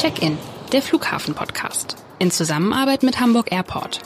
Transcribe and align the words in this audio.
Check-in, 0.00 0.38
der 0.72 0.80
Flughafen-Podcast. 0.80 1.94
In 2.18 2.30
Zusammenarbeit 2.30 3.02
mit 3.02 3.20
Hamburg 3.20 3.52
Airport. 3.52 4.00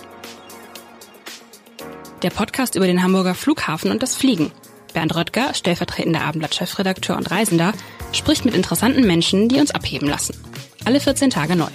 Der 2.24 2.30
Podcast 2.30 2.74
über 2.74 2.88
den 2.88 3.00
Hamburger 3.00 3.36
Flughafen 3.36 3.92
und 3.92 4.02
das 4.02 4.16
Fliegen. 4.16 4.50
Bernd 4.92 5.14
Röttger, 5.14 5.54
stellvertretender 5.54 6.22
Abendblatt-Chefredakteur 6.22 7.16
und 7.16 7.30
Reisender, 7.30 7.74
spricht 8.10 8.44
mit 8.44 8.56
interessanten 8.56 9.06
Menschen, 9.06 9.48
die 9.48 9.60
uns 9.60 9.70
abheben 9.70 10.08
lassen. 10.08 10.36
Alle 10.84 10.98
14 10.98 11.30
Tage 11.30 11.54
neu. 11.54 11.70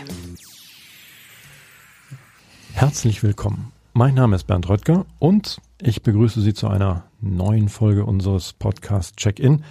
Herzlich 2.73 3.23
willkommen. 3.23 3.71
Mein 3.93 4.15
Name 4.15 4.35
ist 4.35 4.47
Bernd 4.47 4.67
Röttger 4.67 5.05
und 5.19 5.61
ich 5.81 6.03
begrüße 6.03 6.41
Sie 6.41 6.53
zu 6.53 6.67
einer 6.67 7.05
neuen 7.21 7.69
Folge 7.69 8.03
unseres 8.03 8.51
Podcasts 8.51 9.15
Check-In. 9.15 9.63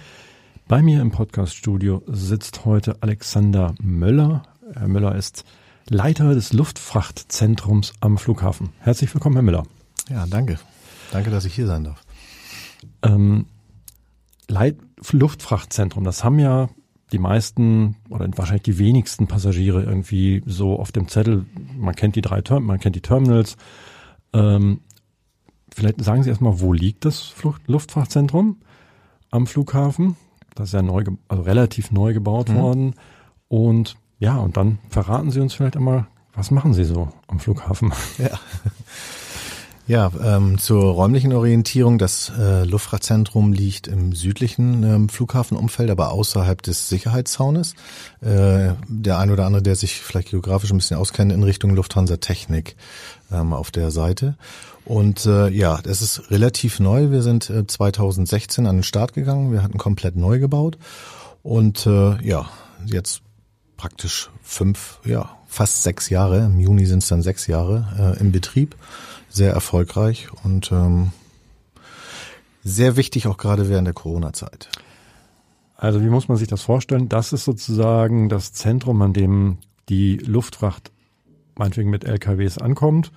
Bei 0.69 0.83
mir 0.83 1.01
im 1.01 1.09
Podcaststudio 1.09 2.03
sitzt 2.05 2.63
heute 2.63 3.01
Alexander 3.01 3.73
Möller. 3.81 4.43
Herr 4.75 4.87
Möller 4.87 5.15
ist 5.15 5.43
Leiter 5.89 6.35
des 6.35 6.53
Luftfrachtzentrums 6.53 7.93
am 8.01 8.19
Flughafen. 8.19 8.69
Herzlich 8.77 9.11
willkommen, 9.11 9.35
Herr 9.35 9.41
Müller. 9.41 9.63
Ja, 10.11 10.27
danke. 10.27 10.59
Danke, 11.11 11.31
dass 11.31 11.45
ich 11.45 11.55
hier 11.55 11.65
sein 11.65 11.85
darf. 11.85 12.03
Ähm, 13.01 13.47
Leit 14.47 14.77
Luftfrachtzentrum, 15.11 16.03
das 16.03 16.23
haben 16.23 16.37
ja 16.37 16.69
die 17.11 17.17
meisten 17.17 17.95
oder 18.07 18.29
wahrscheinlich 18.35 18.61
die 18.61 18.77
wenigsten 18.77 19.25
Passagiere 19.25 19.81
irgendwie 19.81 20.43
so 20.45 20.77
auf 20.77 20.91
dem 20.91 21.07
Zettel. 21.07 21.47
Man 21.79 21.95
kennt 21.95 22.15
die 22.15 22.21
drei 22.21 22.41
Term 22.43 22.65
man 22.65 22.79
kennt 22.79 22.95
die 22.95 23.01
Terminals. 23.01 23.57
Ähm, 24.33 24.81
vielleicht 25.73 26.03
sagen 26.03 26.21
Sie 26.21 26.29
erstmal, 26.29 26.59
wo 26.59 26.73
liegt 26.73 27.05
das 27.05 27.21
Flucht 27.21 27.67
Luftfrachtzentrum 27.67 28.57
am 29.31 29.47
Flughafen? 29.47 30.15
Das 30.59 30.67
ist 30.67 30.73
ja 30.73 30.81
neu, 30.81 31.05
also 31.29 31.43
relativ 31.43 31.89
neu 31.91 32.13
gebaut 32.13 32.49
mhm. 32.49 32.55
worden. 32.55 32.95
Und 33.47 33.95
ja, 34.19 34.35
und 34.35 34.57
dann 34.57 34.79
verraten 34.89 35.31
Sie 35.31 35.39
uns 35.39 35.53
vielleicht 35.53 35.77
einmal, 35.77 36.07
was 36.33 36.51
machen 36.51 36.73
Sie 36.73 36.83
so 36.83 37.07
am 37.27 37.39
Flughafen? 37.39 37.93
Ja. 38.17 38.31
Ja, 39.89 40.11
ähm, 40.23 40.59
zur 40.59 40.83
räumlichen 40.93 41.33
Orientierung. 41.33 41.97
Das 41.97 42.31
äh, 42.37 42.63
Luftfrachtzentrum 42.63 43.53
liegt 43.53 43.87
im 43.87 44.13
südlichen 44.13 44.83
ähm, 44.83 45.09
Flughafenumfeld, 45.09 45.89
aber 45.89 46.11
außerhalb 46.11 46.61
des 46.61 46.89
Sicherheitszaunes. 46.89 47.73
Äh, 48.21 48.73
der 48.87 49.17
ein 49.17 49.31
oder 49.31 49.47
andere, 49.47 49.63
der 49.63 49.75
sich 49.75 49.99
vielleicht 49.99 50.29
geografisch 50.29 50.69
ein 50.69 50.77
bisschen 50.77 50.97
auskennt, 50.97 51.31
in 51.31 51.41
Richtung 51.41 51.73
Lufthansa 51.73 52.17
Technik 52.17 52.75
ähm, 53.31 53.51
auf 53.51 53.71
der 53.71 53.89
Seite. 53.89 54.37
Und 54.85 55.25
äh, 55.25 55.49
ja, 55.49 55.79
das 55.81 56.03
ist 56.03 56.29
relativ 56.29 56.79
neu. 56.79 57.09
Wir 57.09 57.23
sind 57.23 57.49
äh, 57.49 57.65
2016 57.65 58.67
an 58.67 58.77
den 58.77 58.83
Start 58.83 59.13
gegangen. 59.13 59.51
Wir 59.51 59.63
hatten 59.63 59.79
komplett 59.79 60.15
neu 60.15 60.37
gebaut. 60.37 60.77
Und 61.41 61.87
äh, 61.87 62.23
ja, 62.23 62.47
jetzt 62.85 63.23
praktisch 63.75 64.29
fünf, 64.43 64.99
ja, 65.03 65.31
fast 65.47 65.81
sechs 65.81 66.11
Jahre. 66.11 66.45
Im 66.45 66.59
Juni 66.59 66.85
sind 66.85 67.01
es 67.01 67.09
dann 67.09 67.23
sechs 67.23 67.47
Jahre 67.47 68.15
äh, 68.15 68.19
im 68.19 68.31
Betrieb 68.31 68.75
sehr 69.29 69.53
erfolgreich 69.53 70.27
und 70.43 70.71
ähm, 70.71 71.11
sehr 72.63 72.97
wichtig 72.97 73.27
auch 73.27 73.37
gerade 73.37 73.69
während 73.69 73.87
der 73.87 73.93
Corona-Zeit. 73.93 74.69
Also 75.75 76.01
wie 76.01 76.09
muss 76.09 76.27
man 76.27 76.37
sich 76.37 76.47
das 76.47 76.61
vorstellen? 76.61 77.07
Das 77.07 77.31
ist 77.31 77.45
sozusagen 77.45 78.27
das 78.27 78.51
Zentrum, 78.51 79.01
an 79.01 79.13
dem 79.13 79.59
die 79.87 80.17
Luftfracht 80.17 80.91
meinetwegen 81.57 81.89
mit 81.89 82.03
LKWs 82.03 82.57
ankommt, 82.57 83.11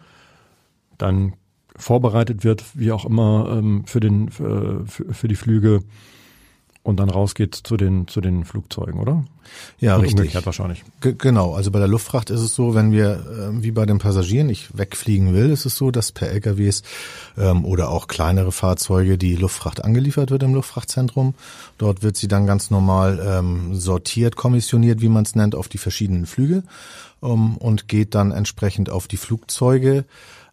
dann 0.98 1.34
vorbereitet 1.76 2.44
wird, 2.44 2.64
wie 2.74 2.92
auch 2.92 3.04
immer, 3.04 3.48
ähm, 3.50 3.84
für, 3.86 4.00
den, 4.00 4.28
für, 4.30 4.84
für 4.86 5.28
die 5.28 5.36
Flüge 5.36 5.80
und 6.82 6.98
dann 6.98 7.10
rausgeht 7.10 7.54
zu 7.54 7.76
den 7.76 8.08
zu 8.08 8.20
den 8.20 8.44
Flugzeugen, 8.44 9.00
oder? 9.00 9.24
Ja, 9.78 9.96
und 9.96 10.02
richtig. 10.02 10.34
wahrscheinlich. 10.46 10.84
G 11.00 11.14
genau. 11.16 11.54
Also 11.54 11.70
bei 11.70 11.78
der 11.78 11.88
Luftfracht 11.88 12.30
ist 12.30 12.40
es 12.40 12.54
so, 12.54 12.74
wenn 12.74 12.90
wir 12.92 13.10
äh, 13.10 13.62
wie 13.62 13.70
bei 13.70 13.86
den 13.86 13.98
Passagieren 13.98 14.48
nicht 14.48 14.76
wegfliegen 14.76 15.34
will, 15.34 15.50
ist 15.50 15.64
es 15.64 15.76
so, 15.76 15.90
dass 15.90 16.12
per 16.12 16.30
LKWs 16.30 16.82
ähm, 17.38 17.64
oder 17.64 17.90
auch 17.90 18.08
kleinere 18.08 18.52
Fahrzeuge 18.52 19.18
die 19.18 19.36
Luftfracht 19.36 19.84
angeliefert 19.84 20.30
wird 20.30 20.42
im 20.42 20.54
Luftfrachtzentrum. 20.54 21.34
Dort 21.78 22.02
wird 22.02 22.16
sie 22.16 22.28
dann 22.28 22.46
ganz 22.46 22.70
normal 22.70 23.22
ähm, 23.24 23.74
sortiert, 23.74 24.36
kommissioniert, 24.36 25.00
wie 25.00 25.08
man 25.08 25.24
es 25.24 25.34
nennt, 25.34 25.54
auf 25.54 25.68
die 25.68 25.78
verschiedenen 25.78 26.26
Flüge 26.26 26.64
um, 27.20 27.56
und 27.56 27.88
geht 27.88 28.14
dann 28.14 28.32
entsprechend 28.32 28.90
auf 28.90 29.06
die 29.06 29.16
Flugzeuge. 29.16 30.04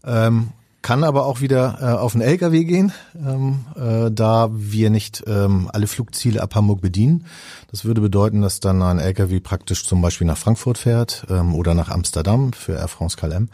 Ähm, 0.06 0.50
kann 0.82 1.04
aber 1.04 1.26
auch 1.26 1.42
wieder 1.42 1.78
äh, 1.82 1.86
auf 1.98 2.14
den 2.14 2.22
LKW 2.22 2.64
gehen, 2.64 2.92
ähm, 3.16 3.66
äh, 3.76 4.12
da 4.12 4.50
wir 4.52 4.90
nicht 4.90 5.24
ähm, 5.28 5.70
alle 5.74 5.88
Flugziele 5.88 6.42
ab 6.42 6.56
Hamburg 6.56 6.82
bedienen. 6.82 7.26
Das 7.72 7.86
würde 7.86 8.02
bedeuten, 8.02 8.42
dass 8.42 8.60
dann 8.60 8.82
ein 8.82 9.00
LKW 9.00 9.40
praktisch 9.40 9.86
zum 9.86 10.02
Beispiel 10.02 10.28
nach 10.28 10.38
Frankfurt 10.38 10.78
fährt 10.78 11.26
ähm, 11.30 11.54
oder 11.54 11.74
nach 11.74 11.90
Amsterdam 11.90 12.54
für 12.54 12.74
Air 12.74 12.88
France 12.88 13.18
KLM 13.18 13.50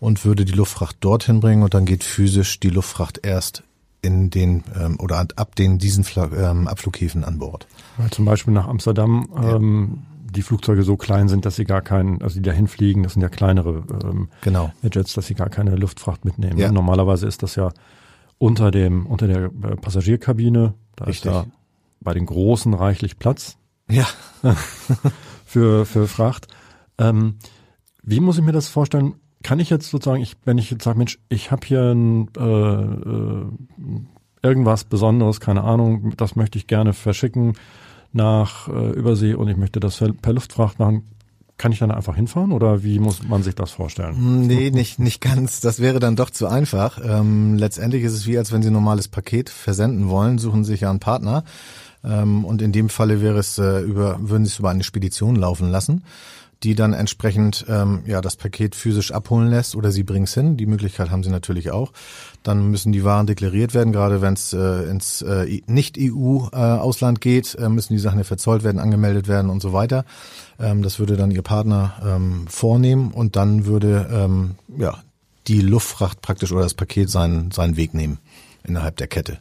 und 0.00 0.24
würde 0.24 0.44
die 0.44 0.52
Luftfracht 0.52 0.96
dorthin 1.00 1.40
bringen 1.40 1.62
und 1.62 1.74
dann 1.74 1.84
geht 1.84 2.04
physisch 2.04 2.60
die 2.60 2.70
Luftfracht 2.70 3.20
erst 3.24 3.62
in 4.02 4.30
den 4.30 4.64
ähm, 4.78 4.98
oder 4.98 5.26
ab 5.36 5.54
den 5.56 5.78
diesen 5.78 6.04
Fl 6.04 6.30
ähm, 6.34 6.66
Abflughäfen 6.66 7.24
an 7.24 7.38
Bord. 7.38 7.66
Ja, 7.98 8.10
zum 8.10 8.24
Beispiel 8.24 8.54
nach 8.54 8.66
Amsterdam 8.66 9.28
ähm, 9.36 10.02
die 10.30 10.42
Flugzeuge 10.42 10.82
so 10.82 10.96
klein 10.96 11.28
sind, 11.28 11.44
dass 11.44 11.56
sie 11.56 11.64
gar 11.64 11.82
keinen, 11.82 12.22
also 12.22 12.36
die 12.36 12.42
dahin 12.42 12.68
fliegen, 12.68 13.02
das 13.02 13.14
sind 13.14 13.22
ja 13.22 13.28
kleinere 13.28 13.84
ähm, 14.04 14.28
genau. 14.42 14.72
Jets, 14.82 15.14
dass 15.14 15.26
sie 15.26 15.34
gar 15.34 15.48
keine 15.48 15.76
Luftfracht 15.76 16.24
mitnehmen. 16.24 16.58
Ja. 16.58 16.70
Normalerweise 16.70 17.26
ist 17.26 17.42
das 17.42 17.56
ja 17.56 17.70
unter 18.38 18.70
dem, 18.70 19.06
unter 19.06 19.26
der 19.26 19.44
äh, 19.44 19.76
Passagierkabine, 19.76 20.74
da 20.96 21.04
Richtig. 21.04 21.30
ist 21.30 21.34
da 21.34 21.46
bei 22.00 22.14
den 22.14 22.26
großen 22.26 22.72
reichlich 22.74 23.18
Platz. 23.18 23.56
Ja. 23.90 24.06
für, 25.44 25.84
für 25.84 26.06
Fracht. 26.06 26.46
Ähm, 26.98 27.36
wie 28.02 28.20
muss 28.20 28.38
ich 28.38 28.44
mir 28.44 28.52
das 28.52 28.68
vorstellen? 28.68 29.14
Kann 29.42 29.58
ich 29.58 29.70
jetzt 29.70 29.90
sozusagen, 29.90 30.22
ich, 30.22 30.36
wenn 30.44 30.58
ich 30.58 30.70
jetzt 30.70 30.84
sage, 30.84 30.98
Mensch, 30.98 31.18
ich 31.28 31.50
habe 31.50 31.66
hier 31.66 31.82
ein, 31.82 32.28
äh, 32.36 32.42
äh, 32.42 33.46
irgendwas 34.42 34.84
Besonderes, 34.84 35.40
keine 35.40 35.64
Ahnung, 35.64 36.12
das 36.16 36.36
möchte 36.36 36.58
ich 36.58 36.66
gerne 36.66 36.92
verschicken, 36.92 37.54
nach 38.12 38.68
äh, 38.68 38.90
Übersee 38.90 39.34
und 39.34 39.48
ich 39.48 39.56
möchte 39.56 39.80
das 39.80 40.02
per 40.20 40.32
Luftfracht 40.32 40.78
machen, 40.78 41.04
kann 41.58 41.72
ich 41.72 41.78
dann 41.78 41.90
einfach 41.90 42.16
hinfahren 42.16 42.52
oder 42.52 42.82
wie 42.82 42.98
muss 42.98 43.22
man 43.22 43.42
sich 43.42 43.54
das 43.54 43.70
vorstellen? 43.70 44.16
Hm, 44.16 44.46
nee, 44.46 44.70
nicht, 44.70 44.98
nicht 44.98 45.20
ganz. 45.20 45.60
Das 45.60 45.78
wäre 45.78 46.00
dann 46.00 46.16
doch 46.16 46.30
zu 46.30 46.46
einfach. 46.46 46.98
Ähm, 47.04 47.58
letztendlich 47.58 48.02
ist 48.02 48.14
es 48.14 48.26
wie, 48.26 48.38
als 48.38 48.50
wenn 48.50 48.62
Sie 48.62 48.70
ein 48.70 48.72
normales 48.72 49.08
Paket 49.08 49.50
versenden 49.50 50.08
wollen, 50.08 50.38
suchen 50.38 50.64
Sie 50.64 50.72
sich 50.72 50.80
ja 50.82 50.90
einen 50.90 51.00
Partner. 51.00 51.44
Ähm, 52.02 52.46
und 52.46 52.62
in 52.62 52.72
dem 52.72 52.88
Falle 52.88 53.20
wäre 53.20 53.38
es 53.38 53.58
äh, 53.58 53.80
über, 53.80 54.16
würden 54.20 54.46
Sie 54.46 54.52
es 54.52 54.58
über 54.58 54.70
eine 54.70 54.84
Spedition 54.84 55.36
laufen 55.36 55.70
lassen 55.70 56.02
die 56.62 56.74
dann 56.74 56.92
entsprechend 56.92 57.64
ähm, 57.68 58.02
ja 58.06 58.20
das 58.20 58.36
Paket 58.36 58.74
physisch 58.74 59.12
abholen 59.12 59.48
lässt 59.48 59.74
oder 59.74 59.90
sie 59.90 60.02
bringen 60.02 60.24
es 60.24 60.34
hin. 60.34 60.56
Die 60.56 60.66
Möglichkeit 60.66 61.10
haben 61.10 61.22
sie 61.22 61.30
natürlich 61.30 61.70
auch. 61.70 61.92
Dann 62.42 62.70
müssen 62.70 62.92
die 62.92 63.04
Waren 63.04 63.26
deklariert 63.26 63.72
werden, 63.72 63.92
gerade 63.92 64.20
wenn 64.20 64.34
es 64.34 64.52
äh, 64.52 64.90
ins 64.90 65.22
äh, 65.22 65.62
Nicht-EU-Ausland 65.66 67.18
äh, 67.18 67.20
geht, 67.20 67.54
äh, 67.54 67.68
müssen 67.68 67.94
die 67.94 67.98
Sachen 67.98 68.18
ja 68.18 68.24
verzollt 68.24 68.62
werden, 68.62 68.78
angemeldet 68.78 69.26
werden 69.26 69.50
und 69.50 69.62
so 69.62 69.72
weiter. 69.72 70.04
Ähm, 70.58 70.82
das 70.82 70.98
würde 70.98 71.16
dann 71.16 71.30
ihr 71.30 71.42
Partner 71.42 71.94
ähm, 72.04 72.46
vornehmen 72.48 73.10
und 73.12 73.36
dann 73.36 73.64
würde 73.64 74.08
ähm, 74.12 74.56
ja 74.76 74.98
die 75.46 75.62
Luftfracht 75.62 76.20
praktisch 76.20 76.52
oder 76.52 76.62
das 76.62 76.74
Paket 76.74 77.08
seinen, 77.10 77.50
seinen 77.50 77.76
Weg 77.76 77.94
nehmen 77.94 78.18
innerhalb 78.64 78.96
der 78.96 79.06
Kette. 79.06 79.38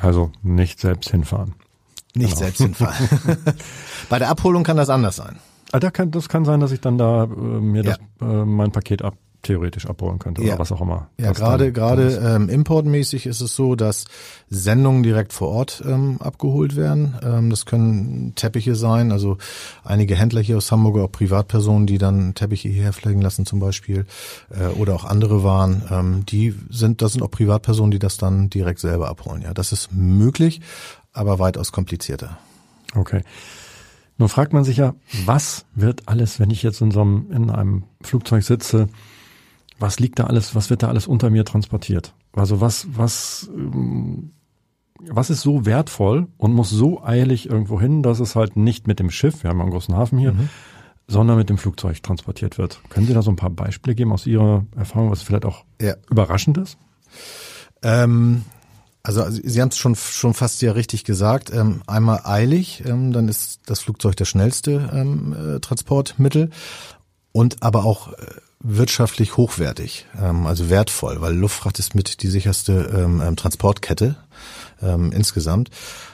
Also 0.00 0.32
nicht 0.42 0.80
selbst 0.80 1.10
hinfahren. 1.10 1.54
Nicht 2.14 2.30
genau. 2.30 2.40
selbst 2.40 2.58
hinfahren. 2.58 3.08
Bei 4.08 4.18
der 4.18 4.28
Abholung 4.28 4.64
kann 4.64 4.76
das 4.76 4.90
anders 4.90 5.16
sein. 5.16 5.38
Ah, 5.72 5.80
da 5.80 5.90
kann, 5.90 6.10
das 6.10 6.28
kann 6.28 6.44
sein, 6.44 6.60
dass 6.60 6.70
ich 6.70 6.80
dann 6.80 6.98
da 6.98 7.24
äh, 7.24 7.26
mir 7.26 7.82
ja. 7.82 7.96
das, 7.96 8.28
äh, 8.28 8.44
mein 8.44 8.72
Paket 8.72 9.02
ab 9.02 9.16
theoretisch 9.42 9.86
abholen 9.86 10.18
könnte 10.18 10.42
ja. 10.42 10.50
oder 10.50 10.60
was 10.60 10.72
auch 10.72 10.80
immer. 10.80 11.08
Ja, 11.18 11.32
gerade 11.32 11.72
gerade 11.72 12.22
ähm, 12.24 12.48
importmäßig 12.48 13.26
ist 13.26 13.40
es 13.40 13.54
so, 13.54 13.74
dass 13.74 14.04
Sendungen 14.48 15.02
direkt 15.02 15.32
vor 15.32 15.48
Ort 15.48 15.82
ähm, 15.86 16.18
abgeholt 16.20 16.76
werden. 16.76 17.16
Ähm, 17.22 17.50
das 17.50 17.66
können 17.66 18.34
Teppiche 18.36 18.74
sein, 18.74 19.12
also 19.12 19.38
einige 19.84 20.14
Händler 20.14 20.40
hier 20.40 20.56
aus 20.56 20.70
Hamburg, 20.70 20.98
auch 20.98 21.10
Privatpersonen, 21.12 21.86
die 21.86 21.98
dann 21.98 22.34
Teppiche 22.34 22.68
hierher 22.68 22.92
fliegen 22.92 23.20
lassen 23.20 23.44
zum 23.44 23.58
Beispiel 23.58 24.06
äh, 24.50 24.68
oder 24.78 24.94
auch 24.94 25.04
andere 25.04 25.42
Waren. 25.42 25.82
Ähm, 25.90 26.26
die 26.26 26.54
sind, 26.70 27.02
das 27.02 27.12
sind 27.12 27.22
auch 27.22 27.30
Privatpersonen, 27.30 27.90
die 27.90 27.98
das 27.98 28.16
dann 28.16 28.48
direkt 28.48 28.78
selber 28.78 29.08
abholen. 29.08 29.42
Ja, 29.42 29.52
das 29.52 29.72
ist 29.72 29.92
möglich, 29.92 30.60
aber 31.12 31.38
weitaus 31.38 31.72
komplizierter. 31.72 32.38
Okay. 32.94 33.22
Nun 34.22 34.28
fragt 34.28 34.52
man 34.52 34.62
sich 34.62 34.76
ja, 34.76 34.94
was 35.26 35.66
wird 35.74 36.06
alles, 36.06 36.38
wenn 36.38 36.50
ich 36.50 36.62
jetzt 36.62 36.80
in 36.80 36.92
so 36.92 37.00
einem, 37.00 37.26
in 37.32 37.50
einem 37.50 37.82
Flugzeug 38.02 38.44
sitze, 38.44 38.86
was 39.80 39.98
liegt 39.98 40.20
da 40.20 40.26
alles, 40.26 40.54
was 40.54 40.70
wird 40.70 40.84
da 40.84 40.86
alles 40.86 41.08
unter 41.08 41.28
mir 41.28 41.44
transportiert? 41.44 42.14
Also 42.32 42.60
was, 42.60 42.86
was, 42.92 43.50
ähm, 43.52 44.30
was 45.00 45.28
ist 45.28 45.40
so 45.40 45.66
wertvoll 45.66 46.28
und 46.36 46.54
muss 46.54 46.70
so 46.70 47.02
eilig 47.02 47.50
irgendwo 47.50 47.80
hin, 47.80 48.04
dass 48.04 48.20
es 48.20 48.36
halt 48.36 48.54
nicht 48.54 48.86
mit 48.86 49.00
dem 49.00 49.10
Schiff, 49.10 49.42
wir 49.42 49.50
haben 49.50 49.58
ja 49.58 49.64
einen 49.64 49.72
großen 49.72 49.96
Hafen 49.96 50.20
hier, 50.20 50.34
mhm. 50.34 50.48
sondern 51.08 51.36
mit 51.36 51.50
dem 51.50 51.58
Flugzeug 51.58 52.00
transportiert 52.00 52.58
wird. 52.58 52.80
Können 52.90 53.08
Sie 53.08 53.14
da 53.14 53.22
so 53.22 53.32
ein 53.32 53.36
paar 53.36 53.50
Beispiele 53.50 53.96
geben 53.96 54.12
aus 54.12 54.24
Ihrer 54.24 54.64
Erfahrung, 54.76 55.10
was 55.10 55.22
vielleicht 55.22 55.46
auch 55.46 55.64
ja. 55.80 55.96
überraschend 56.08 56.58
ist? 56.58 56.78
Ähm, 57.82 58.44
Also 59.04 59.28
Sie 59.28 59.60
haben 59.60 59.70
es 59.70 59.78
schon 59.78 59.96
schon 59.96 60.32
fast 60.32 60.62
ja 60.62 60.72
richtig 60.72 61.04
gesagt. 61.04 61.52
Ähm, 61.52 61.82
einmal 61.86 62.20
eilig, 62.24 62.84
ähm, 62.86 63.12
dann 63.12 63.28
ist 63.28 63.60
das 63.66 63.80
Flugzeug 63.80 64.16
das 64.16 64.28
schnellste 64.28 64.90
ähm, 64.92 65.56
äh, 65.56 65.60
Transportmittel 65.60 66.50
und 67.32 67.62
aber 67.64 67.84
auch 67.84 68.12
äh, 68.12 68.26
wirtschaftlich 68.60 69.36
hochwertig, 69.36 70.06
ähm, 70.22 70.46
also 70.46 70.70
wertvoll, 70.70 71.20
weil 71.20 71.34
Luftfracht 71.34 71.80
ist 71.80 71.96
mit 71.96 72.22
die 72.22 72.28
sicherste 72.28 72.92
ähm, 72.94 73.20
ähm, 73.24 73.36
Transportkette 73.36 74.16
insgesamt. 75.12 75.70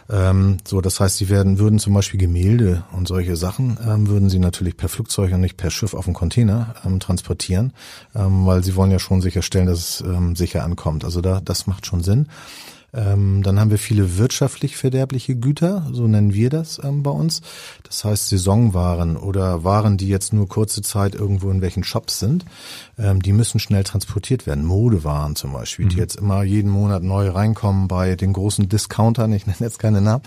So, 0.09 0.83
das 0.83 1.01
heißt, 1.01 1.17
sie 1.17 1.31
werden 1.31 1.59
würden 1.59 1.79
zum 1.79 1.95
Beispiel 1.95 2.21
Gemälde 2.21 2.85
und 2.93 3.09
solche 3.09 3.35
Sachen 3.35 3.79
würden 4.07 4.29
sie 4.29 4.39
natürlich 4.39 4.77
per 4.77 4.91
Flugzeug 4.91 5.33
und 5.33 5.41
nicht 5.41 5.57
per 5.57 5.71
Schiff 5.71 5.95
auf 5.95 6.05
dem 6.05 6.13
Container 6.13 6.75
transportieren, 7.01 7.73
weil 8.13 8.63
sie 8.63 8.77
wollen 8.77 8.91
ja 8.91 8.99
schon 8.99 9.23
sicherstellen, 9.23 9.69
dass 9.69 10.03
es 10.03 10.05
sicher 10.39 10.65
ankommt. 10.65 11.03
Also 11.07 11.23
da 11.23 11.41
das 11.41 11.67
macht 11.67 11.87
schon 11.87 12.03
Sinn. 12.03 12.29
Ähm, 12.95 13.43
dann 13.43 13.61
haben 13.61 13.71
wir 13.71 13.79
viele 13.79 14.17
wirtschaftlich 14.17 14.79
verderbliche 14.79 15.37
Güter, 15.37 15.87
so 15.93 16.07
nennen 16.07 16.33
wir 16.33 16.49
das 16.49 16.81
ähm, 16.83 17.03
bei 17.03 17.11
uns. 17.11 17.43
Das 17.83 18.03
heißt 18.03 18.31
Saisonwaren 18.31 19.19
oder 19.19 19.63
Waren, 19.63 19.99
die 19.99 20.09
jetzt 20.09 20.33
nur 20.33 20.49
kurze 20.49 20.81
Zeit 20.81 21.15
irgendwo 21.15 21.51
in 21.51 21.61
welchen 21.61 21.85
Shops 21.85 22.19
sind, 22.19 22.47
ähm, 22.99 23.21
die 23.21 23.35
müssen 23.35 23.61
schnell 23.61 23.85
transportiert 23.85 24.47
werden. 24.47 24.65
Modewaren 24.65 25.37
zum 25.37 25.53
Beispiel, 25.53 25.85
mhm. 25.85 25.91
die 25.91 25.97
jetzt 25.99 26.17
immer 26.17 26.43
jeden 26.45 26.71
Monat 26.71 27.03
neu 27.03 27.29
reinkommen 27.29 27.89
bei 27.89 28.17
den 28.17 28.33
großen 28.33 28.71
Discountern, 28.71 29.35
ich 29.35 29.47
nenne 29.47 29.59
jetzt 29.61 29.79
keine 29.79 30.01
Namen. 30.01 30.23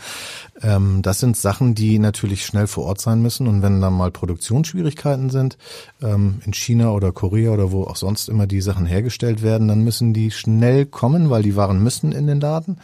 Ähm, 0.62 1.02
das 1.02 1.20
sind 1.20 1.38
Sachen, 1.38 1.74
die 1.74 1.98
natürlich 1.98 2.46
schnell 2.46 2.68
vor 2.68 2.86
Ort 2.86 3.02
sein 3.02 3.24
müssen. 3.24 3.48
Und 3.48 3.64
wenn 3.64 3.82
dann 3.82 3.94
mal 3.94 4.12
Produktionsschwierigkeiten 4.12 5.32
sind, 5.32 5.58
ähm, 6.04 6.42
in 6.46 6.54
China 6.54 6.92
oder 6.92 7.12
Korea 7.12 7.52
oder 7.52 7.72
wo 7.72 7.86
auch 7.86 7.96
sonst 7.96 8.30
immer 8.30 8.46
die 8.46 8.62
Sachen 8.62 8.86
hergestellt 8.86 9.42
werden, 9.42 9.68
dann 9.68 9.84
müssen 9.84 10.14
die 10.14 10.30
schnell 10.30 10.86
kommen, 10.86 11.32
weil 11.32 11.42
die 11.42 11.56
Waren 11.56 11.82
müssen 11.82 12.12
in 12.12 12.28
den 12.28 12.40
Laden 12.40 12.51
Milliarden. 12.52 12.78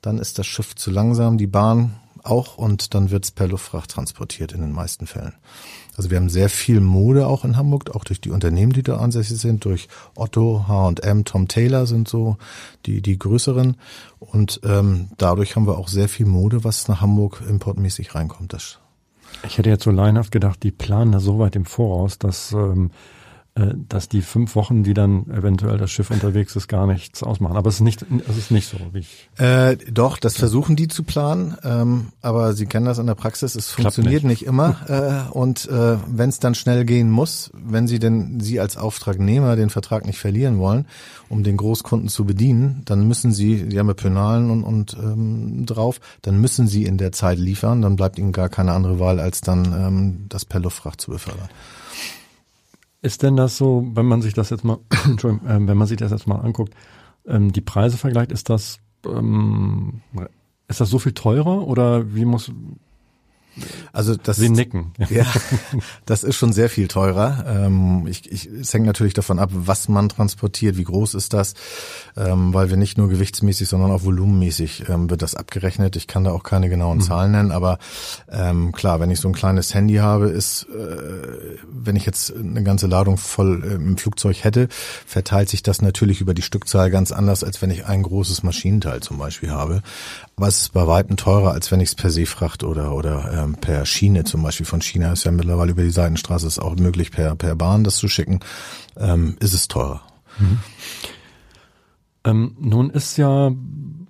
Dann 0.00 0.18
ist 0.18 0.38
das 0.38 0.46
Schiff 0.46 0.74
zu 0.74 0.90
langsam, 0.90 1.36
die 1.36 1.46
Bahn 1.46 1.96
auch 2.22 2.58
und 2.58 2.94
dann 2.94 3.10
wird 3.10 3.24
es 3.24 3.30
per 3.30 3.48
Luftfracht 3.48 3.90
transportiert 3.90 4.52
in 4.52 4.60
den 4.60 4.72
meisten 4.72 5.06
Fällen. 5.06 5.34
Also 5.96 6.10
wir 6.10 6.18
haben 6.18 6.28
sehr 6.30 6.48
viel 6.48 6.80
Mode 6.80 7.26
auch 7.26 7.44
in 7.44 7.56
Hamburg, 7.56 7.94
auch 7.94 8.04
durch 8.04 8.20
die 8.20 8.30
Unternehmen, 8.30 8.72
die 8.72 8.82
da 8.82 8.96
ansässig 8.96 9.38
sind, 9.38 9.64
durch 9.64 9.88
Otto, 10.14 10.64
H&M, 10.68 11.24
Tom 11.24 11.48
Taylor 11.48 11.86
sind 11.86 12.08
so 12.08 12.36
die 12.86 13.02
die 13.02 13.18
größeren 13.18 13.76
und 14.18 14.60
ähm, 14.64 15.08
dadurch 15.18 15.56
haben 15.56 15.66
wir 15.66 15.78
auch 15.78 15.88
sehr 15.88 16.08
viel 16.08 16.26
Mode, 16.26 16.64
was 16.64 16.88
nach 16.88 17.00
Hamburg 17.00 17.42
importmäßig 17.46 18.14
reinkommt. 18.14 18.52
Das 18.52 18.78
ich 19.46 19.58
hätte 19.58 19.70
jetzt 19.70 19.84
so 19.84 19.90
leinhaft 19.90 20.32
gedacht, 20.32 20.62
die 20.62 20.72
planen 20.72 21.12
da 21.12 21.20
so 21.20 21.38
weit 21.38 21.56
im 21.56 21.64
Voraus, 21.64 22.18
dass 22.18 22.52
ähm, 22.52 22.90
äh, 22.90 23.19
dass 23.54 24.08
die 24.08 24.22
fünf 24.22 24.54
Wochen, 24.54 24.84
die 24.84 24.94
dann 24.94 25.26
eventuell 25.30 25.76
das 25.76 25.90
Schiff 25.90 26.10
unterwegs 26.10 26.54
ist, 26.54 26.68
gar 26.68 26.86
nichts 26.86 27.22
ausmachen. 27.22 27.56
Aber 27.56 27.68
es 27.68 27.76
ist 27.76 27.80
nicht, 27.80 28.06
es 28.28 28.36
ist 28.36 28.50
nicht 28.50 28.68
so, 28.68 28.78
wie 28.92 29.00
ich. 29.00 29.28
Äh, 29.38 29.76
doch, 29.90 30.18
das 30.18 30.36
versuchen 30.36 30.76
die 30.76 30.88
zu 30.88 31.02
planen, 31.02 31.56
ähm, 31.64 32.12
aber 32.22 32.52
Sie 32.52 32.66
kennen 32.66 32.86
das 32.86 32.98
in 32.98 33.06
der 33.06 33.16
Praxis, 33.16 33.56
es 33.56 33.70
funktioniert 33.70 34.24
nicht. 34.24 34.42
nicht. 34.42 34.48
immer. 34.48 34.76
Äh, 34.90 35.30
und 35.30 35.68
äh, 35.68 35.98
wenn 36.08 36.30
es 36.30 36.40
dann 36.40 36.54
schnell 36.54 36.84
gehen 36.84 37.10
muss, 37.10 37.50
wenn 37.54 37.86
Sie 37.86 37.98
denn 37.98 38.40
Sie 38.40 38.58
als 38.58 38.76
Auftragnehmer 38.76 39.54
den 39.54 39.70
Vertrag 39.70 40.04
nicht 40.04 40.18
verlieren 40.18 40.58
wollen, 40.58 40.86
um 41.28 41.44
den 41.44 41.56
Großkunden 41.56 42.08
zu 42.08 42.24
bedienen, 42.24 42.82
dann 42.86 43.06
müssen 43.06 43.32
Sie, 43.32 43.66
Sie 43.70 43.78
haben 43.78 43.86
ja 43.88 43.94
Penalen 43.94 44.50
und, 44.50 44.64
und 44.64 44.96
ähm, 45.00 45.64
drauf, 45.64 46.00
dann 46.22 46.40
müssen 46.40 46.66
Sie 46.66 46.84
in 46.84 46.98
der 46.98 47.12
Zeit 47.12 47.38
liefern, 47.38 47.82
dann 47.82 47.96
bleibt 47.96 48.18
Ihnen 48.18 48.32
gar 48.32 48.48
keine 48.48 48.72
andere 48.72 48.98
Wahl, 48.98 49.20
als 49.20 49.40
dann 49.42 49.64
ähm, 49.66 50.26
das 50.28 50.44
per 50.44 50.60
Luftfracht 50.60 51.00
zu 51.00 51.12
befördern. 51.12 51.48
Ist 53.02 53.22
denn 53.22 53.36
das 53.36 53.56
so, 53.56 53.86
wenn 53.94 54.06
man 54.06 54.20
sich 54.20 54.34
das 54.34 54.50
jetzt 54.50 54.64
mal, 54.64 54.78
Entschuldigung, 55.04 55.48
äh, 55.48 55.66
wenn 55.66 55.76
man 55.76 55.86
sich 55.86 55.96
das 55.96 56.10
jetzt 56.10 56.26
mal 56.26 56.40
anguckt, 56.40 56.74
ähm, 57.26 57.52
die 57.52 57.60
Preise 57.60 57.96
vergleicht, 57.96 58.32
ist 58.32 58.50
das, 58.50 58.78
ähm, 59.06 60.02
ist 60.68 60.80
das 60.80 60.90
so 60.90 60.98
viel 60.98 61.12
teurer 61.12 61.66
oder 61.66 62.14
wie 62.14 62.24
muss, 62.24 62.52
also 63.92 64.14
das, 64.16 64.36
Sie 64.36 64.48
nicken. 64.48 64.92
Ja, 65.10 65.26
das 66.06 66.22
ist 66.22 66.36
schon 66.36 66.52
sehr 66.52 66.68
viel 66.68 66.86
teurer. 66.88 67.44
Ähm, 67.46 68.06
ich, 68.06 68.30
ich, 68.30 68.46
es 68.46 68.72
hängt 68.72 68.86
natürlich 68.86 69.14
davon 69.14 69.38
ab, 69.38 69.50
was 69.52 69.88
man 69.88 70.08
transportiert, 70.08 70.76
wie 70.76 70.84
groß 70.84 71.14
ist 71.14 71.32
das, 71.32 71.54
ähm, 72.16 72.54
weil 72.54 72.70
wir 72.70 72.76
nicht 72.76 72.96
nur 72.96 73.08
gewichtsmäßig, 73.08 73.68
sondern 73.68 73.90
auch 73.90 74.04
volumenmäßig 74.04 74.88
ähm, 74.88 75.10
wird 75.10 75.22
das 75.22 75.34
abgerechnet. 75.34 75.96
Ich 75.96 76.06
kann 76.06 76.24
da 76.24 76.30
auch 76.30 76.44
keine 76.44 76.68
genauen 76.68 76.98
mhm. 76.98 77.02
Zahlen 77.02 77.32
nennen, 77.32 77.50
aber 77.50 77.78
ähm, 78.30 78.72
klar, 78.72 79.00
wenn 79.00 79.10
ich 79.10 79.20
so 79.20 79.28
ein 79.28 79.34
kleines 79.34 79.74
Handy 79.74 79.96
habe, 79.96 80.28
ist, 80.28 80.66
äh, 80.68 81.56
wenn 81.70 81.96
ich 81.96 82.06
jetzt 82.06 82.32
eine 82.34 82.62
ganze 82.62 82.86
Ladung 82.86 83.16
voll 83.16 83.64
äh, 83.64 83.74
im 83.74 83.96
Flugzeug 83.96 84.44
hätte, 84.44 84.68
verteilt 85.06 85.48
sich 85.48 85.62
das 85.62 85.82
natürlich 85.82 86.20
über 86.20 86.34
die 86.34 86.42
Stückzahl 86.42 86.90
ganz 86.90 87.10
anders, 87.10 87.42
als 87.42 87.60
wenn 87.62 87.70
ich 87.70 87.86
ein 87.86 88.02
großes 88.02 88.42
Maschinenteil 88.42 89.00
zum 89.00 89.18
Beispiel 89.18 89.50
habe. 89.50 89.82
Aber 90.36 90.48
es 90.48 90.62
ist 90.62 90.72
bei 90.72 90.86
weitem 90.86 91.16
teurer, 91.16 91.52
als 91.52 91.70
wenn 91.70 91.80
ich 91.80 91.90
es 91.90 91.94
per 91.94 92.10
Seefracht 92.10 92.62
oder, 92.62 92.94
oder 92.94 93.39
ähm, 93.42 93.54
per 93.54 93.86
Schiene 93.86 94.24
zum 94.24 94.42
Beispiel 94.42 94.66
von 94.66 94.80
China 94.80 95.12
ist 95.12 95.24
ja 95.24 95.30
mittlerweile 95.30 95.72
über 95.72 95.82
die 95.82 95.90
Seitenstraße 95.90 96.46
ist 96.46 96.58
auch 96.58 96.76
möglich, 96.76 97.10
per, 97.10 97.34
per 97.36 97.54
Bahn 97.56 97.84
das 97.84 97.96
zu 97.96 98.08
schicken, 98.08 98.40
ähm, 98.96 99.36
ist 99.40 99.54
es 99.54 99.68
teurer. 99.68 100.02
Mhm. 100.38 100.58
Ähm, 102.24 102.56
nun 102.58 102.90
ist 102.90 103.16
ja 103.16 103.50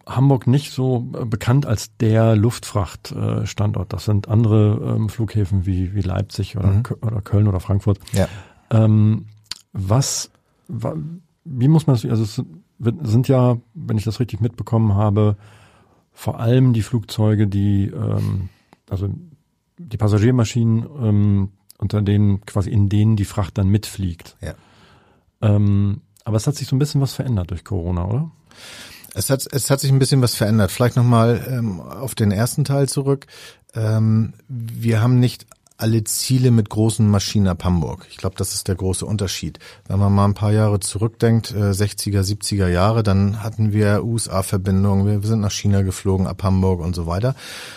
Hamburg 0.06 0.47
nicht 0.47 0.73
so 0.73 1.09
äh, 1.19 1.25
bekannt 1.25 1.67
als 1.67 1.97
der 1.99 2.35
Luftfrachtstandort. 2.37 3.93
Das 3.93 4.05
sind 4.05 4.29
andere 4.29 4.97
ähm, 4.97 5.09
Flughäfen 5.09 5.67
wie, 5.67 5.94
wie 5.94 6.00
Leipzig 6.00 6.56
oder, 6.56 6.69
mhm. 6.69 6.83
oder 7.03 7.23
Köln 7.23 7.47
oder 7.47 7.61
Frankfurt. 7.61 7.99
Ja. 8.12 8.29
Ähm, 8.71 9.26
was, 9.73 10.31
wie 10.67 11.69
muss 11.69 11.87
man 11.87 11.94
das, 11.94 12.05
also 12.05 12.25
es 12.25 12.43
sind 13.03 13.29
ja, 13.29 13.59
wenn 13.75 13.99
ich 13.99 14.05
das 14.05 14.21
richtig 14.21 14.41
mitbekommen 14.41 14.94
habe, 14.94 15.37
vor 16.12 16.41
allem 16.41 16.73
die 16.73 16.83
Flugzeuge, 16.83 17.47
die, 17.47 17.87
ähm, 17.87 18.49
also 18.91 19.09
die 19.79 19.97
Passagiermaschinen, 19.97 20.87
ähm, 21.03 21.49
unter 21.79 22.03
denen 22.03 22.45
quasi 22.45 22.71
in 22.71 22.89
denen 22.89 23.17
die 23.17 23.25
Fracht 23.25 23.57
dann 23.57 23.69
mitfliegt. 23.69 24.37
Ja. 24.41 24.55
Ähm, 25.41 26.03
aber 26.25 26.37
es 26.37 26.47
hat 26.47 26.57
sich 26.57 26.69
so 26.69 26.77
ein 26.77 26.79
bisschen 26.79 27.01
was 27.01 27.15
verändert 27.15 27.51
durch 27.51 27.65
Corona, 27.65 28.05
oder? 28.05 28.31
Es 29.15 29.31
hat, 29.31 29.47
es 29.51 29.71
hat 29.71 29.81
sich 29.81 29.91
ein 29.91 29.99
bisschen 29.99 30.23
was 30.23 30.35
verändert. 30.35 30.71
Vielleicht 30.71 30.97
nochmal 30.97 31.45
ähm, 31.51 31.81
auf 31.81 32.15
den 32.15 32.31
ersten 32.31 32.65
Teil 32.65 32.89
zurück. 32.89 33.27
Ähm, 33.75 34.35
wir 34.49 35.01
haben 35.01 35.19
nicht 35.19 35.47
alle 35.81 36.05
Ziele 36.05 36.50
mit 36.50 36.71
großen 36.71 37.09
Maschinen 37.09 37.49
ab 37.49 37.65
Hamburg. 37.65 38.06
Ich 38.11 38.17
glaube, 38.17 38.37
das 38.37 38.55
ist 38.55 38.69
der 38.69 38.75
große 38.75 39.05
Unterschied. 39.06 39.59
Wenn 39.88 39.99
man 39.99 40.12
mal 40.12 40.25
ein 40.25 40.35
paar 40.35 40.53
Jahre 40.53 40.81
zurückdenkt, 40.81 41.53
äh, 41.53 41.73
60er, 41.73 42.23
70er 42.23 42.69
Jahre, 42.69 43.03
dann 43.03 43.43
hatten 43.43 43.73
wir 43.73 44.05
USA-Verbindungen, 44.05 45.06
wir 45.23 45.29
sind 45.29 45.41
nach 45.41 45.50
China 45.50 45.82
geflogen, 45.82 46.27
ab 46.27 46.43
Hamburg 46.43 46.81
und 46.81 46.94
so 46.94 47.06
weiter. 47.06 47.35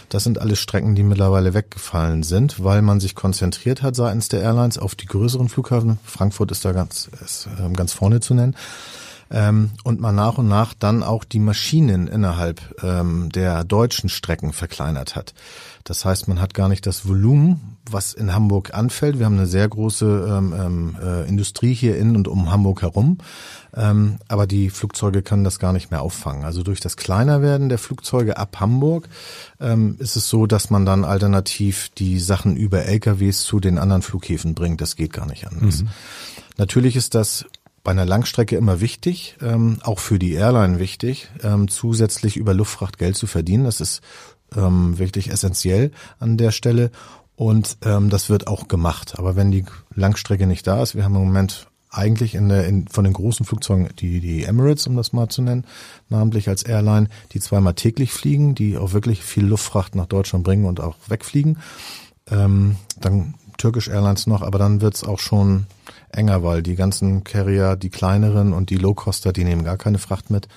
Das 0.09 0.23
sind 0.23 0.39
alles 0.39 0.59
Strecken, 0.59 0.95
die 0.95 1.03
mittlerweile 1.03 1.53
weggefallen 1.53 2.23
sind, 2.23 2.63
weil 2.63 2.81
man 2.81 2.99
sich 2.99 3.15
konzentriert 3.15 3.81
hat 3.81 3.95
seitens 3.95 4.29
der 4.29 4.41
Airlines 4.41 4.77
auf 4.77 4.95
die 4.95 5.05
größeren 5.05 5.49
Flughafen. 5.49 5.99
Frankfurt 6.03 6.51
ist 6.51 6.65
da 6.65 6.71
ganz, 6.71 7.09
ist, 7.23 7.47
äh, 7.57 7.71
ganz 7.73 7.93
vorne 7.93 8.19
zu 8.19 8.33
nennen 8.33 8.55
ähm, 9.33 9.71
und 9.83 9.99
man 9.99 10.15
nach 10.15 10.37
und 10.37 10.47
nach 10.47 10.73
dann 10.73 11.03
auch 11.03 11.23
die 11.23 11.39
Maschinen 11.39 12.07
innerhalb 12.07 12.61
ähm, 12.83 13.29
der 13.31 13.63
deutschen 13.63 14.09
Strecken 14.09 14.53
verkleinert 14.53 15.15
hat. 15.15 15.33
Das 15.83 16.05
heißt, 16.05 16.27
man 16.27 16.39
hat 16.39 16.53
gar 16.53 16.69
nicht 16.69 16.85
das 16.85 17.07
Volumen, 17.07 17.72
was 17.89 18.13
in 18.13 18.33
Hamburg 18.33 18.73
anfällt. 18.73 19.19
Wir 19.19 19.25
haben 19.25 19.37
eine 19.37 19.47
sehr 19.47 19.67
große 19.67 20.27
ähm, 20.29 20.53
ähm, 20.57 20.97
äh, 21.01 21.27
Industrie 21.27 21.73
hier 21.73 21.97
in 21.97 22.15
und 22.15 22.27
um 22.27 22.51
Hamburg 22.51 22.81
herum, 22.81 23.17
ähm, 23.75 24.17
aber 24.27 24.47
die 24.47 24.69
Flugzeuge 24.69 25.21
können 25.21 25.43
das 25.43 25.59
gar 25.59 25.73
nicht 25.73 25.91
mehr 25.91 26.01
auffangen. 26.01 26.45
Also 26.45 26.63
durch 26.63 26.79
das 26.79 26.95
Kleinerwerden 26.95 27.69
der 27.69 27.77
Flugzeuge 27.77 28.37
ab 28.37 28.59
Hamburg 28.59 29.09
ähm, 29.59 29.95
ist 29.99 30.15
es 30.15 30.29
so, 30.29 30.47
dass 30.47 30.69
man 30.69 30.85
dann 30.85 31.03
alternativ 31.03 31.89
die 31.97 32.19
Sachen 32.19 32.55
über 32.55 32.83
LKWs 32.85 33.43
zu 33.43 33.59
den 33.59 33.77
anderen 33.77 34.01
Flughäfen 34.01 34.55
bringt. 34.55 34.81
Das 34.81 34.95
geht 34.95 35.13
gar 35.13 35.25
nicht 35.25 35.47
anders. 35.47 35.83
Mhm. 35.83 35.89
Natürlich 36.57 36.95
ist 36.95 37.15
das 37.15 37.45
bei 37.83 37.91
einer 37.91 38.05
Langstrecke 38.05 38.55
immer 38.55 38.79
wichtig, 38.79 39.35
ähm, 39.41 39.79
auch 39.83 39.99
für 39.99 40.17
die 40.17 40.33
Airline 40.33 40.79
wichtig, 40.79 41.29
ähm, 41.43 41.67
zusätzlich 41.67 42.37
über 42.37 42.53
Luftfracht 42.53 42.97
Geld 42.97 43.17
zu 43.17 43.27
verdienen. 43.27 43.65
Das 43.65 43.81
ist 43.81 44.01
ähm, 44.55 44.97
wirklich 44.97 45.29
essentiell 45.29 45.91
an 46.19 46.37
der 46.37 46.51
Stelle 46.51 46.91
und 47.43 47.77
ähm, 47.83 48.09
das 48.09 48.29
wird 48.29 48.47
auch 48.47 48.69
gemacht. 48.69 49.15
Aber 49.17 49.35
wenn 49.35 49.51
die 49.51 49.65
Langstrecke 49.95 50.47
nicht 50.47 50.65
da 50.65 50.81
ist, 50.81 50.95
wir 50.95 51.03
haben 51.03 51.15
im 51.15 51.25
Moment 51.25 51.67
eigentlich 51.89 52.35
in 52.35 52.47
der, 52.47 52.65
in, 52.65 52.87
von 52.87 53.03
den 53.03 53.11
großen 53.11 53.45
Flugzeugen 53.45 53.89
die, 53.99 54.21
die 54.21 54.45
Emirates, 54.45 54.87
um 54.87 54.95
das 54.95 55.11
mal 55.11 55.27
zu 55.27 55.41
nennen, 55.41 55.65
namentlich 56.07 56.47
als 56.47 56.63
Airline, 56.63 57.09
die 57.33 57.41
zweimal 57.41 57.73
täglich 57.73 58.13
fliegen, 58.13 58.55
die 58.55 58.77
auch 58.77 58.93
wirklich 58.93 59.21
viel 59.21 59.45
Luftfracht 59.45 59.93
nach 59.93 60.05
Deutschland 60.05 60.45
bringen 60.45 60.63
und 60.63 60.79
auch 60.79 60.95
wegfliegen. 61.07 61.57
Ähm, 62.31 62.77
dann 62.99 63.35
Turkish 63.57 63.89
Airlines 63.89 64.25
noch, 64.25 64.41
aber 64.41 64.57
dann 64.57 64.79
wird's 64.79 65.03
auch 65.03 65.19
schon 65.19 65.67
enger, 66.11 66.43
weil 66.43 66.63
die 66.63 66.75
ganzen 66.75 67.25
Carrier, 67.25 67.75
die 67.75 67.89
kleineren 67.89 68.53
und 68.53 68.69
die 68.69 68.77
Low-Coster, 68.77 69.33
die 69.33 69.43
nehmen 69.43 69.65
gar 69.65 69.77
keine 69.77 69.99
Fracht 69.99 70.29
mit, 70.29 70.47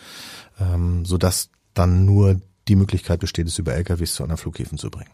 ähm, 0.60 1.04
sodass 1.04 1.50
dann 1.74 2.04
nur 2.04 2.40
die 2.68 2.76
Möglichkeit 2.76 3.18
besteht, 3.18 3.48
es 3.48 3.58
über 3.58 3.74
LKWs 3.74 4.14
zu 4.14 4.22
anderen 4.22 4.38
Flughäfen 4.38 4.78
zu 4.78 4.88
bringen. 4.88 5.10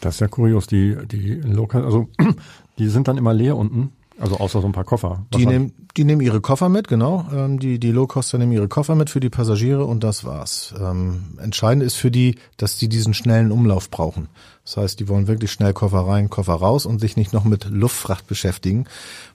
Das 0.00 0.16
ist 0.16 0.20
ja 0.20 0.28
kurios, 0.28 0.66
die, 0.66 0.96
die 1.06 1.34
Local, 1.34 1.84
also 1.84 2.08
die 2.78 2.88
sind 2.88 3.08
dann 3.08 3.16
immer 3.18 3.34
leer 3.34 3.56
unten 3.56 3.92
Also 4.20 4.36
außer 4.36 4.60
so 4.60 4.66
ein 4.66 4.72
paar 4.72 4.84
Koffer. 4.84 5.24
Die 5.34 5.46
nehmen, 5.46 5.72
die 5.96 6.04
nehmen 6.04 6.20
ihre 6.20 6.40
Koffer 6.40 6.68
mit, 6.68 6.88
genau. 6.88 7.26
Ähm, 7.32 7.58
die 7.58 7.78
die 7.78 7.92
Low-Coster 7.92 8.38
nehmen 8.38 8.52
ihre 8.52 8.68
Koffer 8.68 8.94
mit 8.94 9.10
für 9.10 9.20
die 9.20 9.30
Passagiere 9.30 9.84
und 9.84 10.02
das 10.02 10.24
war's. 10.24 10.74
Ähm, 10.80 11.38
entscheidend 11.40 11.84
ist 11.84 11.94
für 11.94 12.10
die, 12.10 12.36
dass 12.56 12.76
die 12.76 12.88
diesen 12.88 13.14
schnellen 13.14 13.52
Umlauf 13.52 13.90
brauchen. 13.90 14.28
Das 14.64 14.76
heißt, 14.76 15.00
die 15.00 15.08
wollen 15.08 15.28
wirklich 15.28 15.52
schnell 15.52 15.72
Koffer 15.72 16.00
rein, 16.00 16.30
Koffer 16.30 16.54
raus 16.54 16.84
und 16.84 17.00
sich 17.00 17.16
nicht 17.16 17.32
noch 17.32 17.44
mit 17.44 17.66
Luftfracht 17.70 18.26
beschäftigen. 18.26 18.86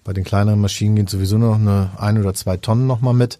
Bei 0.03 0.13
den 0.13 0.23
kleineren 0.23 0.61
Maschinen 0.61 0.95
gehen 0.95 1.07
sowieso 1.07 1.37
noch 1.37 1.55
eine 1.55 1.91
ein 1.97 2.19
oder 2.19 2.33
zwei 2.33 2.57
Tonnen 2.57 2.85
nochmal 2.85 3.13
mit. 3.13 3.39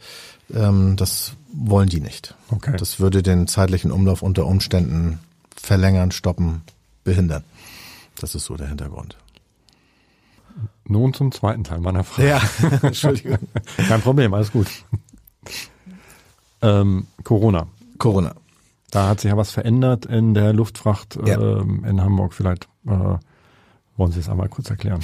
Ähm, 0.54 0.96
das 0.96 1.34
wollen 1.54 1.90
die 1.90 2.02
nicht. 2.02 2.36
Okay. 2.50 2.76
Das 2.78 3.00
würde 3.00 3.22
den 3.22 3.48
zeitlichen 3.48 3.92
Umlauf 3.92 4.22
unter 4.22 4.46
Umständen 4.46 5.20
verlängern, 5.56 6.12
stoppen, 6.12 6.62
behindern. 7.04 7.44
Das 8.20 8.36
ist 8.36 8.46
so 8.46 8.56
der 8.56 8.68
Hintergrund. 8.68 9.18
Nun 10.86 11.14
zum 11.14 11.32
zweiten 11.32 11.64
Teil 11.64 11.80
meiner 11.80 12.04
Frage. 12.04 12.28
Ja, 12.30 12.42
Entschuldigung. 12.82 13.40
Kein 13.88 14.02
Problem, 14.02 14.34
alles 14.34 14.52
gut. 14.52 14.68
Ähm, 16.62 17.08
Corona. 17.24 17.68
Corona. 17.98 18.36
Da 18.92 19.10
hat 19.10 19.22
sich 19.22 19.32
ja 19.32 19.38
was 19.38 19.52
verändert 19.52 20.06
in 20.06 20.34
der 20.34 20.54
Luftfracht 20.54 21.18
Ja. 21.26 21.40
ähm, 21.40 21.84
in 21.86 22.02
Hamburg. 22.02 22.34
Vielleicht 22.34 22.68
äh, 22.86 22.90
wollen 23.98 24.12
Sie 24.12 24.20
es 24.20 24.30
einmal 24.30 24.50
kurz 24.50 24.70
erklären. 24.70 25.02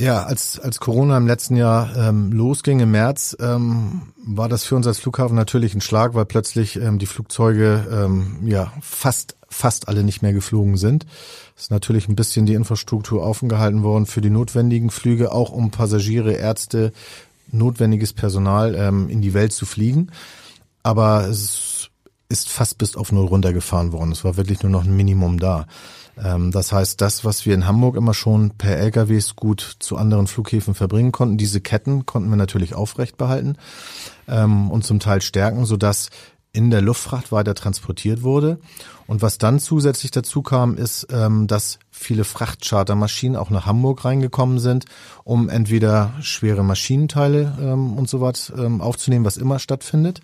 Ja, 0.00 0.22
als, 0.22 0.58
als 0.58 0.80
Corona 0.80 1.18
im 1.18 1.26
letzten 1.26 1.56
Jahr 1.56 1.94
ähm, 1.94 2.32
losging 2.32 2.80
im 2.80 2.90
März, 2.92 3.36
ähm, 3.38 4.12
war 4.24 4.48
das 4.48 4.64
für 4.64 4.74
uns 4.74 4.86
als 4.86 4.98
Flughafen 4.98 5.36
natürlich 5.36 5.74
ein 5.74 5.82
Schlag, 5.82 6.14
weil 6.14 6.24
plötzlich 6.24 6.76
ähm, 6.80 6.98
die 6.98 7.04
Flugzeuge 7.04 7.86
ähm, 7.92 8.38
ja 8.46 8.72
fast 8.80 9.36
fast 9.50 9.88
alle 9.88 10.04
nicht 10.04 10.22
mehr 10.22 10.32
geflogen 10.32 10.76
sind. 10.76 11.04
Es 11.56 11.64
ist 11.64 11.70
natürlich 11.70 12.08
ein 12.08 12.16
bisschen 12.16 12.46
die 12.46 12.54
Infrastruktur 12.54 13.22
offen 13.22 13.48
gehalten 13.48 13.82
worden 13.82 14.06
für 14.06 14.20
die 14.20 14.30
notwendigen 14.30 14.90
Flüge, 14.90 15.32
auch 15.32 15.50
um 15.50 15.70
Passagiere, 15.70 16.32
Ärzte, 16.32 16.92
notwendiges 17.50 18.12
Personal 18.12 18.74
ähm, 18.76 19.10
in 19.10 19.20
die 19.20 19.34
Welt 19.34 19.52
zu 19.52 19.66
fliegen. 19.66 20.10
Aber 20.82 21.26
es 21.28 21.90
ist 22.28 22.48
fast 22.48 22.78
bis 22.78 22.96
auf 22.96 23.12
null 23.12 23.26
runtergefahren 23.26 23.92
worden. 23.92 24.12
Es 24.12 24.24
war 24.24 24.36
wirklich 24.36 24.62
nur 24.62 24.70
noch 24.70 24.84
ein 24.84 24.96
Minimum 24.96 25.40
da. 25.40 25.66
Ähm, 26.22 26.52
das 26.52 26.72
heißt, 26.72 27.00
das, 27.00 27.24
was 27.24 27.44
wir 27.44 27.54
in 27.54 27.66
Hamburg 27.66 27.96
immer 27.96 28.14
schon 28.14 28.50
per 28.50 28.76
LKWs 28.78 29.34
gut 29.36 29.76
zu 29.80 29.96
anderen 29.96 30.28
Flughäfen 30.28 30.74
verbringen 30.74 31.12
konnten, 31.12 31.38
diese 31.38 31.60
Ketten 31.60 32.06
konnten 32.06 32.30
wir 32.30 32.36
natürlich 32.36 32.74
aufrecht 32.74 33.16
behalten 33.16 33.56
ähm, 34.28 34.70
und 34.70 34.84
zum 34.84 35.00
Teil 35.00 35.22
stärken, 35.22 35.64
sodass 35.64 36.10
in 36.52 36.70
der 36.70 36.82
Luftfracht 36.82 37.30
weiter 37.30 37.54
transportiert 37.54 38.22
wurde. 38.22 38.58
Und 39.06 39.22
was 39.22 39.38
dann 39.38 39.58
zusätzlich 39.58 40.10
dazu 40.10 40.42
kam, 40.42 40.76
ist, 40.76 41.06
ähm, 41.10 41.46
dass 41.46 41.78
viele 41.90 42.24
Frachtchartermaschinen 42.24 43.36
auch 43.36 43.50
nach 43.50 43.66
Hamburg 43.66 44.04
reingekommen 44.04 44.58
sind, 44.58 44.84
um 45.24 45.48
entweder 45.48 46.12
schwere 46.20 46.64
Maschinenteile 46.64 47.56
ähm, 47.60 47.94
und 47.94 48.08
so 48.08 48.20
was 48.20 48.52
ähm, 48.56 48.80
aufzunehmen, 48.80 49.24
was 49.24 49.36
immer 49.36 49.58
stattfindet, 49.58 50.20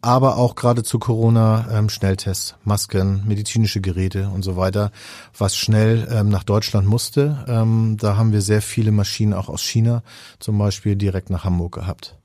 aber 0.00 0.36
auch 0.36 0.56
gerade 0.56 0.82
zu 0.82 0.98
Corona 0.98 1.88
Schnelltests, 1.88 2.56
Masken, 2.64 3.22
medizinische 3.24 3.80
Geräte 3.80 4.28
und 4.34 4.42
so 4.42 4.56
weiter, 4.56 4.90
was 5.38 5.56
schnell 5.56 6.24
nach 6.24 6.42
Deutschland 6.42 6.88
musste. 6.88 7.44
Da 7.46 8.16
haben 8.16 8.32
wir 8.32 8.40
sehr 8.40 8.62
viele 8.62 8.90
Maschinen 8.90 9.32
auch 9.32 9.48
aus 9.48 9.62
China 9.62 10.02
zum 10.40 10.58
Beispiel 10.58 10.96
direkt 10.96 11.30
nach 11.30 11.44
Hamburg 11.44 11.72
gehabt. 11.72 12.16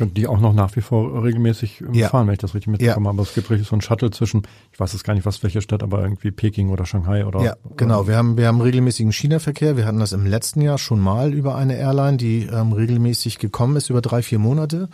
Und 0.00 0.16
die 0.16 0.26
auch 0.26 0.40
noch 0.40 0.52
nach 0.52 0.74
wie 0.76 0.80
vor 0.80 1.22
regelmäßig 1.24 1.80
ähm, 1.80 1.94
Ja. 1.94 2.08
fahren, 2.08 2.26
wenn 2.26 2.34
ich 2.34 2.38
das 2.40 2.54
richtig 2.54 2.70
mitbekomme. 2.70 3.08
Aber 3.08 3.22
es 3.22 3.34
gibt 3.34 3.50
richtig 3.50 3.68
so 3.68 3.76
ein 3.76 3.80
Shuttle 3.80 4.10
zwischen, 4.10 4.42
ich 4.72 4.80
weiß 4.80 4.92
jetzt 4.92 5.04
gar 5.04 5.14
nicht, 5.14 5.26
was 5.26 5.42
welche 5.42 5.60
Stadt, 5.60 5.82
aber 5.82 6.02
irgendwie 6.02 6.30
Peking 6.30 6.70
oder 6.70 6.86
Shanghai 6.86 7.24
oder. 7.26 7.42
Ja, 7.42 7.56
genau. 7.76 8.06
Wir 8.06 8.16
haben, 8.16 8.36
wir 8.36 8.46
haben 8.46 8.60
regelmäßigen 8.60 9.12
China-Verkehr. 9.12 9.76
Wir 9.76 9.86
hatten 9.86 9.98
das 10.00 10.12
im 10.12 10.26
letzten 10.26 10.60
Jahr 10.60 10.78
schon 10.78 11.00
mal 11.00 11.32
über 11.34 11.54
eine 11.54 11.76
Airline, 11.76 12.16
die 12.16 12.44
ähm, 12.44 12.72
regelmäßig 12.72 13.38
gekommen 13.38 13.76
ist 13.76 13.90
über 13.90 14.00
drei, 14.00 14.22
vier 14.22 14.38
Monate 14.38 14.88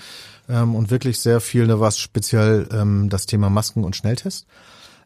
ähm, 0.49 0.75
und 0.75 0.91
wirklich 0.91 1.19
sehr 1.19 1.41
viel, 1.41 1.67
da 1.67 1.81
war 1.81 1.89
es 1.89 1.99
speziell 1.99 2.69
ähm, 2.73 3.09
das 3.09 3.27
Thema 3.27 3.51
Masken 3.51 3.85
und 3.85 3.97
Schnelltest. 3.97 4.47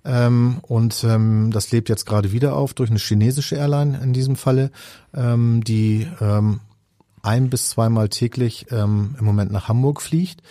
Ähm, 0.04 0.58
und 0.62 1.04
ähm, 1.04 1.50
das 1.52 1.70
lebt 1.72 1.90
jetzt 1.90 2.06
gerade 2.06 2.32
wieder 2.32 2.56
auf 2.56 2.72
durch 2.72 2.88
eine 2.90 2.98
chinesische 2.98 3.56
Airline 3.56 4.00
in 4.02 4.12
diesem 4.14 4.36
Falle, 4.36 4.70
ähm, 5.14 5.62
die 5.62 6.06
ähm, 6.22 6.60
ein 7.22 7.50
bis 7.50 7.70
zweimal 7.70 8.08
täglich 8.08 8.66
ähm, 8.70 9.16
im 9.18 9.24
Moment 9.24 9.52
nach 9.52 9.68
Hamburg 9.68 10.00
fliegt. 10.00 10.42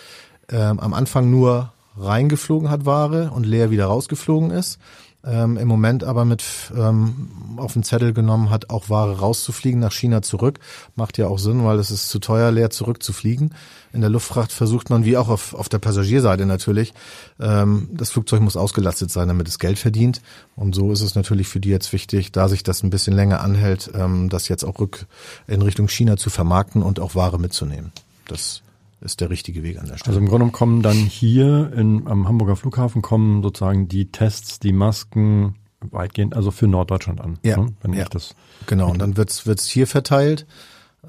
Ähm, 0.49 0.79
am 0.79 0.93
Anfang 0.93 1.29
nur 1.29 1.73
reingeflogen 1.97 2.69
hat 2.69 2.85
Ware 2.85 3.31
und 3.31 3.45
leer 3.45 3.71
wieder 3.71 3.85
rausgeflogen 3.85 4.51
ist. 4.51 4.79
Ähm, 5.25 5.57
Im 5.57 5.67
Moment 5.67 6.05
aber 6.05 6.23
mit 6.23 6.43
ähm, 6.73 7.57
auf 7.57 7.73
den 7.73 7.83
Zettel 7.83 8.13
genommen 8.13 8.49
hat, 8.49 8.69
auch 8.69 8.89
Ware 8.89 9.19
rauszufliegen 9.19 9.79
nach 9.79 9.91
China 9.91 10.21
zurück. 10.21 10.59
Macht 10.95 11.17
ja 11.17 11.27
auch 11.27 11.39
Sinn, 11.39 11.65
weil 11.65 11.77
es 11.77 11.91
ist 11.91 12.07
zu 12.07 12.19
teuer, 12.19 12.51
leer 12.51 12.69
zurückzufliegen. 12.69 13.53
In 13.91 13.99
der 13.99 14.09
Luftfracht 14.09 14.53
versucht 14.53 14.89
man, 14.89 15.03
wie 15.03 15.17
auch 15.17 15.27
auf, 15.27 15.53
auf 15.53 15.67
der 15.67 15.79
Passagierseite 15.79 16.45
natürlich, 16.45 16.93
ähm, 17.37 17.89
das 17.91 18.11
Flugzeug 18.11 18.41
muss 18.41 18.55
ausgelastet 18.55 19.11
sein, 19.11 19.27
damit 19.27 19.49
es 19.49 19.59
Geld 19.59 19.77
verdient. 19.77 20.21
Und 20.55 20.73
so 20.73 20.91
ist 20.93 21.01
es 21.01 21.15
natürlich 21.15 21.49
für 21.49 21.59
die 21.59 21.69
jetzt 21.69 21.91
wichtig, 21.91 22.31
da 22.31 22.47
sich 22.47 22.63
das 22.63 22.83
ein 22.83 22.89
bisschen 22.89 23.13
länger 23.13 23.41
anhält, 23.41 23.91
ähm, 23.93 24.29
das 24.29 24.47
jetzt 24.47 24.63
auch 24.63 24.79
rück 24.79 25.05
in 25.47 25.61
Richtung 25.61 25.89
China 25.89 26.15
zu 26.15 26.29
vermarkten 26.29 26.81
und 26.81 27.01
auch 27.01 27.15
Ware 27.15 27.39
mitzunehmen. 27.39 27.91
Das 28.27 28.61
ist 29.01 29.21
der 29.21 29.29
richtige 29.29 29.63
Weg 29.63 29.79
an 29.79 29.87
der 29.87 29.97
Stelle. 29.97 30.09
Also 30.09 30.19
im 30.19 30.25
Grunde 30.25 30.45
genommen 30.45 30.51
kommen 30.51 30.81
dann 30.81 30.97
hier 30.97 31.71
in, 31.73 32.07
am 32.07 32.27
Hamburger 32.27 32.55
Flughafen 32.55 33.01
kommen 33.01 33.41
sozusagen 33.41 33.87
die 33.87 34.11
Tests, 34.11 34.59
die 34.59 34.73
Masken 34.73 35.55
weitgehend, 35.81 36.35
also 36.35 36.51
für 36.51 36.67
Norddeutschland 36.67 37.21
an. 37.21 37.39
Ja, 37.43 37.57
ne? 37.57 37.73
Wenn 37.81 37.93
ja. 37.93 38.03
ich 38.03 38.09
das. 38.09 38.35
Genau, 38.67 38.91
und 38.91 38.99
dann 38.99 39.15
wird's 39.17 39.45
wird's 39.45 39.67
hier 39.67 39.87
verteilt. 39.87 40.45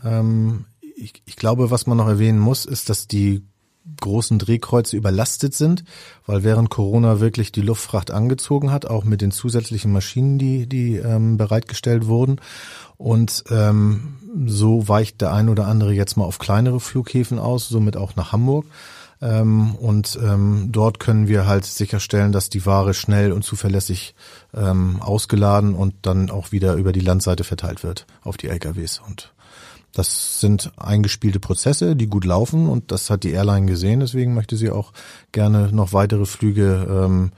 Ähm, 0.05 0.67
ich, 0.97 1.23
ich 1.25 1.37
glaube, 1.37 1.71
was 1.71 1.87
man 1.87 1.97
noch 1.97 2.07
erwähnen 2.07 2.39
muss, 2.39 2.65
ist, 2.65 2.89
dass 2.89 3.09
die 3.09 3.43
großen 4.01 4.39
Drehkreuze 4.39 4.97
überlastet 4.97 5.55
sind, 5.55 5.85
weil 6.27 6.45
während 6.45 6.71
Corona 6.71 7.21
wirklich 7.21 7.53
die 7.53 7.63
Luftfracht 7.63 8.11
angezogen 8.11 8.71
hat, 8.71 8.87
auch 8.87 9.05
mit 9.05 9.21
den 9.21 9.31
zusätzlichen 9.31 9.93
Maschinen, 9.93 10.39
die, 10.39 10.67
die 10.67 10.97
ähm, 10.97 11.37
bereitgestellt 11.37 12.07
wurden. 12.07 12.41
Und 12.97 13.45
ähm, 13.51 14.17
so 14.47 14.89
weicht 14.89 15.21
der 15.21 15.33
ein 15.33 15.49
oder 15.49 15.67
andere 15.67 15.93
jetzt 15.93 16.17
mal 16.17 16.25
auf 16.25 16.39
kleinere 16.39 16.81
Flughäfen 16.81 17.39
aus, 17.39 17.69
somit 17.69 17.97
auch 17.97 18.17
nach 18.17 18.33
Hamburg. 18.33 18.67
Ähm, 19.23 19.75
und 19.75 20.19
ähm, 20.23 20.69
dort 20.71 20.99
können 20.99 21.29
wir 21.29 21.47
halt 21.47 21.65
sicherstellen, 21.65 22.33
dass 22.33 22.49
die 22.49 22.65
Ware 22.65 22.95
schnell 22.95 23.33
und 23.33 23.45
zuverlässig 23.45 24.15
ähm, 24.55 25.01
ausgeladen 25.03 25.75
und 25.75 25.95
dann 26.03 26.31
auch 26.31 26.53
wieder 26.53 26.75
über 26.75 26.93
die 26.93 27.01
Landseite 27.01 27.45
verteilt 27.45 27.83
wird 27.83 28.07
auf 28.23 28.37
die 28.37 28.49
LKWs. 28.49 29.01
Und 29.07 29.33
das 29.93 30.41
sind 30.41 30.73
eingespielte 30.77 31.41
Prozesse, 31.41 31.97
die 31.97 32.07
gut 32.07 32.25
laufen 32.25 32.69
und 32.69 32.93
das 32.93 33.11
hat 33.11 33.25
die 33.25 33.31
Airline 33.31 33.67
gesehen. 33.67 34.01
Deswegen 34.01 34.35
möchte 34.35 34.57
sie 34.57 34.71
auch 34.71 34.93
gerne 35.33 35.71
noch 35.73 35.93
weitere 35.93 36.27
Flüge 36.27 36.87
ähm, 36.89 37.33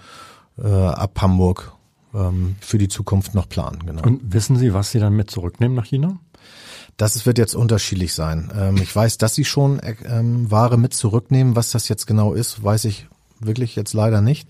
äh, 0.59 0.69
ab 0.69 1.21
Hamburg 1.21 1.73
ähm, 2.15 2.57
für 2.61 2.79
die 2.79 2.89
Zukunft 2.89 3.35
noch 3.35 3.49
planen. 3.49 3.85
Genau. 3.87 4.03
Und 4.03 4.33
wissen 4.33 4.57
Sie, 4.57 4.75
was 4.75 4.91
Sie 4.91 4.99
dann 4.99 5.15
mit 5.15 5.31
zurücknehmen 5.31 5.77
nach 5.77 5.87
China? 5.87 6.19
Das 6.97 7.25
wird 7.25 7.39
jetzt 7.39 7.55
unterschiedlich 7.55 8.13
sein. 8.13 8.53
Ähm, 8.55 8.77
ich 8.77 8.95
weiß, 8.95 9.19
dass 9.19 9.35
sie 9.35 9.45
schon 9.45 9.81
äh, 9.81 9.97
ähm, 10.05 10.51
Ware 10.51 10.77
mit 10.77 10.93
zurücknehmen. 10.93 11.57
Was 11.57 11.71
das 11.71 11.89
jetzt 11.89 12.07
genau 12.07 12.35
ist, 12.35 12.63
weiß 12.63 12.85
ich 12.85 13.07
wirklich 13.41 13.77
jetzt 13.77 13.95
leider 13.95 14.21
nicht. 14.21 14.49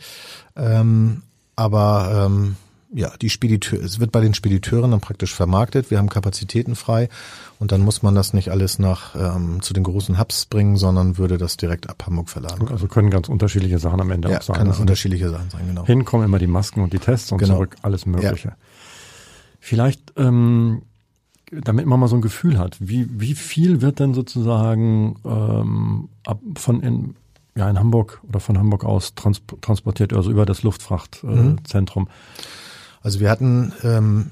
Ähm, 0.56 1.22
aber 1.54 2.26
ähm, 2.26 2.56
ja, 2.94 3.10
die 3.20 3.30
Spediteur, 3.30 3.82
es 3.82 4.00
wird 4.00 4.12
bei 4.12 4.20
den 4.20 4.34
Spediteuren 4.34 4.90
dann 4.90 5.00
praktisch 5.00 5.34
vermarktet. 5.34 5.90
Wir 5.90 5.98
haben 5.98 6.08
Kapazitäten 6.10 6.74
frei 6.76 7.08
und 7.58 7.72
dann 7.72 7.80
muss 7.80 8.02
man 8.02 8.14
das 8.14 8.34
nicht 8.34 8.50
alles 8.50 8.78
nach 8.78 9.14
ähm, 9.14 9.62
zu 9.62 9.72
den 9.72 9.82
großen 9.84 10.18
Hubs 10.18 10.44
bringen, 10.46 10.76
sondern 10.76 11.16
würde 11.16 11.38
das 11.38 11.56
direkt 11.56 11.88
ab 11.88 12.04
Hamburg 12.06 12.28
verladen. 12.28 12.68
Also 12.68 12.88
können 12.88 13.10
ganz 13.10 13.28
unterschiedliche 13.28 13.78
Sachen 13.78 14.00
am 14.00 14.10
Ende 14.10 14.30
Ja, 14.30 14.38
auch 14.38 14.42
sein. 14.42 14.56
kann 14.56 14.68
Also 14.68 14.82
unterschiedliche 14.82 15.30
Sachen 15.30 15.48
sein, 15.50 15.66
genau. 15.66 15.86
Hinkommen 15.86 16.26
immer 16.26 16.38
die 16.38 16.46
Masken 16.46 16.82
und 16.82 16.92
die 16.92 16.98
Tests 16.98 17.32
und 17.32 17.38
Genau. 17.38 17.54
zurück 17.54 17.76
alles 17.82 18.04
Mögliche. 18.06 18.52
Vielleicht, 19.58 20.12
ähm, 20.16 20.82
damit 21.50 21.86
man 21.86 22.00
mal 22.00 22.08
so 22.08 22.16
ein 22.16 22.22
Gefühl 22.22 22.58
hat, 22.58 22.76
wie, 22.80 23.08
wie 23.20 23.34
viel 23.34 23.80
wird 23.80 24.00
denn 24.00 24.12
sozusagen 24.14 25.16
ähm, 25.24 26.08
ab, 26.26 26.40
von 26.56 26.80
in, 26.82 27.14
ja, 27.54 27.68
in 27.70 27.78
Hamburg 27.78 28.20
oder 28.28 28.40
von 28.40 28.58
Hamburg 28.58 28.84
aus 28.84 29.14
trans 29.14 29.40
transportiert, 29.60 30.12
also 30.14 30.30
über 30.30 30.46
das 30.46 30.62
Luftfrachtzentrum? 30.62 31.56
Äh, 31.58 31.62
Zentrum? 31.64 32.08
Also 33.02 33.20
wir 33.20 33.30
hatten, 33.30 33.72
ähm, 33.82 34.30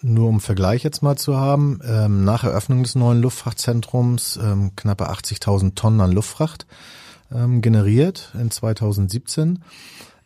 nur 0.00 0.28
um 0.28 0.40
Vergleich 0.40 0.82
jetzt 0.82 1.02
mal 1.02 1.16
zu 1.16 1.36
haben, 1.36 1.80
ähm, 1.84 2.24
nach 2.24 2.44
Eröffnung 2.44 2.82
des 2.82 2.94
neuen 2.94 3.20
Luftfrachtzentrums 3.20 4.38
ähm, 4.42 4.74
knappe 4.74 5.10
80.000 5.10 5.74
Tonnen 5.74 6.00
an 6.00 6.12
Luftfracht 6.12 6.66
ähm, 7.34 7.60
generiert 7.60 8.32
in 8.38 8.50
2017. 8.50 9.62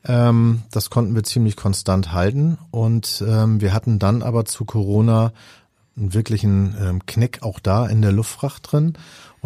Ähm, 0.04 0.62
das 0.70 0.90
konnten 0.90 1.14
wir 1.14 1.24
ziemlich 1.24 1.56
konstant 1.56 2.12
halten 2.12 2.58
und 2.70 3.24
ähm, 3.26 3.60
wir 3.60 3.72
hatten 3.72 3.98
dann 3.98 4.22
aber 4.22 4.44
zu 4.44 4.64
Corona 4.64 5.32
einen 5.96 6.14
wirklichen 6.14 6.76
ähm, 6.80 7.06
Knick 7.06 7.42
auch 7.42 7.58
da 7.58 7.86
in 7.86 8.02
der 8.02 8.12
Luftfracht 8.12 8.70
drin 8.70 8.94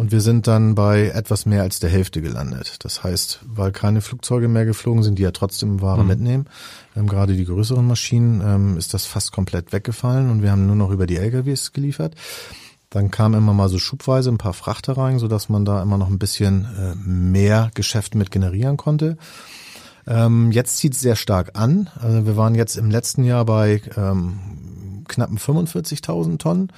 und 0.01 0.11
wir 0.11 0.21
sind 0.21 0.47
dann 0.47 0.73
bei 0.73 1.09
etwas 1.09 1.45
mehr 1.45 1.61
als 1.61 1.79
der 1.79 1.91
Hälfte 1.91 2.23
gelandet. 2.23 2.77
Das 2.79 3.03
heißt, 3.03 3.41
weil 3.45 3.71
keine 3.71 4.01
Flugzeuge 4.01 4.47
mehr 4.47 4.65
geflogen 4.65 5.03
sind, 5.03 5.19
die 5.19 5.21
ja 5.21 5.29
trotzdem 5.29 5.79
Ware 5.79 6.03
mitnehmen, 6.03 6.47
ähm, 6.95 7.05
gerade 7.05 7.35
die 7.35 7.45
größeren 7.45 7.85
Maschinen, 7.85 8.41
ähm, 8.43 8.77
ist 8.79 8.95
das 8.95 9.05
fast 9.05 9.31
komplett 9.31 9.71
weggefallen 9.73 10.31
und 10.31 10.41
wir 10.41 10.49
haben 10.49 10.65
nur 10.65 10.75
noch 10.75 10.89
über 10.89 11.05
die 11.05 11.17
LKWs 11.17 11.71
geliefert. 11.71 12.15
Dann 12.89 13.11
kamen 13.11 13.35
immer 13.35 13.53
mal 13.53 13.69
so 13.69 13.77
schubweise 13.77 14.31
ein 14.31 14.39
paar 14.39 14.55
Frachter 14.55 14.97
rein, 14.97 15.19
sodass 15.19 15.49
man 15.49 15.65
da 15.65 15.83
immer 15.83 15.99
noch 15.99 16.09
ein 16.09 16.17
bisschen 16.17 16.65
äh, 16.79 16.95
mehr 16.95 17.69
Geschäft 17.75 18.15
mit 18.15 18.31
generieren 18.31 18.77
konnte. 18.77 19.17
Ähm, 20.07 20.51
jetzt 20.51 20.77
zieht 20.77 20.93
es 20.93 21.01
sehr 21.01 21.15
stark 21.15 21.51
an. 21.53 21.91
Also 21.99 22.25
wir 22.25 22.37
waren 22.37 22.55
jetzt 22.55 22.75
im 22.75 22.89
letzten 22.89 23.23
Jahr 23.23 23.45
bei 23.45 23.83
ähm, 23.95 25.03
knappen 25.07 25.37
45.000 25.37 26.39
Tonnen. 26.39 26.71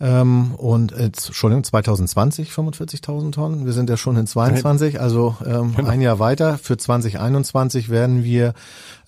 Ähm, 0.00 0.54
und 0.56 0.92
jetzt, 0.92 1.26
Entschuldigung, 1.26 1.64
2020 1.64 2.50
45.000 2.50 3.32
Tonnen. 3.32 3.66
Wir 3.66 3.72
sind 3.72 3.90
ja 3.90 3.96
schon 3.96 4.16
in 4.16 4.26
22, 4.26 5.00
also 5.00 5.36
ähm, 5.44 5.74
genau. 5.74 5.88
ein 5.88 6.00
Jahr 6.00 6.18
weiter. 6.18 6.58
Für 6.58 6.76
2021 6.76 7.88
werden 7.88 8.24
wir 8.24 8.54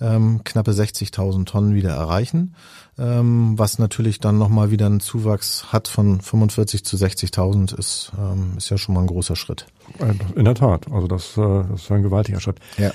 ähm, 0.00 0.42
knappe 0.44 0.72
60.000 0.72 1.44
Tonnen 1.46 1.74
wieder 1.74 1.90
erreichen 1.90 2.54
ähm, 2.98 3.58
was 3.58 3.78
natürlich 3.78 4.20
dann 4.20 4.38
nochmal 4.38 4.70
wieder 4.70 4.86
einen 4.86 5.00
Zuwachs 5.00 5.72
hat 5.72 5.88
von 5.88 6.20
45 6.20 6.84
zu 6.84 6.96
60.000 6.96 7.78
ist, 7.78 8.12
ähm, 8.18 8.54
ist 8.56 8.70
ja 8.70 8.78
schon 8.78 8.94
mal 8.94 9.02
ein 9.02 9.06
großer 9.06 9.36
Schritt. 9.36 9.66
In 10.34 10.44
der 10.44 10.54
Tat, 10.54 10.90
also 10.90 11.06
das, 11.06 11.36
äh, 11.36 11.64
das 11.70 11.82
ist 11.82 11.92
ein 11.92 12.02
gewaltiger 12.02 12.40
Schritt. 12.40 12.58
Ja. 12.78 12.92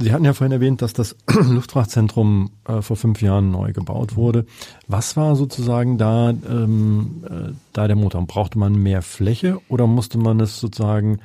Sie 0.00 0.12
hatten 0.12 0.24
ja 0.24 0.32
vorhin 0.32 0.52
erwähnt, 0.52 0.80
dass 0.80 0.92
das 0.92 1.16
Luftfrachtzentrum 1.28 2.50
äh, 2.66 2.82
vor 2.82 2.96
fünf 2.96 3.20
Jahren 3.20 3.50
neu 3.50 3.72
gebaut 3.72 4.16
wurde. 4.16 4.46
Was 4.86 5.16
war 5.16 5.34
sozusagen 5.34 5.98
da, 5.98 6.30
ähm, 6.30 7.24
äh, 7.28 7.52
da 7.72 7.86
der 7.88 7.96
Motor? 7.96 8.24
Brauchte 8.26 8.58
man 8.58 8.74
mehr 8.74 9.02
Fläche 9.02 9.60
oder 9.68 9.86
musste 9.86 10.18
man 10.18 10.40
es 10.40 10.60
sozusagen 10.60 11.18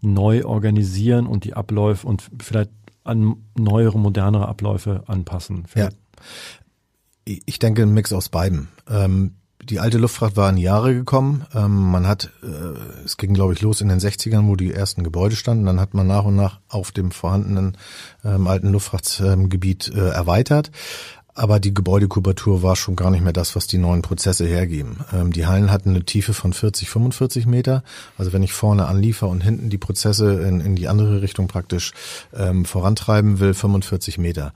neu 0.00 0.44
organisieren 0.44 1.26
und 1.26 1.44
die 1.44 1.54
Abläufe 1.54 2.06
und 2.06 2.28
vielleicht 2.40 2.70
an 3.04 3.36
neuere, 3.56 3.98
modernere 3.98 4.46
Abläufe 4.46 5.04
anpassen? 5.06 5.64
Ja. 5.74 5.88
Ich 7.24 7.58
denke, 7.58 7.82
ein 7.82 7.94
Mix 7.94 8.12
aus 8.12 8.28
beiden. 8.28 8.68
Ähm, 8.88 9.36
die 9.68 9.80
alte 9.80 9.98
Luftfracht 9.98 10.36
war 10.36 10.48
in 10.50 10.56
Jahre 10.56 10.94
gekommen. 10.94 11.44
Ähm, 11.54 11.90
man 11.90 12.06
hat, 12.06 12.30
äh, 12.42 13.04
es 13.04 13.16
ging 13.16 13.34
glaube 13.34 13.52
ich 13.52 13.60
los 13.60 13.80
in 13.80 13.88
den 13.88 13.98
60ern, 13.98 14.46
wo 14.46 14.56
die 14.56 14.72
ersten 14.72 15.04
Gebäude 15.04 15.36
standen. 15.36 15.66
Dann 15.66 15.80
hat 15.80 15.94
man 15.94 16.06
nach 16.06 16.24
und 16.24 16.36
nach 16.36 16.60
auf 16.68 16.90
dem 16.90 17.10
vorhandenen 17.10 17.76
ähm, 18.24 18.46
alten 18.46 18.72
Luftfrachtgebiet 18.72 19.92
äh, 19.94 20.08
erweitert 20.10 20.70
aber 21.38 21.60
die 21.60 21.72
Gebäudekubatur 21.72 22.62
war 22.64 22.74
schon 22.74 22.96
gar 22.96 23.12
nicht 23.12 23.22
mehr 23.22 23.32
das, 23.32 23.54
was 23.54 23.68
die 23.68 23.78
neuen 23.78 24.02
Prozesse 24.02 24.44
hergeben. 24.44 24.98
Ähm, 25.12 25.32
die 25.32 25.46
Hallen 25.46 25.70
hatten 25.70 25.90
eine 25.90 26.04
Tiefe 26.04 26.34
von 26.34 26.52
40, 26.52 26.90
45 26.90 27.46
Meter. 27.46 27.84
Also 28.16 28.32
wenn 28.32 28.42
ich 28.42 28.52
vorne 28.52 28.86
anliefer 28.86 29.28
und 29.28 29.40
hinten 29.40 29.70
die 29.70 29.78
Prozesse 29.78 30.40
in, 30.42 30.60
in 30.60 30.74
die 30.74 30.88
andere 30.88 31.22
Richtung 31.22 31.46
praktisch 31.46 31.92
ähm, 32.34 32.64
vorantreiben 32.64 33.38
will, 33.38 33.54
45 33.54 34.18
Meter. 34.18 34.52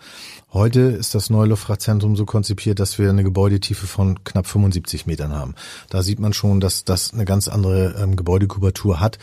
Heute 0.53 0.81
ist 0.81 1.15
das 1.15 1.31
neue 1.31 1.47
Luftfrachtzentrum 1.47 2.17
so 2.17 2.27
konzipiert, 2.27 2.81
dass 2.81 2.99
wir 2.99 3.09
eine 3.11 3.23
Gebäudetiefe 3.23 3.87
von 3.87 4.25
knapp 4.25 4.49
75 4.49 5.07
Metern 5.07 5.33
haben. 5.33 5.55
Da 5.89 6.03
sieht 6.03 6.19
man 6.19 6.33
schon, 6.33 6.59
dass 6.59 6.85
das 6.85 7.15
eine 7.15 7.25
ganz 7.25 7.47
andere 7.47 7.95
ähm, 8.03 8.17
Gebäudekubatur 8.17 8.99
hat. 8.99 9.19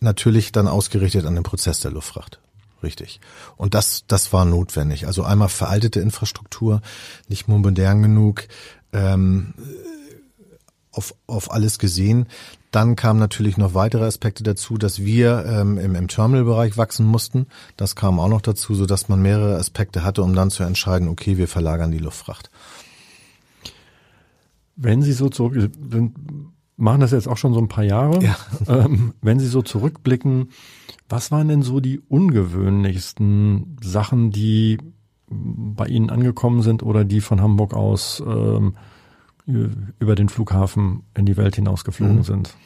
Natürlich 0.00 0.50
dann 0.50 0.66
ausgerichtet 0.66 1.26
an 1.26 1.36
den 1.36 1.44
Prozess 1.44 1.78
der 1.78 1.92
Luftfracht. 1.92 2.41
Richtig. 2.82 3.20
Und 3.56 3.74
das, 3.74 4.04
das 4.08 4.32
war 4.32 4.44
notwendig. 4.44 5.06
Also 5.06 5.22
einmal 5.22 5.48
veraltete 5.48 6.00
Infrastruktur, 6.00 6.80
nicht 7.28 7.48
modern 7.48 8.02
genug, 8.02 8.48
ähm, 8.92 9.54
auf, 10.90 11.14
auf 11.26 11.50
alles 11.50 11.78
gesehen. 11.78 12.26
Dann 12.70 12.96
kamen 12.96 13.18
natürlich 13.18 13.56
noch 13.56 13.74
weitere 13.74 14.04
Aspekte 14.04 14.42
dazu, 14.42 14.78
dass 14.78 15.00
wir 15.00 15.44
ähm, 15.46 15.78
im, 15.78 15.94
im 15.94 16.08
Terminalbereich 16.08 16.76
wachsen 16.76 17.06
mussten. 17.06 17.46
Das 17.76 17.96
kam 17.96 18.18
auch 18.18 18.28
noch 18.28 18.40
dazu, 18.40 18.74
so 18.74 18.86
dass 18.86 19.08
man 19.08 19.20
mehrere 19.20 19.56
Aspekte 19.56 20.04
hatte, 20.04 20.22
um 20.22 20.34
dann 20.34 20.50
zu 20.50 20.62
entscheiden, 20.62 21.08
okay, 21.08 21.36
wir 21.36 21.48
verlagern 21.48 21.92
die 21.92 21.98
Luftfracht. 21.98 22.50
Wenn 24.74 25.02
Sie 25.02 25.12
so 25.12 25.28
zurück, 25.28 25.70
machen 26.76 27.00
das 27.00 27.12
jetzt 27.12 27.28
auch 27.28 27.36
schon 27.36 27.54
so 27.54 27.60
ein 27.60 27.68
paar 27.68 27.84
Jahre. 27.84 28.22
Ja. 28.22 28.36
Ähm, 28.68 29.14
wenn 29.20 29.40
Sie 29.40 29.48
so 29.48 29.62
zurückblicken, 29.62 30.50
was 31.08 31.30
waren 31.30 31.48
denn 31.48 31.62
so 31.62 31.80
die 31.80 32.00
ungewöhnlichsten 32.00 33.76
Sachen, 33.82 34.30
die 34.30 34.78
bei 35.28 35.86
Ihnen 35.86 36.10
angekommen 36.10 36.62
sind 36.62 36.82
oder 36.82 37.04
die 37.04 37.20
von 37.20 37.40
Hamburg 37.40 37.74
aus 37.74 38.22
ähm, 38.24 38.74
über 39.46 40.14
den 40.14 40.28
Flughafen 40.28 41.02
in 41.16 41.26
die 41.26 41.36
Welt 41.36 41.56
hinausgeflogen 41.56 42.18
mhm. 42.18 42.22
sind? 42.22 42.56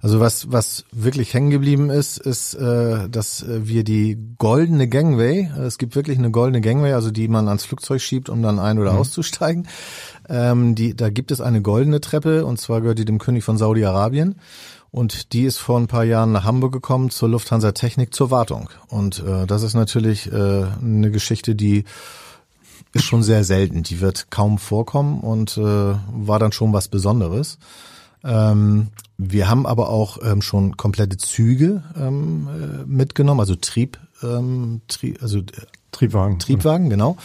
Also 0.00 0.20
was 0.20 0.50
was 0.52 0.84
wirklich 0.92 1.34
hängen 1.34 1.50
geblieben 1.50 1.90
ist, 1.90 2.18
ist, 2.18 2.54
äh, 2.54 3.08
dass 3.08 3.44
wir 3.48 3.84
die 3.84 4.18
goldene 4.38 4.88
Gangway, 4.88 5.50
es 5.58 5.78
gibt 5.78 5.96
wirklich 5.96 6.18
eine 6.18 6.30
goldene 6.30 6.60
Gangway, 6.60 6.92
also 6.92 7.10
die 7.10 7.28
man 7.28 7.48
ans 7.48 7.64
Flugzeug 7.64 8.00
schiebt, 8.00 8.28
um 8.28 8.42
dann 8.42 8.58
ein- 8.58 8.78
oder 8.78 8.92
mhm. 8.92 8.98
auszusteigen. 8.98 9.68
Ähm, 10.28 10.74
die, 10.74 10.94
da 10.94 11.10
gibt 11.10 11.30
es 11.30 11.40
eine 11.40 11.62
goldene 11.62 12.00
Treppe 12.00 12.44
und 12.44 12.60
zwar 12.60 12.80
gehört 12.80 12.98
die 12.98 13.04
dem 13.04 13.18
König 13.18 13.44
von 13.44 13.58
Saudi-Arabien. 13.58 14.36
Und 14.90 15.32
die 15.32 15.44
ist 15.44 15.58
vor 15.58 15.78
ein 15.78 15.86
paar 15.86 16.04
Jahren 16.04 16.32
nach 16.32 16.44
Hamburg 16.44 16.72
gekommen 16.72 17.10
zur 17.10 17.28
Lufthansa 17.28 17.72
Technik 17.72 18.14
zur 18.14 18.30
Wartung. 18.30 18.70
Und 18.88 19.22
äh, 19.22 19.46
das 19.46 19.62
ist 19.62 19.74
natürlich 19.74 20.32
äh, 20.32 20.64
eine 20.80 21.10
Geschichte, 21.10 21.54
die 21.54 21.84
ist 22.94 23.04
schon 23.04 23.22
sehr 23.22 23.44
selten. 23.44 23.82
Die 23.82 24.00
wird 24.00 24.30
kaum 24.30 24.58
vorkommen 24.58 25.20
und 25.20 25.58
äh, 25.58 25.62
war 25.62 26.38
dann 26.38 26.52
schon 26.52 26.72
was 26.72 26.88
Besonderes. 26.88 27.58
Ähm, 28.28 28.88
wir 29.16 29.48
haben 29.48 29.66
aber 29.66 29.88
auch 29.88 30.18
ähm, 30.22 30.42
schon 30.42 30.76
komplette 30.76 31.16
Züge 31.16 31.82
ähm, 31.96 32.48
äh, 32.48 32.84
mitgenommen, 32.86 33.40
also 33.40 33.56
Trieb, 33.56 33.98
ähm, 34.22 34.82
Trieb 34.86 35.22
also 35.22 35.38
äh, 35.38 35.44
Triebwagen. 35.90 36.38
Triebwagen, 36.38 36.90
genau, 36.90 37.16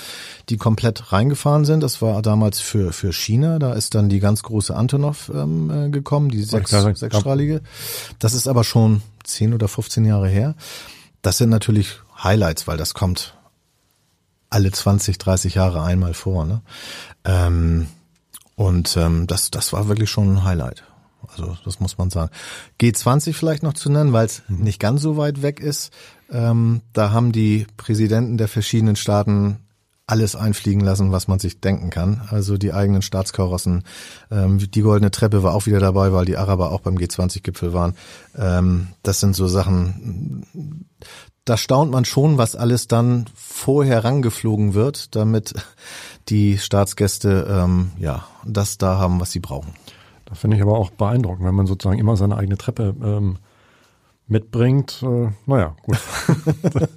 die 0.49 0.57
komplett 0.57 1.11
reingefahren 1.11 1.65
sind. 1.65 1.83
Das 1.83 2.01
war 2.01 2.21
damals 2.21 2.61
für, 2.61 2.93
für 2.93 3.11
China. 3.11 3.59
Da 3.59 3.73
ist 3.73 3.93
dann 3.93 4.07
die 4.07 4.19
ganz 4.19 4.41
große 4.41 4.73
Antonov 4.75 5.29
ähm, 5.35 5.69
äh, 5.69 5.89
gekommen, 5.89 6.29
die 6.29 6.41
sechs, 6.41 6.71
sechsstrahlige. 6.71 7.61
Das 8.19 8.33
ist 8.33 8.47
aber 8.47 8.63
schon 8.63 9.01
zehn 9.23 9.53
oder 9.53 9.67
15 9.67 10.05
Jahre 10.05 10.29
her. 10.29 10.55
Das 11.21 11.37
sind 11.37 11.49
natürlich 11.49 11.99
Highlights, 12.23 12.65
weil 12.65 12.77
das 12.77 12.93
kommt 12.93 13.37
alle 14.49 14.71
20, 14.71 15.17
30 15.17 15.55
Jahre 15.55 15.83
einmal 15.83 16.13
vor. 16.13 16.45
Ne? 16.45 16.61
Ähm, 17.25 17.87
und 18.55 18.95
ähm, 18.97 19.27
das, 19.27 19.51
das 19.51 19.73
war 19.73 19.87
wirklich 19.87 20.09
schon 20.09 20.35
ein 20.35 20.43
Highlight. 20.43 20.83
Also 21.27 21.57
das 21.63 21.79
muss 21.79 21.97
man 21.97 22.09
sagen. 22.09 22.31
G20 22.81 23.33
vielleicht 23.33 23.63
noch 23.63 23.73
zu 23.73 23.89
nennen, 23.89 24.13
weil 24.13 24.25
es 24.25 24.43
nicht 24.47 24.79
ganz 24.79 25.01
so 25.01 25.17
weit 25.17 25.41
weg 25.41 25.59
ist. 25.59 25.91
Ähm, 26.31 26.81
da 26.93 27.11
haben 27.11 27.31
die 27.31 27.67
Präsidenten 27.77 28.37
der 28.37 28.47
verschiedenen 28.47 28.95
Staaten 28.95 29.59
alles 30.05 30.35
einfliegen 30.35 30.81
lassen, 30.81 31.11
was 31.11 31.27
man 31.27 31.39
sich 31.39 31.61
denken 31.61 31.89
kann. 31.89 32.21
Also 32.29 32.57
die 32.57 32.73
eigenen 32.73 33.01
Staatskarossen. 33.01 33.83
Ähm, 34.31 34.59
die 34.59 34.81
goldene 34.81 35.11
Treppe 35.11 35.43
war 35.43 35.53
auch 35.53 35.65
wieder 35.65 35.79
dabei, 35.79 36.11
weil 36.11 36.25
die 36.25 36.37
Araber 36.37 36.71
auch 36.71 36.81
beim 36.81 36.95
G20-Gipfel 36.95 37.73
waren. 37.73 37.95
Ähm, 38.37 38.89
das 39.01 39.21
sind 39.21 39.35
so 39.35 39.47
Sachen, 39.47 40.45
da 41.45 41.57
staunt 41.57 41.91
man 41.91 42.05
schon, 42.05 42.37
was 42.37 42.55
alles 42.55 42.87
dann 42.87 43.25
vorher 43.33 44.03
rangeflogen 44.03 44.73
wird, 44.73 45.15
damit 45.15 45.53
die 46.29 46.57
Staatsgäste 46.57 47.47
ähm, 47.49 47.91
ja 47.97 48.25
das 48.45 48.77
da 48.77 48.97
haben, 48.97 49.19
was 49.19 49.31
sie 49.31 49.39
brauchen. 49.39 49.73
Das 50.25 50.39
finde 50.39 50.57
ich 50.57 50.63
aber 50.63 50.77
auch 50.77 50.89
beeindruckend, 50.91 51.45
wenn 51.45 51.55
man 51.55 51.67
sozusagen 51.67 51.99
immer 51.99 52.17
seine 52.17 52.37
eigene 52.37 52.57
Treppe 52.57 52.95
ähm, 53.03 53.37
mitbringt. 54.27 55.03
Äh, 55.03 55.29
naja, 55.45 55.75
gut. 55.83 55.99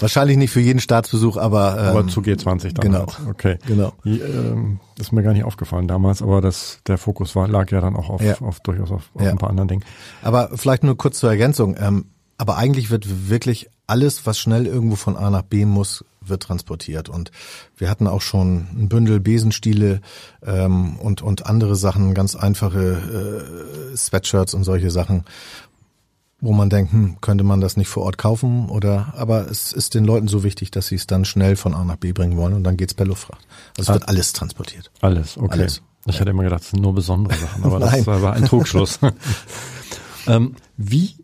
Wahrscheinlich 0.00 0.36
nicht 0.36 0.50
für 0.50 0.60
jeden 0.60 0.80
Staatsbesuch, 0.80 1.36
aber 1.36 1.76
ähm, 1.78 1.86
aber 1.88 2.08
zu 2.08 2.20
G20 2.20 2.74
dann. 2.74 2.92
Genau. 2.92 2.98
Halt. 3.00 3.18
Okay. 3.28 3.58
Genau. 3.66 3.92
Die, 4.04 4.20
ähm, 4.20 4.80
ist 4.98 5.12
mir 5.12 5.22
gar 5.22 5.32
nicht 5.32 5.44
aufgefallen 5.44 5.88
damals, 5.88 6.22
aber 6.22 6.40
das 6.40 6.80
der 6.86 6.98
Fokus 6.98 7.36
war 7.36 7.48
lag 7.48 7.70
ja 7.70 7.80
dann 7.80 7.96
auch 7.96 8.10
auf, 8.10 8.22
ja. 8.22 8.40
auf 8.40 8.60
durchaus 8.60 8.90
auf, 8.90 9.10
auf 9.14 9.22
ja. 9.22 9.30
ein 9.30 9.38
paar 9.38 9.50
anderen 9.50 9.68
Dingen. 9.68 9.84
Aber 10.22 10.50
vielleicht 10.54 10.84
nur 10.84 10.96
kurz 10.96 11.18
zur 11.18 11.30
Ergänzung. 11.30 11.76
Ähm, 11.78 12.06
aber 12.36 12.56
eigentlich 12.56 12.90
wird 12.90 13.28
wirklich 13.28 13.68
alles, 13.88 14.26
was 14.26 14.38
schnell 14.38 14.66
irgendwo 14.66 14.96
von 14.96 15.16
A 15.16 15.30
nach 15.30 15.42
B 15.42 15.64
muss, 15.64 16.04
wird 16.20 16.42
transportiert. 16.42 17.08
Und 17.08 17.30
wir 17.76 17.88
hatten 17.88 18.06
auch 18.06 18.20
schon 18.20 18.68
ein 18.76 18.88
Bündel 18.88 19.18
Besenstiele 19.18 20.00
ähm, 20.44 20.96
und, 20.96 21.22
und 21.22 21.46
andere 21.46 21.74
Sachen, 21.74 22.14
ganz 22.14 22.36
einfache 22.36 23.92
äh, 23.92 23.96
Sweatshirts 23.96 24.54
und 24.54 24.64
solche 24.64 24.90
Sachen, 24.90 25.24
wo 26.40 26.52
man 26.52 26.70
denkt, 26.70 26.92
hm, 26.92 27.16
könnte 27.20 27.44
man 27.44 27.60
das 27.60 27.76
nicht 27.76 27.88
vor 27.88 28.04
Ort 28.04 28.18
kaufen 28.18 28.68
oder 28.68 29.12
aber 29.16 29.50
es 29.50 29.72
ist 29.72 29.94
den 29.94 30.04
Leuten 30.04 30.28
so 30.28 30.44
wichtig, 30.44 30.70
dass 30.70 30.86
sie 30.86 30.94
es 30.94 31.06
dann 31.06 31.24
schnell 31.24 31.56
von 31.56 31.74
A 31.74 31.82
nach 31.82 31.96
B 31.96 32.12
bringen 32.12 32.36
wollen 32.36 32.54
und 32.54 32.64
dann 32.64 32.76
geht's 32.76 32.94
per 32.94 33.06
Luftfracht. 33.06 33.44
Also 33.76 33.92
es 33.92 33.98
wird 33.98 34.08
alles 34.08 34.32
transportiert. 34.32 34.90
Alles, 35.00 35.36
okay. 35.36 35.60
Alles. 35.60 35.82
Ich 36.06 36.20
hätte 36.20 36.30
immer 36.30 36.44
gedacht, 36.44 36.62
es 36.62 36.70
sind 36.70 36.80
nur 36.80 36.94
besondere 36.94 37.36
Sachen, 37.36 37.64
aber 37.64 37.78
das 37.80 38.06
war 38.06 38.34
ein 38.34 38.44
Trugschluss. 38.44 39.00
ähm, 40.26 40.54
wie, 40.76 41.16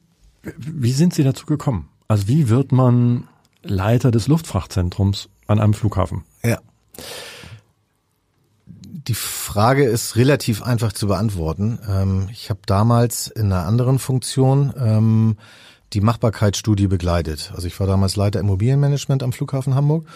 wie 0.43 0.93
sind 0.93 1.15
Sie 1.15 1.23
dazu 1.23 1.47
gekommen? 1.47 1.89
Also 2.09 2.29
wie 2.29 2.49
wird 2.49 2.73
man 2.73 3.29
Leiter 3.63 4.11
des 4.11 4.29
Luftfrachtzentrums 4.29 5.29
an 5.47 5.61
einem 5.61 5.75
Flughafen? 5.75 6.25
Ja. 6.43 6.59
Die 8.67 9.15
Frage 9.15 9.85
ist 9.85 10.17
relativ 10.17 10.63
einfach 10.63 10.93
zu 10.93 11.07
beantworten. 11.07 11.79
Ähm, 11.89 12.29
ich 12.33 12.51
habe 12.51 12.61
damals 12.67 13.27
in 13.29 13.53
einer 13.53 13.67
anderen 13.67 13.99
Funktion 13.99 14.73
ähm, 14.79 15.37
die 15.93 16.01
Machbarkeitsstudie 16.01 16.87
begleitet. 16.87 17.53
Also 17.55 17.67
ich 17.67 17.79
war 17.79 17.87
damals 17.87 18.17
Leiter 18.17 18.41
Immobilienmanagement 18.41 19.23
am 19.23 19.33
Flughafen 19.33 19.75
Hamburg 19.75 20.07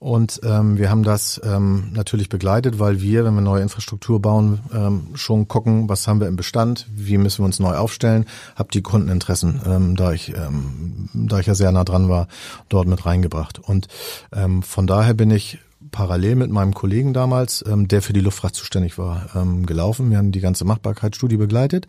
Und 0.00 0.40
ähm, 0.44 0.78
wir 0.78 0.88
haben 0.88 1.02
das 1.02 1.38
ähm, 1.44 1.90
natürlich 1.92 2.30
begleitet, 2.30 2.78
weil 2.78 3.02
wir, 3.02 3.22
wenn 3.26 3.34
wir 3.34 3.42
neue 3.42 3.60
Infrastruktur 3.60 4.18
bauen, 4.20 4.60
ähm, 4.74 5.08
schon 5.12 5.46
gucken, 5.46 5.90
was 5.90 6.08
haben 6.08 6.20
wir 6.20 6.26
im 6.26 6.36
Bestand, 6.36 6.86
wie 6.90 7.18
müssen 7.18 7.42
wir 7.42 7.44
uns 7.44 7.60
neu 7.60 7.76
aufstellen, 7.76 8.24
hab 8.56 8.70
die 8.70 8.80
Kundeninteressen, 8.80 9.60
ähm, 9.66 9.96
da 9.96 10.12
ich 10.12 10.34
ähm, 10.34 11.10
da 11.12 11.38
ich 11.38 11.46
ja 11.46 11.54
sehr 11.54 11.70
nah 11.70 11.84
dran 11.84 12.08
war, 12.08 12.28
dort 12.70 12.88
mit 12.88 13.04
reingebracht. 13.04 13.58
Und 13.58 13.88
ähm, 14.32 14.62
von 14.62 14.86
daher 14.86 15.12
bin 15.12 15.30
ich 15.30 15.58
parallel 15.90 16.36
mit 16.36 16.50
meinem 16.50 16.72
Kollegen 16.72 17.12
damals, 17.12 17.62
ähm, 17.68 17.86
der 17.86 18.00
für 18.00 18.14
die 18.14 18.20
Luftfracht 18.20 18.54
zuständig 18.54 18.96
war, 18.96 19.26
ähm, 19.34 19.66
gelaufen. 19.66 20.10
Wir 20.10 20.16
haben 20.16 20.32
die 20.32 20.40
ganze 20.40 20.64
Machbarkeitsstudie 20.64 21.36
begleitet. 21.36 21.86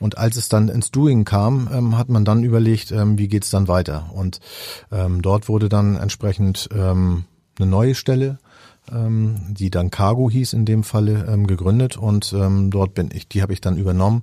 Und 0.00 0.18
als 0.18 0.36
es 0.36 0.48
dann 0.48 0.68
ins 0.68 0.90
Doing 0.90 1.24
kam, 1.24 1.68
ähm, 1.72 1.96
hat 1.96 2.08
man 2.08 2.24
dann 2.24 2.42
überlegt, 2.42 2.90
ähm, 2.90 3.16
wie 3.18 3.28
geht's 3.28 3.50
dann 3.50 3.68
weiter. 3.68 4.10
Und 4.12 4.40
ähm, 4.92 5.22
dort 5.22 5.48
wurde 5.48 5.68
dann 5.68 5.96
entsprechend 5.96 6.68
ähm, 6.74 7.24
eine 7.58 7.68
neue 7.68 7.94
Stelle, 7.94 8.38
ähm, 8.92 9.36
die 9.48 9.70
dann 9.70 9.90
Cargo 9.90 10.30
hieß 10.30 10.52
in 10.52 10.64
dem 10.64 10.84
Falle, 10.84 11.26
ähm, 11.28 11.46
gegründet 11.46 11.96
und 11.96 12.32
ähm, 12.32 12.70
dort 12.70 12.94
bin 12.94 13.10
ich, 13.12 13.28
die 13.28 13.42
habe 13.42 13.52
ich 13.52 13.60
dann 13.60 13.76
übernommen, 13.76 14.22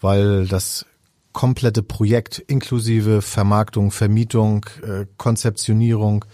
weil 0.00 0.46
das 0.46 0.86
komplette 1.32 1.82
Projekt 1.82 2.38
inklusive 2.38 3.22
Vermarktung, 3.22 3.90
Vermietung, 3.90 4.66
äh, 4.86 5.06
Konzeptionierung, 5.16 6.24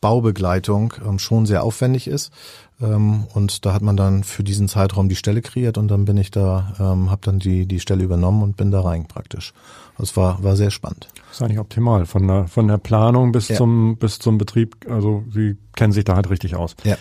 Baubegleitung 0.00 0.94
ähm, 1.04 1.18
schon 1.18 1.46
sehr 1.46 1.62
aufwendig 1.62 2.08
ist. 2.08 2.32
Ähm, 2.80 3.24
und 3.34 3.66
da 3.66 3.72
hat 3.72 3.82
man 3.82 3.96
dann 3.96 4.22
für 4.24 4.44
diesen 4.44 4.68
Zeitraum 4.68 5.08
die 5.08 5.16
Stelle 5.16 5.42
kreiert 5.42 5.78
und 5.78 5.88
dann 5.88 6.04
bin 6.04 6.16
ich 6.16 6.30
da, 6.30 6.74
ähm, 6.78 7.10
habe 7.10 7.20
dann 7.24 7.38
die, 7.40 7.66
die 7.66 7.80
Stelle 7.80 8.04
übernommen 8.04 8.42
und 8.42 8.56
bin 8.56 8.70
da 8.70 8.80
rein 8.82 9.06
praktisch. 9.08 9.52
Das 9.98 10.16
war, 10.16 10.42
war 10.44 10.54
sehr 10.54 10.70
spannend. 10.70 11.08
Das 11.28 11.36
ist 11.38 11.42
eigentlich 11.42 11.58
optimal. 11.58 12.06
Von 12.06 12.28
der, 12.28 12.46
von 12.46 12.68
der 12.68 12.78
Planung 12.78 13.32
bis 13.32 13.48
Ja. 13.48 13.56
zum, 13.56 13.96
bis 13.96 14.20
zum 14.20 14.38
Betrieb. 14.38 14.76
Also 14.88 15.24
Sie 15.32 15.56
kennen 15.74 15.92
sich 15.92 16.04
da 16.04 16.14
halt 16.14 16.30
richtig 16.30 16.54
aus. 16.54 16.76
Ja. 16.84 16.96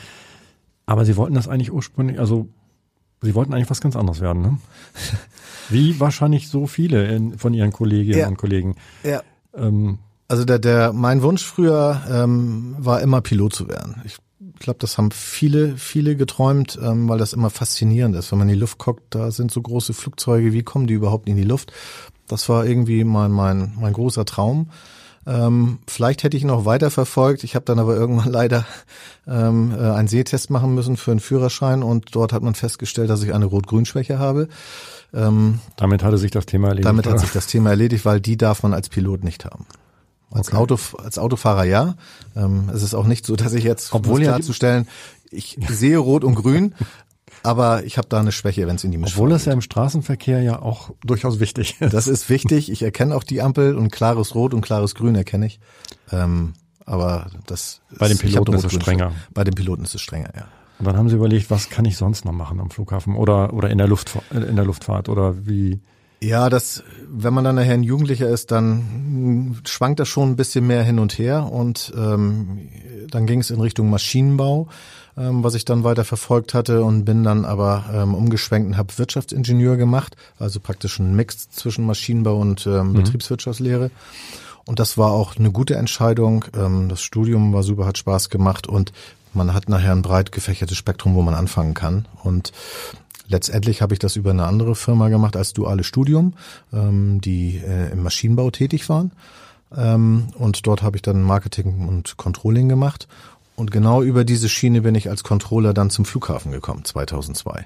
Aber 0.87 1.05
Sie 1.05 1.15
wollten 1.15 1.35
das 1.35 1.47
eigentlich 1.47 1.71
ursprünglich, 1.71 2.19
also 2.19 2.47
Sie 3.21 3.35
wollten 3.35 3.53
eigentlich 3.53 3.69
was 3.69 3.81
ganz 3.81 3.95
anderes 3.95 4.19
werden, 4.21 4.41
ne? 4.41 4.57
Wie 5.69 5.99
wahrscheinlich 5.99 6.49
so 6.49 6.65
viele 6.65 7.05
in, 7.07 7.37
von 7.37 7.53
Ihren 7.53 7.71
Kolleginnen 7.73 8.19
Ja. 8.19 8.27
und 8.27 8.37
Kollegen. 8.37 8.75
Ja. 9.03 9.21
Ähm, 9.55 9.99
Also 10.27 10.43
der, 10.45 10.59
der, 10.59 10.91
mein 10.93 11.21
Wunsch 11.21 11.43
früher 11.45 12.01
ähm, 12.09 12.75
war 12.79 13.01
immer 13.01 13.21
Pilot 13.21 13.53
zu 13.53 13.67
werden. 13.67 14.01
Ich 14.05 14.17
glaube, 14.59 14.79
das 14.79 14.97
haben 14.97 15.11
viele, 15.11 15.77
viele 15.77 16.15
geträumt, 16.15 16.77
ähm, 16.81 17.09
weil 17.09 17.17
das 17.17 17.33
immer 17.33 17.49
faszinierend 17.49 18.15
ist. 18.15 18.31
Wenn 18.31 18.39
man 18.39 18.49
in 18.49 18.55
die 18.55 18.59
Luft 18.59 18.77
guckt, 18.77 19.03
da 19.09 19.31
sind 19.31 19.51
so 19.51 19.61
große 19.61 19.93
Flugzeuge, 19.93 20.53
wie 20.53 20.63
kommen 20.63 20.87
die 20.87 20.93
überhaupt 20.93 21.27
in 21.27 21.35
die 21.35 21.43
Luft? 21.43 21.71
Das 22.27 22.47
war 22.49 22.65
irgendwie 22.65 23.03
mein, 23.03 23.31
mein, 23.31 23.73
mein 23.79 23.93
großer 23.93 24.25
Traum. 24.25 24.69
Ähm, 25.25 25.79
vielleicht 25.87 26.23
hätte 26.23 26.37
ich 26.37 26.43
ihn 26.43 26.47
noch 26.47 26.65
weiter 26.65 26.89
verfolgt. 26.89 27.43
Ich 27.43 27.55
habe 27.55 27.65
dann 27.65 27.79
aber 27.79 27.95
irgendwann 27.95 28.31
leider 28.31 28.65
ähm, 29.27 29.73
äh, 29.77 29.81
einen 29.81 30.07
Sehtest 30.07 30.49
machen 30.49 30.73
müssen 30.75 30.97
für 30.97 31.11
einen 31.11 31.19
Führerschein 31.19 31.83
und 31.83 32.15
dort 32.15 32.31
hat 32.31 32.43
man 32.43 32.55
festgestellt, 32.55 33.09
dass 33.09 33.23
ich 33.23 33.33
eine 33.33 33.45
Rot-Grün-Schwäche 33.45 34.19
habe. 34.19 34.47
Ähm, 35.13 35.59
damit 35.77 36.03
hatte 36.03 36.17
sich 36.17 36.31
das 36.31 36.45
Thema 36.45 36.69
erledigt. 36.69 36.87
damit 36.87 37.07
hat 37.07 37.19
sich 37.19 37.31
das 37.33 37.47
Thema 37.47 37.71
erledigt, 37.71 38.05
weil 38.05 38.21
die 38.21 38.37
darf 38.37 38.63
man 38.63 38.73
als 38.73 38.89
Pilot 38.89 39.23
nicht 39.23 39.45
haben. 39.45 39.65
Als, 40.31 40.49
Okay. 40.49 40.57
Auto, 40.57 40.77
als 40.97 41.17
Autofahrer 41.17 41.63
ja. 41.63 41.95
Ähm, 42.35 42.69
es 42.73 42.83
ist 42.83 42.93
auch 42.93 43.05
nicht 43.05 43.25
so, 43.25 43.35
dass 43.35 43.53
ich 43.53 43.63
jetzt, 43.63 43.93
Obwohl 43.93 44.21
klarzustellen, 44.21 44.87
ich 45.31 45.57
sehe 45.69 45.97
Rot 45.97 46.23
und 46.23 46.35
Grün, 46.35 46.73
aber 47.43 47.85
ich 47.85 47.97
habe 47.97 48.07
da 48.09 48.19
eine 48.19 48.31
Schwäche, 48.31 48.67
wenn 48.67 48.75
es 48.75 48.83
in 48.83 48.91
die 48.91 48.97
Mischung 48.97 49.15
Obwohl 49.15 49.29
das 49.29 49.45
ja 49.45 49.53
im 49.53 49.61
Straßenverkehr 49.61 50.41
ja 50.41 50.61
auch 50.61 50.91
durchaus 51.05 51.39
wichtig 51.39 51.77
ist. 51.79 51.93
Das 51.93 52.07
ist 52.07 52.29
wichtig. 52.29 52.71
Ich 52.71 52.81
erkenne 52.81 53.15
auch 53.15 53.23
die 53.23 53.41
Ampel 53.41 53.75
und 53.75 53.91
klares 53.91 54.35
Rot 54.35 54.53
und 54.53 54.61
klares 54.61 54.95
Grün 54.95 55.15
erkenne 55.15 55.45
ich. 55.45 55.59
Ähm, 56.11 56.53
aber 56.85 57.27
das 57.45 57.81
Bei 57.97 58.07
den 58.07 58.17
Piloten 58.17 58.53
ist 58.53 58.65
es 58.65 58.73
strenger. 58.73 59.11
Bei 59.33 59.43
den 59.43 59.53
Piloten 59.53 59.83
ist 59.83 59.95
es 59.95 60.01
strenger, 60.01 60.31
ja. 60.35 60.47
Und 60.79 60.85
dann 60.85 60.95
haben 60.95 61.09
Sie 61.09 61.15
überlegt, 61.15 61.49
was 61.49 61.69
kann 61.69 61.85
ich 61.85 61.97
sonst 61.97 62.23
noch 62.23 62.33
machen 62.33 62.59
am 62.59 62.69
Flughafen 62.69 63.15
oder, 63.15 63.53
oder 63.53 63.69
in 63.69 63.77
der 63.77 63.87
Luftfahrt, 63.87 64.25
in 64.31 64.55
der 64.55 64.65
Luftfahrt 64.65 65.09
oder 65.09 65.47
wie? 65.47 65.81
Ja, 66.19 66.49
das, 66.49 66.83
wenn 67.07 67.33
man 67.33 67.43
dann 67.43 67.55
nachher 67.55 67.75
ein 67.75 67.83
Jugendlicher 67.83 68.27
ist, 68.27 68.51
dann 68.51 69.61
schwankt 69.65 69.99
das 69.99 70.07
schon 70.07 70.31
ein 70.31 70.35
bisschen 70.35 70.65
mehr 70.65 70.83
hin 70.83 70.97
und 70.97 71.17
her 71.19 71.51
und 71.51 71.93
ähm, 71.95 72.69
dann 73.09 73.27
ging 73.27 73.39
es 73.39 73.51
in 73.51 73.61
Richtung 73.61 73.89
Maschinenbau, 73.91 74.67
ähm, 75.15 75.43
was 75.43 75.53
ich 75.53 75.63
dann 75.63 75.83
weiter 75.83 76.05
verfolgt 76.05 76.55
hatte 76.55 76.83
und 76.83 77.05
bin 77.05 77.23
dann 77.23 77.45
aber 77.45 77.85
ähm, 77.93 78.15
umgeschwenkt 78.15 78.67
und 78.67 78.77
habe 78.77 78.97
Wirtschaftsingenieur 78.97 79.77
gemacht, 79.77 80.15
also 80.39 80.59
praktisch 80.59 80.97
ein 80.99 81.15
Mix 81.15 81.51
zwischen 81.51 81.85
Maschinenbau 81.85 82.37
und 82.39 82.65
ähm, 82.65 82.93
Betriebswirtschaftslehre. 82.93 83.91
Und 84.65 84.79
das 84.79 84.97
war 84.97 85.11
auch 85.11 85.37
eine 85.37 85.51
gute 85.51 85.75
Entscheidung. 85.75 86.45
Ähm, 86.55 86.89
das 86.89 87.01
Studium 87.01 87.53
war 87.53 87.63
super, 87.63 87.85
hat 87.85 87.97
Spaß 87.97 88.29
gemacht 88.29 88.67
und 88.67 88.91
man 89.33 89.53
hat 89.53 89.69
nachher 89.69 89.91
ein 89.91 90.01
breit 90.01 90.31
gefächertes 90.31 90.77
Spektrum, 90.77 91.15
wo 91.15 91.21
man 91.21 91.35
anfangen 91.35 91.73
kann. 91.73 92.07
Und 92.23 92.51
letztendlich 93.27 93.81
habe 93.81 93.93
ich 93.93 93.99
das 93.99 94.15
über 94.15 94.31
eine 94.31 94.45
andere 94.45 94.75
Firma 94.75 95.09
gemacht 95.09 95.35
als 95.35 95.53
duales 95.53 95.85
Studium, 95.85 96.33
ähm, 96.73 97.21
die 97.21 97.57
äh, 97.57 97.91
im 97.91 98.03
Maschinenbau 98.03 98.51
tätig 98.51 98.89
waren. 98.89 99.11
Ähm, 99.75 100.27
und 100.37 100.65
dort 100.65 100.81
habe 100.81 100.97
ich 100.97 101.01
dann 101.01 101.21
Marketing 101.21 101.87
und 101.87 102.17
Controlling 102.17 102.69
gemacht. 102.69 103.07
Und 103.55 103.71
genau 103.71 104.01
über 104.03 104.23
diese 104.23 104.49
Schiene 104.49 104.81
bin 104.81 104.95
ich 104.95 105.09
als 105.09 105.23
Controller 105.23 105.73
dann 105.73 105.89
zum 105.89 106.05
Flughafen 106.05 106.51
gekommen, 106.51 106.85
2002. 106.85 107.65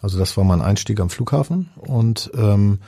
Also 0.00 0.18
das 0.18 0.36
war 0.36 0.44
mein 0.44 0.62
Einstieg 0.62 1.00
am 1.00 1.10
Flughafen 1.10 1.70
und 1.76 2.30
ähm, 2.36 2.78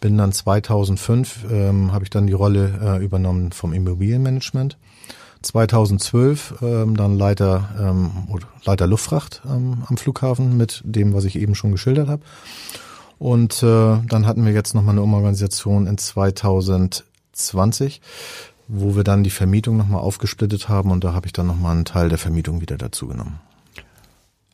bin 0.00 0.18
dann 0.18 0.32
2005, 0.32 1.44
ähm, 1.50 1.92
habe 1.92 2.04
ich 2.04 2.10
dann 2.10 2.26
die 2.26 2.32
Rolle 2.32 2.98
äh, 3.00 3.04
übernommen 3.04 3.52
vom 3.52 3.72
Immobilienmanagement. 3.72 4.76
2012 5.42 6.54
ähm, 6.62 6.96
dann 6.96 7.16
Leiter, 7.16 7.68
ähm, 7.78 8.10
oder 8.28 8.46
Leiter 8.64 8.86
Luftfracht 8.86 9.42
ähm, 9.46 9.84
am 9.86 9.96
Flughafen 9.96 10.56
mit 10.56 10.82
dem, 10.84 11.14
was 11.14 11.24
ich 11.24 11.36
eben 11.36 11.54
schon 11.54 11.72
geschildert 11.72 12.08
habe. 12.08 12.22
Und 13.18 13.62
äh, 13.62 13.98
dann 14.08 14.26
hatten 14.26 14.44
wir 14.44 14.52
jetzt 14.52 14.74
nochmal 14.74 14.94
eine 14.94 15.02
Umorganisation 15.02 15.86
in 15.86 15.96
2020, 15.96 18.00
wo 18.66 18.96
wir 18.96 19.04
dann 19.04 19.22
die 19.22 19.30
Vermietung 19.30 19.76
nochmal 19.76 20.00
aufgesplittet 20.00 20.68
haben 20.68 20.90
und 20.90 21.04
da 21.04 21.14
habe 21.14 21.26
ich 21.26 21.32
dann 21.32 21.46
nochmal 21.46 21.76
einen 21.76 21.84
Teil 21.84 22.08
der 22.08 22.18
Vermietung 22.18 22.60
wieder 22.60 22.76
dazu 22.76 23.06
genommen. 23.06 23.38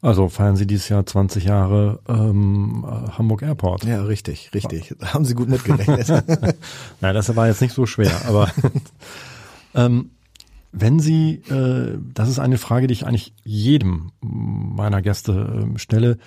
Also 0.00 0.28
feiern 0.28 0.56
Sie 0.56 0.66
dieses 0.66 0.88
Jahr 0.88 1.04
20 1.04 1.44
Jahre 1.44 1.98
ähm, 2.08 2.86
äh, 2.86 3.10
Hamburg 3.12 3.42
Airport. 3.42 3.84
Ja, 3.84 4.02
richtig, 4.02 4.50
richtig. 4.54 4.94
Da 4.98 5.14
haben 5.14 5.24
Sie 5.24 5.34
gut 5.34 5.48
mitgerechnet. 5.48 6.08
Nein, 7.00 7.14
das 7.14 7.34
war 7.34 7.48
jetzt 7.48 7.60
nicht 7.60 7.74
so 7.74 7.84
schwer, 7.84 8.12
aber 8.28 8.48
ähm, 9.74 10.10
wenn 10.72 11.00
Sie, 11.00 11.36
äh, 11.48 11.98
das 12.14 12.28
ist 12.28 12.38
eine 12.38 12.58
Frage, 12.58 12.86
die 12.86 12.92
ich 12.92 13.06
eigentlich 13.06 13.32
jedem 13.44 14.12
meiner 14.20 15.02
Gäste 15.02 15.32
ähm, 15.32 15.78
stelle, 15.78 16.18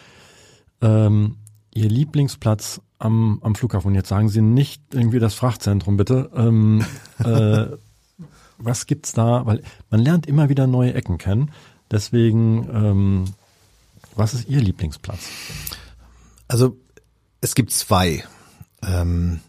ähm, 0.81 1.37
Ihr 1.73 1.89
Lieblingsplatz 1.89 2.81
am, 2.99 3.39
am 3.43 3.55
Flughafen. 3.55 3.95
Jetzt 3.95 4.09
sagen 4.09 4.29
Sie 4.29 4.41
nicht 4.41 4.81
irgendwie 4.93 5.19
das 5.19 5.33
Frachtzentrum, 5.33 5.95
bitte. 5.95 6.29
Ähm, 6.35 6.83
äh, 7.19 7.67
was 8.57 8.87
gibt's 8.87 9.13
da? 9.13 9.45
Weil 9.45 9.61
man 9.89 10.01
lernt 10.01 10.25
immer 10.25 10.49
wieder 10.49 10.67
neue 10.67 10.93
Ecken 10.93 11.17
kennen. 11.17 11.51
Deswegen, 11.89 12.67
ähm, 12.73 13.25
was 14.15 14.33
ist 14.33 14.49
Ihr 14.49 14.61
Lieblingsplatz? 14.61 15.29
Also 16.47 16.77
es 17.41 17.55
gibt 17.55 17.71
zwei. 17.71 18.23
Ähm, 18.83 19.39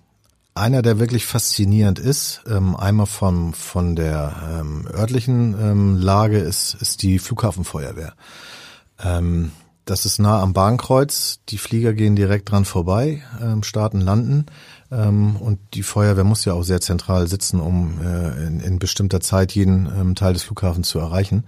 einer, 0.54 0.82
der 0.82 0.98
wirklich 0.98 1.26
faszinierend 1.26 1.98
ist, 1.98 2.42
ähm, 2.48 2.76
einmal 2.76 3.06
von, 3.06 3.54
von 3.54 3.96
der 3.96 4.60
ähm, 4.60 4.86
örtlichen 4.92 5.56
ähm, 5.60 5.96
Lage, 5.96 6.38
ist, 6.38 6.74
ist 6.80 7.02
die 7.02 7.18
Flughafenfeuerwehr. 7.18 8.14
Ähm, 9.02 9.52
das 9.84 10.06
ist 10.06 10.18
nah 10.18 10.40
am 10.40 10.52
Bahnkreuz. 10.52 11.40
Die 11.48 11.58
Flieger 11.58 11.92
gehen 11.92 12.14
direkt 12.14 12.50
dran 12.50 12.64
vorbei, 12.64 13.22
ähm, 13.40 13.62
starten, 13.62 14.00
landen. 14.00 14.46
Ähm, 14.92 15.36
und 15.36 15.58
die 15.74 15.82
Feuerwehr 15.82 16.24
muss 16.24 16.44
ja 16.44 16.52
auch 16.52 16.62
sehr 16.62 16.80
zentral 16.80 17.26
sitzen, 17.26 17.58
um 17.58 18.00
äh, 18.00 18.46
in, 18.46 18.60
in 18.60 18.78
bestimmter 18.78 19.20
Zeit 19.20 19.52
jeden 19.52 19.86
ähm, 19.86 20.14
Teil 20.14 20.34
des 20.34 20.44
Flughafens 20.44 20.88
zu 20.88 20.98
erreichen. 20.98 21.44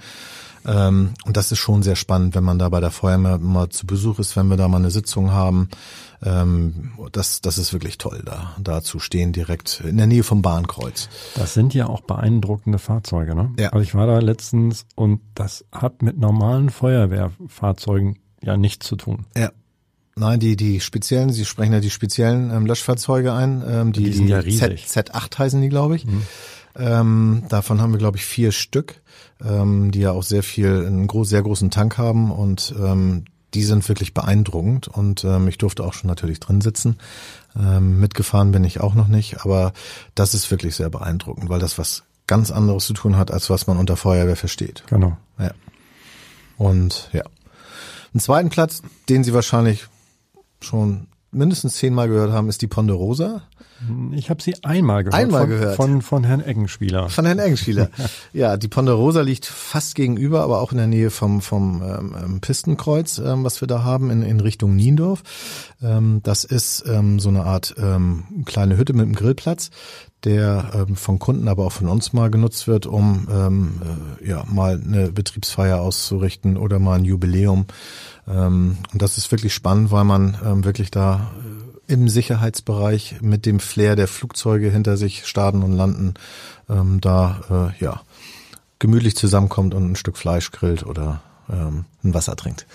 Ähm, 0.67 1.15
und 1.25 1.37
das 1.37 1.53
ist 1.53 1.59
schon 1.59 1.83
sehr 1.83 1.97
spannend, 1.97 2.35
wenn 2.35 2.45
man 2.45 2.59
da 2.59 2.69
bei 2.69 2.81
der 2.81 2.91
Feuerwehr 2.91 3.39
mal 3.39 3.69
zu 3.69 3.87
Besuch 3.87 4.19
ist, 4.19 4.37
wenn 4.37 4.49
wir 4.49 4.57
da 4.57 4.69
mal 4.69 4.79
eine 4.79 4.91
Sitzung 4.91 5.33
haben. 5.33 5.69
Ähm, 6.23 6.93
das, 7.13 7.41
das 7.41 7.59
ist 7.59 7.73
wirklich 7.73 7.99
toll, 7.99 8.23
da, 8.25 8.55
da 8.59 8.83
zu 8.83 8.99
stehen, 8.99 9.33
direkt 9.33 9.83
in 9.87 9.97
der 9.97 10.07
Nähe 10.07 10.23
vom 10.23 10.43
Bahnkreuz. 10.43 11.09
Das 11.35 11.55
sind 11.55 11.75
ja 11.75 11.87
auch 11.87 12.01
beeindruckende 12.01 12.79
Fahrzeuge, 12.79 13.35
ne? 13.35 13.53
Ja. 13.59 13.71
Also 13.71 13.83
ich 13.83 13.95
war 13.95 14.07
da 14.07 14.19
letztens 14.21 14.87
und 14.95 15.21
das 15.35 15.65
hat 15.71 16.03
mit 16.03 16.19
normalen 16.19 16.71
Feuerwehrfahrzeugen 16.71 18.19
ja 18.43 18.57
nichts 18.57 18.87
zu 18.87 18.97
tun. 18.97 19.27
Ja. 19.37 19.51
Nein, 20.17 20.39
die, 20.39 20.57
die 20.57 20.81
speziellen, 20.81 21.33
Sie 21.33 21.45
sprechen 21.45 21.73
ja 21.73 21.81
die 21.81 21.91
speziellen 21.91 22.53
ähm, 22.53 22.67
Löschfahrzeuge 22.67 23.33
ein, 23.33 23.65
ähm, 23.67 23.93
die, 23.93 24.05
Die 24.05 24.13
sind 24.13 24.29
ja 24.29 24.39
riesig. 24.39 24.87
Z, 24.87 25.13
Z8 25.13 25.39
heißen 25.39 25.61
die, 25.61 25.69
glaube 25.69 25.97
ich. 25.97 26.07
Ähm, 26.77 27.45
davon 27.49 27.81
haben 27.81 27.93
wir, 27.93 27.99
glaube 27.99 28.17
ich, 28.17 28.25
vier 28.25 28.53
Stück, 28.53 29.01
ähm, 29.45 29.91
die 29.91 30.01
ja 30.01 30.13
auch 30.13 30.23
sehr 30.23 30.43
viel, 30.43 30.87
einen 30.87 31.07
groß, 31.07 31.29
sehr 31.29 31.43
großen 31.43 31.71
Tank 31.71 31.99
haben 31.99 32.31
und 32.31 32.75
ähm, 32.79 33.25
die 33.55 33.63
sind 33.63 33.89
wirklich 33.89 34.15
beeindruckend 34.15 34.89
und 34.89 35.25
ähm, 35.25 35.47
ich 35.47 35.59
durfte 35.59 35.85
auch 35.85 35.93
schon 35.93 36.09
natürlich 36.09 36.41
drin 36.41 36.61
sitzen. 36.61 36.99
Ähm, 37.57 38.01
mitgefahren 38.01 38.51
bin 38.51 38.65
ich 38.65 38.81
auch 38.81 38.95
noch 38.95 39.07
nicht, 39.07 39.45
aber 39.45 39.73
das 40.17 40.35
ist 40.35 40.51
wirklich 40.51 40.75
sehr 40.75 40.91
beeindruckend, 40.91 41.49
weil 41.49 41.61
das 41.61 41.79
was 41.79 42.03
ganz 42.27 42.51
anderes 42.51 42.87
zu 42.87 42.95
tun 42.95 43.17
hat, 43.17 43.31
als 43.31 43.51
was 43.51 43.67
man 43.67 43.77
unter 43.77 43.97
Feuerwehr 43.97 44.37
versteht. 44.37 44.83
Genau. 44.89 45.17
Ja. 45.39 45.53
Und 46.57 47.11
ja. 47.13 47.23
Einen 48.13 48.21
zweiten 48.21 48.49
Platz, 48.49 48.83
den 49.09 49.25
Sie 49.25 49.35
wahrscheinlich 49.35 49.87
schon 50.61 51.09
mindestens 51.31 51.75
zehnmal 51.75 52.09
gehört 52.09 52.33
haben, 52.33 52.49
ist 52.49 52.63
die 52.63 52.67
Ponderosa. 52.67 53.43
Ich 54.13 54.31
habe 54.31 54.43
sie 54.43 54.55
einmal 54.65 55.05
gehört. 55.05 55.21
Einmal 55.21 55.43
von, 55.43 55.51
gehört. 55.51 55.77
Von, 55.77 56.03
von 56.03 56.25
Herrn 56.25 56.41
Eggenspieler. 56.41 57.09
Von 57.09 57.27
Herrn 57.27 57.39
Eggenspieler. 57.39 57.91
ja, 58.33 58.57
die 58.57 58.69
Ponderosa 58.69 59.21
liegt 59.23 59.47
fast 59.47 59.95
gegenüber, 59.95 60.43
aber 60.43 60.61
auch 60.61 60.73
in 60.73 60.79
der 60.79 60.87
Nähe 60.87 61.11
vom, 61.11 61.41
vom 61.41 61.83
ähm, 61.83 62.41
Pistenkreuz, 62.41 63.19
ähm, 63.19 63.45
was 63.45 63.61
wir 63.61 63.69
da 63.69 63.83
haben, 63.83 64.11
in, 64.11 64.23
in 64.23 64.41
Richtung 64.41 64.77
Niendorf. 64.77 65.23
Ähm, 65.83 66.21
das 66.23 66.45
ist 66.45 66.85
ähm, 66.87 67.19
so 67.21 67.29
eine 67.29 67.45
Art 67.45 67.75
ähm, 67.79 68.45
kleine 68.45 68.77
Hütte 68.77 68.93
mit 68.93 69.05
einem 69.05 69.15
Grillplatz, 69.15 69.71
der 70.25 70.71
ähm, 70.75 70.97
von 70.97 71.19
Kunden, 71.19 71.49
aber 71.49 71.67
auch 71.67 71.73
von 71.73 71.89
uns 71.89 72.13
mal 72.13 72.31
genutzt 72.31 72.67
wird, 72.67 72.87
um 72.87 73.29
ähm, 73.31 73.81
äh, 74.21 74.29
ja 74.29 74.45
mal 74.49 74.81
eine 74.83 75.13
Betriebsfeier 75.13 75.81
auszurichten 75.81 76.57
oder 76.57 76.79
mal 76.79 76.99
ein 76.99 77.05
Jubiläum. 77.05 77.67
Ähm, 78.27 78.79
und 78.93 79.03
das 79.03 79.19
ist 79.19 79.31
wirklich 79.31 79.53
spannend, 79.53 79.91
weil 79.91 80.05
man 80.05 80.39
ähm, 80.45 80.65
wirklich 80.65 80.91
da 80.91 81.33
äh, 81.39 81.64
im 81.87 82.09
Sicherheitsbereich 82.09 83.21
mit 83.21 83.47
dem 83.47 83.61
Flair 83.61 83.97
der 83.97 84.09
Flugzeuge 84.09 84.71
hinter 84.71 84.97
sich 84.97 85.27
starten 85.27 85.63
und 85.63 85.73
landen, 85.73 86.15
ähm, 86.69 87.01
da 87.01 87.73
äh, 87.79 87.85
ja 87.85 88.03
gemütlich 88.79 89.17
zusammenkommt 89.17 89.75
und 89.75 89.93
ein 89.93 89.97
Stück 89.97 90.17
Fleisch 90.17 90.51
grillt 90.51 90.85
oder 90.85 91.23
ähm, 91.49 91.85
ein 92.03 92.15
Wasser 92.15 92.37
trinkt. 92.37 92.67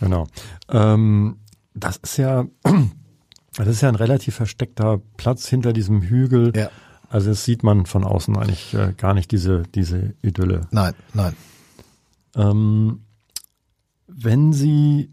Genau. 0.00 0.26
Ähm, 0.68 1.36
das 1.74 1.98
ist 1.98 2.16
ja, 2.16 2.46
das 3.56 3.68
ist 3.68 3.82
ja 3.82 3.88
ein 3.88 3.94
relativ 3.94 4.34
versteckter 4.34 5.00
Platz 5.16 5.46
hinter 5.46 5.72
diesem 5.72 6.02
Hügel. 6.02 6.52
Ja. 6.56 6.70
Also 7.08 7.30
das 7.30 7.44
sieht 7.44 7.62
man 7.62 7.86
von 7.86 8.04
außen 8.04 8.36
eigentlich 8.36 8.74
äh, 8.74 8.94
gar 8.96 9.14
nicht 9.14 9.30
diese 9.32 9.64
diese 9.74 10.14
Idylle. 10.22 10.62
Nein, 10.70 10.94
nein. 11.12 11.36
Ähm, 12.34 13.02
wenn 14.06 14.52
Sie 14.52 15.11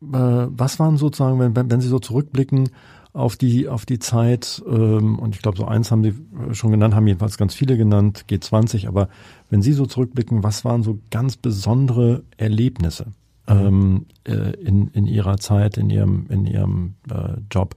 was 0.00 0.78
waren 0.78 0.96
sozusagen, 0.96 1.38
wenn, 1.38 1.70
wenn 1.70 1.80
Sie 1.80 1.88
so 1.88 1.98
zurückblicken 1.98 2.70
auf 3.12 3.36
die 3.36 3.68
auf 3.68 3.86
die 3.86 3.98
Zeit 3.98 4.62
ähm, 4.66 5.18
und 5.18 5.34
ich 5.34 5.42
glaube 5.42 5.58
so 5.58 5.64
eins 5.66 5.90
haben 5.90 6.02
Sie 6.02 6.14
schon 6.54 6.70
genannt, 6.70 6.94
haben 6.94 7.06
jedenfalls 7.06 7.36
ganz 7.36 7.54
viele 7.54 7.76
genannt, 7.76 8.24
G20, 8.28 8.86
aber 8.86 9.08
wenn 9.48 9.62
Sie 9.62 9.72
so 9.72 9.86
zurückblicken, 9.86 10.42
was 10.44 10.64
waren 10.64 10.82
so 10.82 10.98
ganz 11.10 11.36
besondere 11.36 12.22
Erlebnisse 12.36 13.06
ähm, 13.48 14.06
äh, 14.24 14.52
in 14.60 14.88
in 14.88 15.06
Ihrer 15.06 15.38
Zeit, 15.38 15.76
in 15.76 15.90
Ihrem 15.90 16.26
in 16.28 16.46
Ihrem 16.46 16.94
äh, 17.10 17.40
Job, 17.50 17.74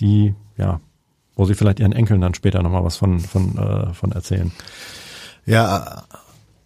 die 0.00 0.34
ja, 0.56 0.80
wo 1.34 1.44
Sie 1.46 1.54
vielleicht 1.54 1.80
Ihren 1.80 1.92
Enkeln 1.92 2.20
dann 2.20 2.34
später 2.34 2.62
nochmal 2.62 2.84
was 2.84 2.96
von 2.96 3.18
von 3.18 3.58
äh, 3.58 3.92
von 3.92 4.12
erzählen? 4.12 4.52
Ja, 5.46 6.04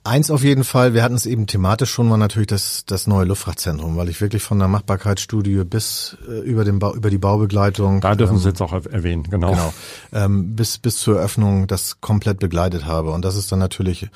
Eins 0.06 0.30
auf 0.30 0.44
jeden 0.44 0.64
Fall, 0.64 0.92
wir 0.92 1.02
hatten 1.02 1.14
es 1.14 1.24
eben 1.24 1.46
thematisch 1.46 1.90
schon 1.90 2.06
mal 2.06 2.18
natürlich 2.18 2.46
das, 2.48 2.84
das 2.84 3.06
neue 3.06 3.24
Luftfrachtzentrum, 3.24 3.96
weil 3.96 4.10
ich 4.10 4.20
wirklich 4.20 4.42
von 4.42 4.58
der 4.58 4.68
Machbarkeitsstudie 4.68 5.64
bis 5.64 6.18
äh, 6.28 6.40
über, 6.40 6.62
den 6.66 6.78
Bau, 6.78 6.94
über 6.94 7.08
die 7.08 7.16
Baubegleitung. 7.16 8.02
Da 8.02 8.14
dürfen 8.14 8.34
ähm, 8.34 8.38
Sie 8.40 8.48
jetzt 8.48 8.60
auch 8.60 8.74
erwähnen, 8.74 9.22
genau. 9.30 9.52
Genau. 9.52 9.72
Ähm, 10.12 10.54
bis, 10.56 10.76
bis 10.76 10.98
zur 10.98 11.16
Eröffnung 11.16 11.66
das 11.66 12.02
komplett 12.02 12.38
begleitet 12.38 12.84
habe. 12.84 13.12
Und 13.12 13.24
das 13.24 13.34
ist 13.34 13.50
dann 13.50 13.60
natürlich 13.60 14.02
äh, 14.02 14.08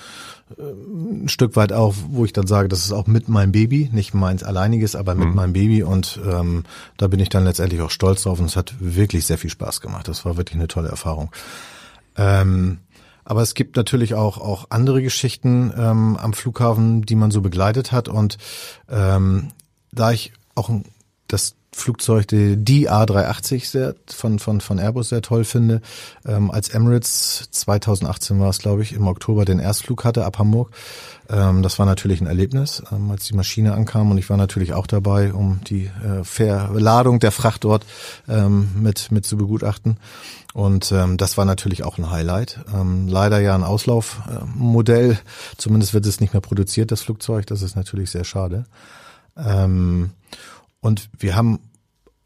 ein 0.62 1.29
Stück 1.31 1.57
weit 1.57 1.72
auch, 1.72 1.94
wo 2.11 2.27
ich 2.27 2.35
dann 2.35 2.46
sage, 2.46 2.68
das 2.68 2.81
ist 2.81 2.92
auch 2.92 3.07
mit 3.07 3.31
meinem 3.31 3.53
Baby, 3.53 3.88
nicht 3.90 4.12
meins 4.12 4.42
alleiniges, 4.42 4.94
aber 4.94 5.14
mit 5.14 5.29
Mhm. 5.29 5.35
meinem 5.37 5.53
Baby. 5.55 5.85
Und 5.85 6.20
ähm, 6.31 6.64
da 6.98 7.09
bin 7.09 7.18
ich 7.18 7.31
dann 7.31 7.44
letztendlich 7.44 7.81
auch 7.81 7.90
stolz 7.90 8.24
drauf 8.24 8.38
und 8.40 8.44
es 8.46 8.57
hat 8.57 8.74
wirklich 8.79 9.24
sehr 9.24 9.38
viel 9.38 9.48
Spaß 9.48 9.81
gemacht. 9.81 10.07
Das 10.07 10.27
war 10.27 10.37
wirklich 10.37 10.57
eine 10.59 10.68
tolle 10.68 10.90
Erfahrung. 10.90 11.31
Ähm, 12.20 12.79
aber 13.29 13.43
es 13.43 13.53
gibt 13.53 13.77
natürlich 13.77 14.14
auch, 14.14 14.38
auch 14.38 14.69
andere 14.71 15.03
Geschichten 15.03 15.71
ähm, 15.77 16.17
am 16.17 16.33
Flughafen, 16.33 17.03
die 17.03 17.14
man 17.14 17.31
so 17.31 17.43
begleitet 17.43 17.93
hat. 17.93 18.09
Und 18.09 18.38
ähm, 18.88 19.49
da 19.93 20.12
ich 20.12 20.33
auch 20.55 20.71
das 21.27 21.55
Flugzeug, 21.73 22.27
die, 22.29 22.57
die 22.57 22.91
A380 22.91 23.67
sehr, 23.67 23.95
von, 24.07 24.39
von, 24.39 24.61
von 24.61 24.79
Airbus 24.79 25.11
sehr 25.11 25.23
toll 25.23 25.45
finde, 25.45 25.81
ähm, 26.27 26.51
als 26.51 26.71
Emirates 26.71 27.49
2018 27.51 28.41
war 28.41 28.49
es, 28.49 28.59
glaube 28.59 28.83
ich, 28.83 28.95
im 28.95 29.07
Oktober 29.07 29.45
den 29.45 29.59
Erstflug 29.59 30.05
hatte 30.05 30.25
ab 30.25 30.39
Hamburg. 30.39 30.71
Ähm, 31.29 31.63
das 31.63 31.79
war 31.79 31.87
natürlich 31.87 32.21
ein 32.21 32.27
Erlebnis, 32.27 32.83
ähm, 32.91 33.11
als 33.11 33.27
die 33.27 33.35
Maschine 33.35 33.75
ankam 33.75 34.11
und 34.11 34.19
ich 34.19 34.31
war 34.31 34.37
natürlich 34.37 34.73
auch 34.73 34.87
dabei, 34.87 35.33
um 35.33 35.61
die 35.65 35.87
äh, 35.87 36.25
Verladung 36.25 37.21
der 37.21 37.33
Fracht 37.33 37.65
dort 37.65 37.85
ähm, 38.29 38.71
mit, 38.75 39.13
mit 39.13 39.27
zu 39.27 39.37
begutachten. 39.37 39.99
Und 40.55 40.91
ähm, 40.93 41.19
das 41.19 41.37
war 41.37 41.45
natürlich 41.45 41.85
auch 41.85 41.99
ein 41.99 42.11
Highlight. 42.11 42.61
Ähm, 42.75 43.07
leider 43.07 43.39
ja 43.39 43.55
ein 43.55 43.63
Auslaufmodell. 43.63 45.19
Zumindest 45.59 45.95
wird 45.95 46.07
es 46.07 46.21
nicht 46.21 46.33
mehr 46.33 46.41
produziert, 46.41 46.91
das 46.91 47.03
Flugzeug. 47.03 47.47
Das 47.47 47.63
ist 47.63 47.77
natürlich 47.77 48.11
sehr 48.11 48.25
schade. 48.25 48.65
Ähm, 49.37 50.11
und 50.81 51.11
wir 51.19 51.37
haben 51.37 51.61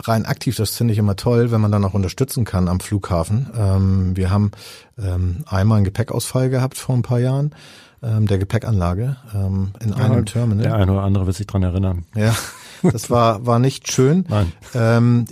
rein 0.03 0.27
aktiv, 0.27 0.57
das 0.57 0.77
finde 0.77 0.93
ich 0.93 0.99
immer 0.99 1.17
toll, 1.17 1.53
wenn 1.53 1.61
man 1.61 1.73
dann 1.73 1.85
auch 1.85 1.95
unterstützen 1.95 2.45
kann 2.45 2.69
am 2.69 2.81
Flughafen. 2.81 3.51
Ähm, 3.57 4.17
wir 4.17 4.31
haben 4.31 4.51
ähm, 4.99 5.45
einmal 5.47 5.77
einen 5.77 5.85
Gepäckausfall 5.85 6.51
gehabt 6.51 6.77
vor 6.77 6.95
ein 6.95 7.03
paar 7.03 7.21
Jahren 7.21 7.55
ähm, 8.03 8.27
der 8.27 8.39
Gepäckanlage 8.39 9.17
ähm, 9.35 9.73
in 9.81 9.95
einem 9.95 10.27
Terminal. 10.27 10.65
Der 10.65 10.75
eine 10.75 10.93
oder 10.93 11.03
andere 11.03 11.27
wird 11.27 11.37
sich 11.37 11.47
dran 11.47 11.63
erinnern. 11.63 12.05
Ja, 12.17 12.35
das 12.83 13.11
war, 13.11 13.47
war 13.47 13.59
nicht 13.59 13.93
schön. 13.93 14.25
Nein. 14.29 14.53
Ähm, 14.75 15.25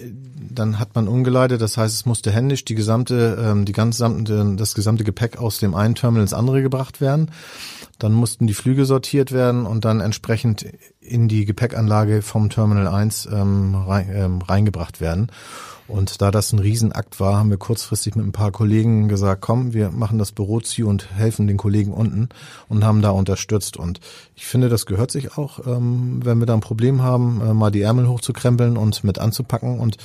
dann 0.49 0.79
hat 0.79 0.95
man 0.95 1.09
umgeleitet, 1.09 1.61
das 1.61 1.77
heißt, 1.77 1.95
es 1.95 2.07
musste 2.07 2.31
händisch 2.31 2.65
die 2.65 2.75
gesamte, 2.75 3.39
ähm, 3.41 3.65
die 3.65 3.73
gesamte, 3.73 4.55
das 4.57 4.75
gesamte 4.75 5.05
Gepäck 5.05 5.39
aus 5.39 5.59
dem 5.59 5.75
einen 5.75 5.95
Terminal 5.95 6.23
ins 6.23 6.33
andere 6.33 6.63
gebracht 6.63 7.01
werden. 7.01 7.31
Dann 7.99 8.13
mussten 8.13 8.47
die 8.47 8.55
Flüge 8.55 8.87
sortiert 8.87 9.33
werden 9.33 9.67
und 9.67 9.85
dann 9.85 10.01
entsprechend 10.01 10.67
in 11.01 11.29
die 11.29 11.45
Gepäckanlage 11.45 12.23
vom 12.23 12.49
Terminal 12.49 12.89
1 12.89 13.29
ähm, 13.33 13.75
rein, 13.75 14.11
ähm, 14.13 14.43
reingebracht 14.43 15.01
werden. 15.01 15.31
Und 15.91 16.23
da 16.23 16.31
das 16.31 16.53
ein 16.53 16.59
Riesenakt 16.59 17.21
war, 17.21 17.37
haben 17.37 17.51
wir 17.51 17.57
kurzfristig 17.57 18.15
mit 18.15 18.25
ein 18.25 18.33
paar 18.33 18.53
Kollegen 18.53 19.09
gesagt, 19.09 19.43
komm, 19.43 19.75
wir 19.75 19.91
machen 19.91 20.19
das 20.19 20.33
Büro 20.33 20.61
zu 20.61 20.87
und 20.87 21.11
helfen 21.15 21.47
den 21.47 21.57
Kollegen 21.57 21.93
unten 21.93 22.29
und 22.69 22.85
haben 22.85 23.03
da 23.03 23.11
unterstützt. 23.11 23.77
Und 23.77 24.01
ich 24.37 24.47
finde, 24.47 24.69
das 24.69 24.87
gehört 24.87 25.11
sich 25.11 25.37
auch, 25.37 25.67
ähm, 25.67 26.21
wenn 26.25 26.39
wir 26.39 26.47
da 26.47 26.55
ein 26.55 26.61
Problem 26.61 27.03
haben, 27.03 27.41
äh, 27.45 27.53
mal 27.53 27.71
die 27.71 27.83
Ärmel 27.83 28.09
hochzukrempeln 28.09 28.77
und 28.77 29.05
mit 29.05 29.19
anzupacken. 29.19 29.79
Und 29.81 29.97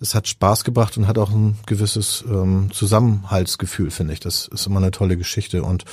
es 0.00 0.14
hat 0.14 0.28
Spaß 0.28 0.64
gebracht 0.64 0.96
und 0.98 1.06
hat 1.06 1.18
auch 1.18 1.30
ein 1.30 1.56
gewisses 1.66 2.24
ähm, 2.28 2.70
Zusammenhaltsgefühl, 2.72 3.90
finde 3.90 4.12
ich. 4.14 4.20
Das 4.20 4.48
ist 4.48 4.66
immer 4.66 4.78
eine 4.78 4.90
tolle 4.90 5.16
Geschichte 5.16 5.62
und 5.62 5.84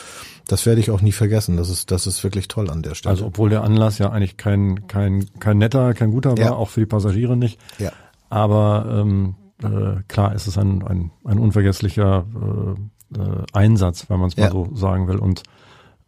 das 0.47 0.65
werde 0.67 0.79
ich 0.79 0.91
auch 0.91 1.01
nie 1.01 1.11
vergessen. 1.11 1.57
Das 1.57 1.69
ist, 1.69 1.89
das 1.89 2.05
ist 2.05 2.23
wirklich 2.23 2.47
toll 2.47 2.69
an 2.69 2.83
der 2.83 2.93
Stelle. 2.93 3.11
Also 3.11 3.25
obwohl 3.25 3.49
der 3.49 3.63
Anlass 3.63 3.97
ja 3.97 4.11
eigentlich 4.11 4.37
kein, 4.37 4.87
kein, 4.87 5.25
kein 5.39 5.57
netter, 5.57 5.93
kein 5.95 6.11
guter 6.11 6.31
war, 6.31 6.39
Ja. 6.39 6.53
auch 6.53 6.69
für 6.69 6.81
die 6.81 6.85
Passagiere 6.85 7.35
nicht. 7.35 7.59
ja. 7.79 7.91
Aber 8.29 8.85
ähm, 8.89 9.35
äh, 9.63 10.01
klar, 10.07 10.33
es 10.33 10.47
ist 10.47 10.57
ein, 10.57 10.83
ein, 10.85 11.11
ein 11.23 11.39
unvergesslicher 11.39 12.25
äh, 12.35 13.19
äh, 13.19 13.43
Einsatz, 13.53 14.09
wenn 14.09 14.19
man 14.19 14.29
es 14.29 14.37
mal 14.37 14.45
Ja. 14.45 14.51
so 14.51 14.69
sagen 14.75 15.07
will. 15.07 15.17
Und 15.17 15.43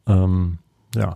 ähm, 0.08 0.60
ja, 0.96 1.14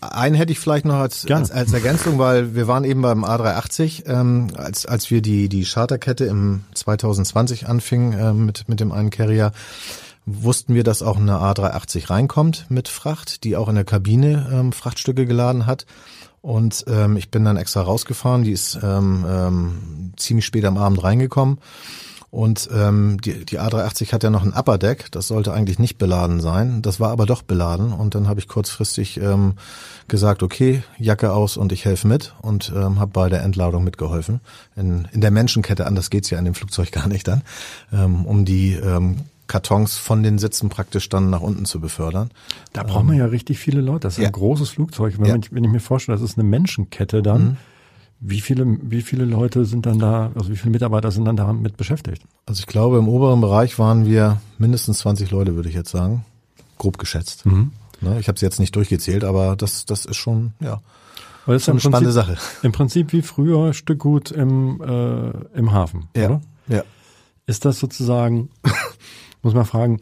Einen 0.00 0.36
hätte 0.36 0.52
ich 0.52 0.60
vielleicht 0.60 0.84
noch 0.84 0.94
als, 0.94 1.28
als, 1.28 1.50
als 1.50 1.72
Ergänzung, 1.72 2.18
weil 2.20 2.54
wir 2.54 2.68
waren 2.68 2.84
eben 2.84 3.02
beim 3.02 3.24
A380, 3.24 4.06
ähm, 4.06 4.48
als, 4.56 4.86
als 4.86 5.10
wir 5.10 5.20
die, 5.20 5.48
die 5.48 5.64
Charterkette 5.64 6.26
im 6.26 6.62
2020 6.74 7.66
anfingen 7.66 8.16
ähm, 8.18 8.46
mit, 8.46 8.68
mit 8.68 8.78
dem 8.78 8.92
einen 8.92 9.10
Carrier, 9.10 9.50
wussten 10.26 10.74
wir, 10.74 10.84
dass 10.84 11.02
auch 11.02 11.16
eine 11.16 11.38
A380 11.38 12.08
reinkommt 12.08 12.66
mit 12.68 12.86
Fracht, 12.88 13.42
die 13.42 13.56
auch 13.56 13.68
in 13.68 13.74
der 13.74 13.84
Kabine 13.84 14.48
ähm, 14.52 14.72
Frachtstücke 14.72 15.26
geladen 15.26 15.66
hat. 15.66 15.86
Und 16.44 16.84
ähm, 16.88 17.16
ich 17.16 17.30
bin 17.30 17.42
dann 17.42 17.56
extra 17.56 17.80
rausgefahren, 17.80 18.44
die 18.44 18.52
ist 18.52 18.78
ähm, 18.82 19.24
ähm, 19.26 20.12
ziemlich 20.18 20.44
spät 20.44 20.66
am 20.66 20.76
Abend 20.76 21.02
reingekommen. 21.02 21.56
Und 22.30 22.68
ähm, 22.70 23.18
die, 23.24 23.46
die 23.46 23.58
A380 23.58 24.12
hat 24.12 24.24
ja 24.24 24.28
noch 24.28 24.42
ein 24.42 24.52
Upper 24.52 24.76
Deck, 24.76 25.10
das 25.10 25.28
sollte 25.28 25.54
eigentlich 25.54 25.78
nicht 25.78 25.96
beladen 25.96 26.40
sein. 26.40 26.82
Das 26.82 27.00
war 27.00 27.12
aber 27.12 27.24
doch 27.24 27.40
beladen. 27.40 27.94
Und 27.94 28.14
dann 28.14 28.28
habe 28.28 28.40
ich 28.40 28.48
kurzfristig 28.48 29.16
ähm, 29.16 29.54
gesagt, 30.06 30.42
okay, 30.42 30.82
Jacke 30.98 31.32
aus 31.32 31.56
und 31.56 31.72
ich 31.72 31.86
helfe 31.86 32.08
mit 32.08 32.34
und 32.42 32.70
ähm, 32.76 33.00
habe 33.00 33.12
bei 33.12 33.30
der 33.30 33.42
Entladung 33.42 33.82
mitgeholfen. 33.82 34.40
In, 34.76 35.08
in 35.12 35.22
der 35.22 35.30
Menschenkette, 35.30 35.86
anders 35.86 36.10
geht's 36.10 36.28
ja 36.28 36.38
in 36.38 36.44
dem 36.44 36.54
Flugzeug 36.54 36.92
gar 36.92 37.08
nicht 37.08 37.26
dann, 37.26 37.40
ähm, 37.90 38.26
um 38.26 38.44
die 38.44 38.74
ähm, 38.74 39.20
Kartons 39.46 39.96
von 39.98 40.22
den 40.22 40.38
Sitzen 40.38 40.68
praktisch 40.68 41.08
dann 41.08 41.30
nach 41.30 41.40
unten 41.40 41.64
zu 41.64 41.80
befördern. 41.80 42.30
da 42.72 42.82
braucht 42.82 43.04
man 43.04 43.16
ja 43.16 43.26
richtig 43.26 43.58
viele 43.58 43.80
Leute. 43.80 44.00
Das 44.00 44.14
ist 44.14 44.20
Ja. 44.22 44.26
ein 44.28 44.32
großes 44.32 44.70
Flugzeug. 44.70 45.14
Wenn, 45.18 45.26
Ja. 45.26 45.32
man, 45.34 45.44
wenn 45.50 45.64
ich 45.64 45.70
mir 45.70 45.80
vorstelle, 45.80 46.16
das 46.18 46.28
ist 46.28 46.38
eine 46.38 46.48
Menschenkette 46.48 47.22
dann, 47.22 47.58
wie 48.20 48.40
viele, 48.40 48.64
wie 48.82 49.02
viele 49.02 49.24
Leute 49.26 49.64
sind 49.66 49.84
dann 49.86 49.98
da, 49.98 50.30
also 50.34 50.50
wie 50.50 50.56
viele 50.56 50.70
Mitarbeiter 50.70 51.10
sind 51.10 51.26
dann 51.26 51.36
damit 51.36 51.76
beschäftigt? 51.76 52.22
Also 52.46 52.60
ich 52.60 52.66
glaube, 52.66 52.96
im 52.98 53.08
oberen 53.08 53.40
Bereich 53.42 53.78
waren 53.78 54.06
wir 54.06 54.40
mindestens 54.58 54.98
20 55.00 55.30
Leute, 55.30 55.56
würde 55.56 55.68
ich 55.68 55.74
jetzt 55.74 55.90
sagen. 55.90 56.24
Grob 56.78 56.96
geschätzt. 56.98 57.44
Mhm. 57.44 57.72
Ne, 58.00 58.18
ich 58.18 58.28
habe 58.28 58.36
es 58.36 58.40
jetzt 58.40 58.58
nicht 58.60 58.74
durchgezählt, 58.76 59.24
aber 59.24 59.56
das, 59.56 59.84
das 59.84 60.04
ist 60.06 60.16
schon, 60.16 60.52
ja, 60.60 60.80
das 61.46 61.56
ist 61.62 61.68
eine 61.68 61.76
im 61.76 61.80
spannende 61.80 62.12
Prinzip, 62.12 62.36
Sache. 62.38 62.38
Im 62.66 62.72
Prinzip 62.72 63.12
wie 63.12 63.22
früher 63.22 63.74
Stückgut 63.74 64.30
im, 64.30 64.80
äh, 64.80 65.30
im 65.58 65.72
Hafen, 65.72 66.08
Ja. 66.16 66.26
oder? 66.26 66.40
Ja. 66.68 66.82
Ist 67.46 67.64
das 67.66 67.78
sozusagen, 67.78 68.48
muss 69.44 69.54
man 69.54 69.64
fragen, 69.64 70.00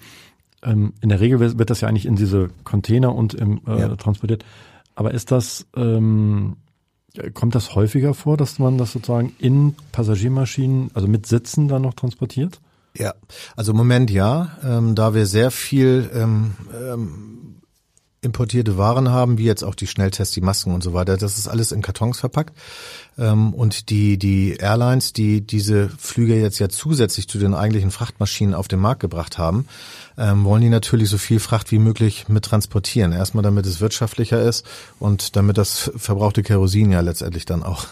ähm, 0.63 0.93
in 1.01 1.09
der 1.09 1.21
Regel 1.21 1.41
wird 1.41 1.71
das 1.71 1.81
ja 1.81 1.89
eigentlich 1.89 2.07
in 2.07 2.17
diese 2.17 2.51
Container 2.65 3.15
und 3.15 3.35
im, 3.35 3.61
äh, 3.67 3.81
ja. 3.81 3.97
transportiert. 3.97 4.45
Aber 4.95 5.13
ist 5.13 5.31
das, 5.31 5.67
ähm, 5.77 6.57
kommt 7.35 7.55
das 7.55 7.75
häufiger 7.75 8.15
vor, 8.15 8.37
dass 8.37 8.59
man 8.59 8.79
das 8.79 8.93
sozusagen 8.93 9.35
in 9.39 9.75
Passagiermaschinen, 9.93 10.91
also 10.95 11.09
mit 11.09 11.27
Sitzen 11.27 11.69
dann 11.69 11.83
noch 11.83 11.95
transportiert? 11.95 12.61
Ja, 12.97 13.15
also 13.57 13.73
im 13.73 13.79
Moment 13.79 14.11
ja, 14.11 14.59
ähm, 14.65 14.95
da 14.95 15.15
wir 15.15 15.27
sehr 15.27 15.51
viel 15.51 16.11
ähm, 16.15 16.53
ähm, 16.75 17.63
importierte 18.21 18.77
Waren 18.77 19.11
haben, 19.11 19.39
wie 19.39 19.45
jetzt 19.45 19.65
auch 19.65 19.75
die 19.75 19.87
Schnelltests, 19.87 20.35
die 20.35 20.41
Masken 20.41 20.73
und 20.73 20.83
so 20.83 20.93
weiter, 20.93 21.17
das 21.17 21.39
ist 21.39 21.49
alles 21.49 21.73
in 21.73 21.83
Kartons 21.83 22.21
verpackt. 22.21 22.57
Ähm, 23.19 23.55
und 23.55 23.91
die, 23.91 24.19
die 24.19 24.55
Airlines, 24.55 25.13
die 25.13 25.41
diese 25.41 25.89
Flüge 25.99 26.41
jetzt 26.41 26.59
ja 26.59 26.69
zusätzlich 26.69 27.29
zu 27.29 27.39
den 27.39 27.55
eigentlichen 27.55 27.91
Frachtmaschinen 27.91 28.55
auf 28.55 28.69
den 28.69 28.81
Markt 28.81 29.01
gebracht 29.01 29.39
haben, 29.39 29.67
ähm, 30.17 30.45
wollen 30.45 30.63
die 30.63 30.69
natürlich 30.69 31.09
so 31.11 31.19
viel 31.19 31.41
Fracht 31.41 31.71
wie 31.73 31.79
möglich 31.79 32.29
mit 32.29 32.45
transportieren. 32.45 33.13
Erstmal, 33.13 33.43
damit 33.43 33.67
es 33.67 33.81
wirtschaftlicher 33.81 34.41
ist 34.43 34.67
und 34.99 35.37
damit 35.37 35.59
das 35.59 35.91
verbrauchte 35.97 36.43
Kerosin 36.43 36.93
ja 36.93 37.01
letztendlich 37.01 37.45
dann 37.45 37.63
auch 37.63 37.87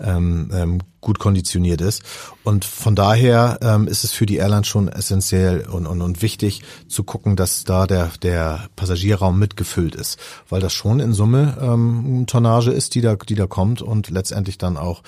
ähm, 0.00 0.50
ähm, 0.52 0.80
gut 1.02 1.18
konditioniert 1.18 1.82
ist. 1.82 2.02
Und 2.44 2.64
von 2.64 2.96
daher 2.96 3.58
ähm, 3.60 3.86
ist 3.86 4.04
es 4.04 4.12
für 4.12 4.24
die 4.24 4.36
Airlines 4.36 4.68
schon 4.68 4.88
essentiell 4.88 5.66
und, 5.68 5.86
und, 5.86 6.00
und 6.00 6.22
wichtig 6.22 6.62
zu 6.88 7.04
gucken, 7.04 7.36
dass 7.36 7.64
da 7.64 7.86
der, 7.86 8.10
der 8.22 8.68
Passagierraum 8.76 9.38
mitgefüllt 9.38 9.94
ist, 9.94 10.18
weil 10.48 10.60
das 10.60 10.72
schon 10.72 11.00
in 11.00 11.12
Summe 11.12 11.58
ähm, 11.60 12.24
Tonnage 12.26 12.70
ist, 12.70 12.94
die 12.94 13.02
da, 13.02 13.16
die 13.16 13.34
da 13.34 13.46
kommt 13.46 13.82
und 13.82 14.08
letztendlich 14.10 14.58
dann 14.58 14.76
auch 14.76 15.02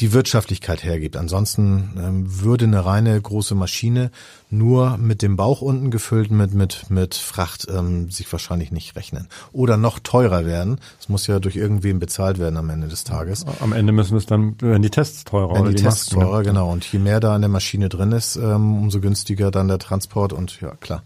die 0.00 0.12
Wirtschaftlichkeit 0.12 0.84
hergibt. 0.84 1.16
Ansonsten 1.16 1.94
ähm, 1.96 2.42
würde 2.42 2.66
eine 2.66 2.84
reine 2.84 3.18
große 3.20 3.54
Maschine 3.54 4.10
nur 4.50 4.96
mit 4.98 5.22
dem 5.22 5.36
Bauch 5.36 5.60
unten 5.60 5.90
gefüllt 5.90 6.30
mit 6.30 6.54
mit 6.54 6.88
mit 6.88 7.14
Fracht 7.14 7.66
ähm, 7.68 8.10
sich 8.10 8.30
wahrscheinlich 8.30 8.70
nicht 8.70 8.94
rechnen 8.94 9.28
oder 9.52 9.76
noch 9.76 9.98
teurer 9.98 10.46
werden. 10.46 10.78
Es 11.00 11.08
muss 11.08 11.26
ja 11.26 11.40
durch 11.40 11.56
irgendwen 11.56 11.98
bezahlt 11.98 12.38
werden 12.38 12.56
am 12.56 12.70
Ende 12.70 12.88
des 12.88 13.02
Tages. 13.02 13.44
Am 13.60 13.72
Ende 13.72 13.92
müssen 13.92 14.16
es 14.16 14.26
dann 14.26 14.60
werden 14.60 14.82
die 14.82 14.90
Tests 14.90 15.24
teurer. 15.24 15.35
Wenn 15.52 15.64
die, 15.64 15.74
die 15.74 15.82
Tests 15.82 16.12
Masken, 16.12 16.18
ne? 16.18 16.24
teurer, 16.24 16.42
genau. 16.42 16.70
Und 16.70 16.90
je 16.92 16.98
mehr 16.98 17.20
da 17.20 17.34
in 17.34 17.42
der 17.42 17.48
Maschine 17.48 17.88
drin 17.88 18.12
ist, 18.12 18.36
ähm, 18.36 18.82
umso 18.82 19.00
günstiger 19.00 19.50
dann 19.50 19.68
der 19.68 19.78
Transport 19.78 20.32
und 20.32 20.60
ja 20.60 20.74
klar. 20.76 21.02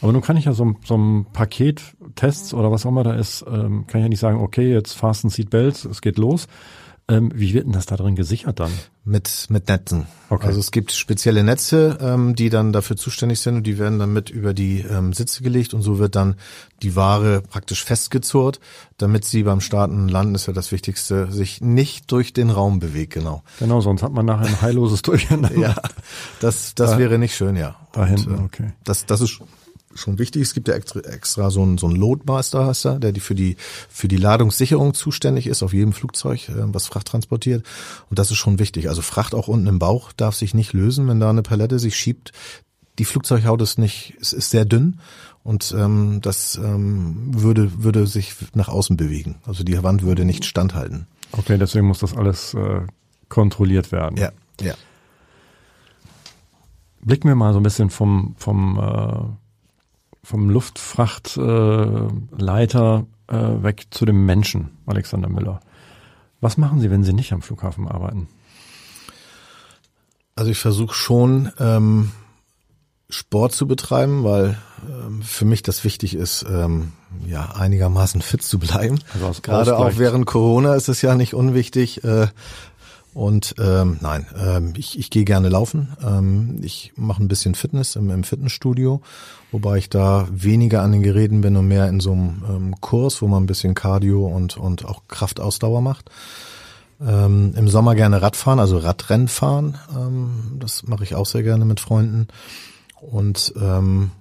Aber 0.00 0.12
nun 0.12 0.22
kann 0.22 0.36
ich 0.36 0.44
ja 0.44 0.52
so, 0.52 0.76
so 0.84 0.96
ein 0.96 1.26
Paket 1.32 1.82
Tests 2.14 2.54
oder 2.54 2.70
was 2.70 2.86
auch 2.86 2.90
immer 2.90 3.02
da 3.02 3.14
ist, 3.14 3.44
ähm, 3.48 3.86
kann 3.86 4.00
ich 4.00 4.04
ja 4.04 4.08
nicht 4.08 4.20
sagen, 4.20 4.40
okay, 4.40 4.72
jetzt 4.72 4.92
fasten 4.92 5.28
Seatbelts, 5.28 5.84
es 5.84 6.00
geht 6.00 6.18
los, 6.18 6.46
ähm, 7.10 7.32
wie 7.34 7.54
wird 7.54 7.64
denn 7.64 7.72
das 7.72 7.86
da 7.86 7.96
drin 7.96 8.16
gesichert 8.16 8.60
dann? 8.60 8.70
Mit, 9.04 9.46
mit 9.48 9.68
Netzen. 9.68 10.06
Okay. 10.28 10.46
Also 10.46 10.60
es 10.60 10.70
gibt 10.70 10.92
spezielle 10.92 11.42
Netze, 11.42 11.96
ähm, 12.02 12.34
die 12.34 12.50
dann 12.50 12.72
dafür 12.72 12.96
zuständig 12.96 13.40
sind 13.40 13.56
und 13.56 13.62
die 13.66 13.78
werden 13.78 13.98
dann 13.98 14.12
mit 14.12 14.28
über 14.28 14.52
die 14.52 14.80
ähm, 14.80 15.14
Sitze 15.14 15.42
gelegt 15.42 15.72
und 15.72 15.80
so 15.80 15.98
wird 15.98 16.16
dann 16.16 16.36
die 16.82 16.96
Ware 16.96 17.40
praktisch 17.40 17.82
festgezurrt, 17.82 18.60
damit 18.98 19.24
sie 19.24 19.42
beim 19.42 19.62
Starten 19.62 20.02
und 20.02 20.08
Landen, 20.10 20.34
ist 20.34 20.46
ja 20.46 20.52
das 20.52 20.70
Wichtigste, 20.70 21.32
sich 21.32 21.62
nicht 21.62 22.12
durch 22.12 22.34
den 22.34 22.50
Raum 22.50 22.78
bewegt, 22.78 23.14
genau. 23.14 23.42
Genau, 23.58 23.80
sonst 23.80 24.02
hat 24.02 24.12
man 24.12 24.26
nachher 24.26 24.46
ein 24.46 24.60
heilloses 24.60 25.00
Durcheinander. 25.00 25.56
ja, 25.58 25.74
das, 26.40 26.74
das 26.74 26.90
da, 26.92 26.98
wäre 26.98 27.18
nicht 27.18 27.34
schön, 27.34 27.56
ja. 27.56 27.76
Da 27.92 28.04
hinten, 28.04 28.34
äh, 28.34 28.42
okay. 28.42 28.72
Das, 28.84 29.06
das 29.06 29.22
ist 29.22 29.40
schon 29.98 30.18
wichtig. 30.18 30.42
Es 30.42 30.54
gibt 30.54 30.68
ja 30.68 30.74
extra, 30.74 31.00
extra 31.00 31.50
so 31.50 31.62
einen 31.62 31.78
so 31.78 31.86
einen 31.86 31.96
Loadmaster, 31.96 32.66
heißt 32.66 32.86
er, 32.86 32.98
der 32.98 33.12
die 33.12 33.20
für 33.20 33.34
die 33.34 33.56
für 33.88 34.08
die 34.08 34.16
Ladungssicherung 34.16 34.94
zuständig 34.94 35.46
ist 35.46 35.62
auf 35.62 35.72
jedem 35.72 35.92
Flugzeug, 35.92 36.48
äh, 36.48 36.54
was 36.72 36.86
Fracht 36.86 37.08
transportiert. 37.08 37.64
Und 38.10 38.18
das 38.18 38.30
ist 38.30 38.38
schon 38.38 38.58
wichtig. 38.58 38.88
Also 38.88 39.02
Fracht 39.02 39.34
auch 39.34 39.48
unten 39.48 39.66
im 39.66 39.78
Bauch 39.78 40.12
darf 40.12 40.34
sich 40.34 40.54
nicht 40.54 40.72
lösen, 40.72 41.08
wenn 41.08 41.20
da 41.20 41.30
eine 41.30 41.42
Palette 41.42 41.78
sich 41.78 41.96
schiebt. 41.96 42.32
Die 42.98 43.04
Flugzeughaut 43.04 43.62
ist 43.62 43.78
nicht, 43.78 44.14
es 44.20 44.32
ist 44.32 44.50
sehr 44.50 44.64
dünn 44.64 44.98
und 45.44 45.74
ähm, 45.76 46.18
das 46.20 46.56
ähm, 46.56 47.30
würde 47.30 47.82
würde 47.82 48.06
sich 48.06 48.34
nach 48.54 48.68
außen 48.68 48.96
bewegen. 48.96 49.36
Also 49.46 49.62
die 49.62 49.80
Wand 49.82 50.02
würde 50.02 50.24
nicht 50.24 50.44
standhalten. 50.44 51.06
Okay, 51.32 51.58
deswegen 51.58 51.86
muss 51.86 52.00
das 52.00 52.16
alles 52.16 52.54
äh, 52.54 52.80
kontrolliert 53.28 53.92
werden. 53.92 54.16
Ja, 54.16 54.32
ja. 54.60 54.74
Blicken 57.00 57.28
wir 57.28 57.36
mal 57.36 57.52
so 57.52 57.60
ein 57.60 57.62
bisschen 57.62 57.90
vom 57.90 58.34
vom 58.36 58.78
äh, 58.78 59.47
vom 60.28 60.50
Luftfrachtleiter 60.50 63.06
äh, 63.30 63.34
äh, 63.34 63.62
weg 63.62 63.86
zu 63.90 64.04
dem 64.04 64.26
Menschen, 64.26 64.76
Alexander 64.84 65.30
Müller. 65.30 65.60
Was 66.42 66.58
machen 66.58 66.80
Sie, 66.80 66.90
wenn 66.90 67.02
Sie 67.02 67.14
nicht 67.14 67.32
am 67.32 67.40
Flughafen 67.40 67.88
arbeiten? 67.88 68.28
Also 70.34 70.50
ich 70.50 70.58
versuche 70.58 70.94
schon 70.94 71.50
ähm, 71.58 72.12
Sport 73.08 73.52
zu 73.52 73.66
betreiben, 73.66 74.22
weil 74.22 74.58
ähm, 74.86 75.22
für 75.22 75.46
mich 75.46 75.62
das 75.62 75.82
wichtig 75.82 76.14
ist, 76.14 76.44
ähm, 76.46 76.92
ja 77.26 77.52
einigermaßen 77.52 78.20
fit 78.20 78.42
zu 78.42 78.58
bleiben. 78.58 78.98
Also 79.14 79.40
Gerade 79.40 79.78
auch 79.78 79.96
während 79.96 80.26
Corona 80.26 80.74
ist 80.74 80.90
es 80.90 81.00
ja 81.00 81.14
nicht 81.14 81.32
unwichtig, 81.32 82.04
äh, 82.04 82.26
und 83.18 83.56
ähm, 83.58 83.98
nein, 84.00 84.26
ähm, 84.38 84.74
ich, 84.76 84.96
ich 84.96 85.10
gehe 85.10 85.24
gerne 85.24 85.48
laufen. 85.48 85.88
Ähm, 86.06 86.60
ich 86.62 86.92
mache 86.94 87.20
ein 87.20 87.26
bisschen 87.26 87.56
Fitness 87.56 87.96
im, 87.96 88.10
im 88.10 88.22
Fitnessstudio, 88.22 89.00
wobei 89.50 89.78
ich 89.78 89.90
da 89.90 90.28
weniger 90.30 90.82
an 90.82 90.92
den 90.92 91.02
Geräten 91.02 91.40
bin 91.40 91.56
und 91.56 91.66
mehr 91.66 91.88
in 91.88 91.98
so 91.98 92.12
einem 92.12 92.44
ähm, 92.48 92.80
Kurs, 92.80 93.20
wo 93.20 93.26
man 93.26 93.42
ein 93.42 93.46
bisschen 93.46 93.74
Cardio 93.74 94.24
und, 94.24 94.56
und 94.56 94.84
auch 94.84 95.02
Kraftausdauer 95.08 95.80
macht. 95.80 96.12
Ähm, 97.04 97.54
Im 97.56 97.66
Sommer 97.66 97.96
gerne 97.96 98.22
Radfahren, 98.22 98.60
also 98.60 98.78
Radrennen 98.78 99.26
fahren. 99.26 99.76
Ähm, 99.96 100.56
das 100.60 100.84
mache 100.86 101.02
ich 101.02 101.16
auch 101.16 101.26
sehr 101.26 101.42
gerne 101.42 101.64
mit 101.64 101.80
Freunden. 101.80 102.28
Und 103.00 103.52
ähm, 103.60 104.12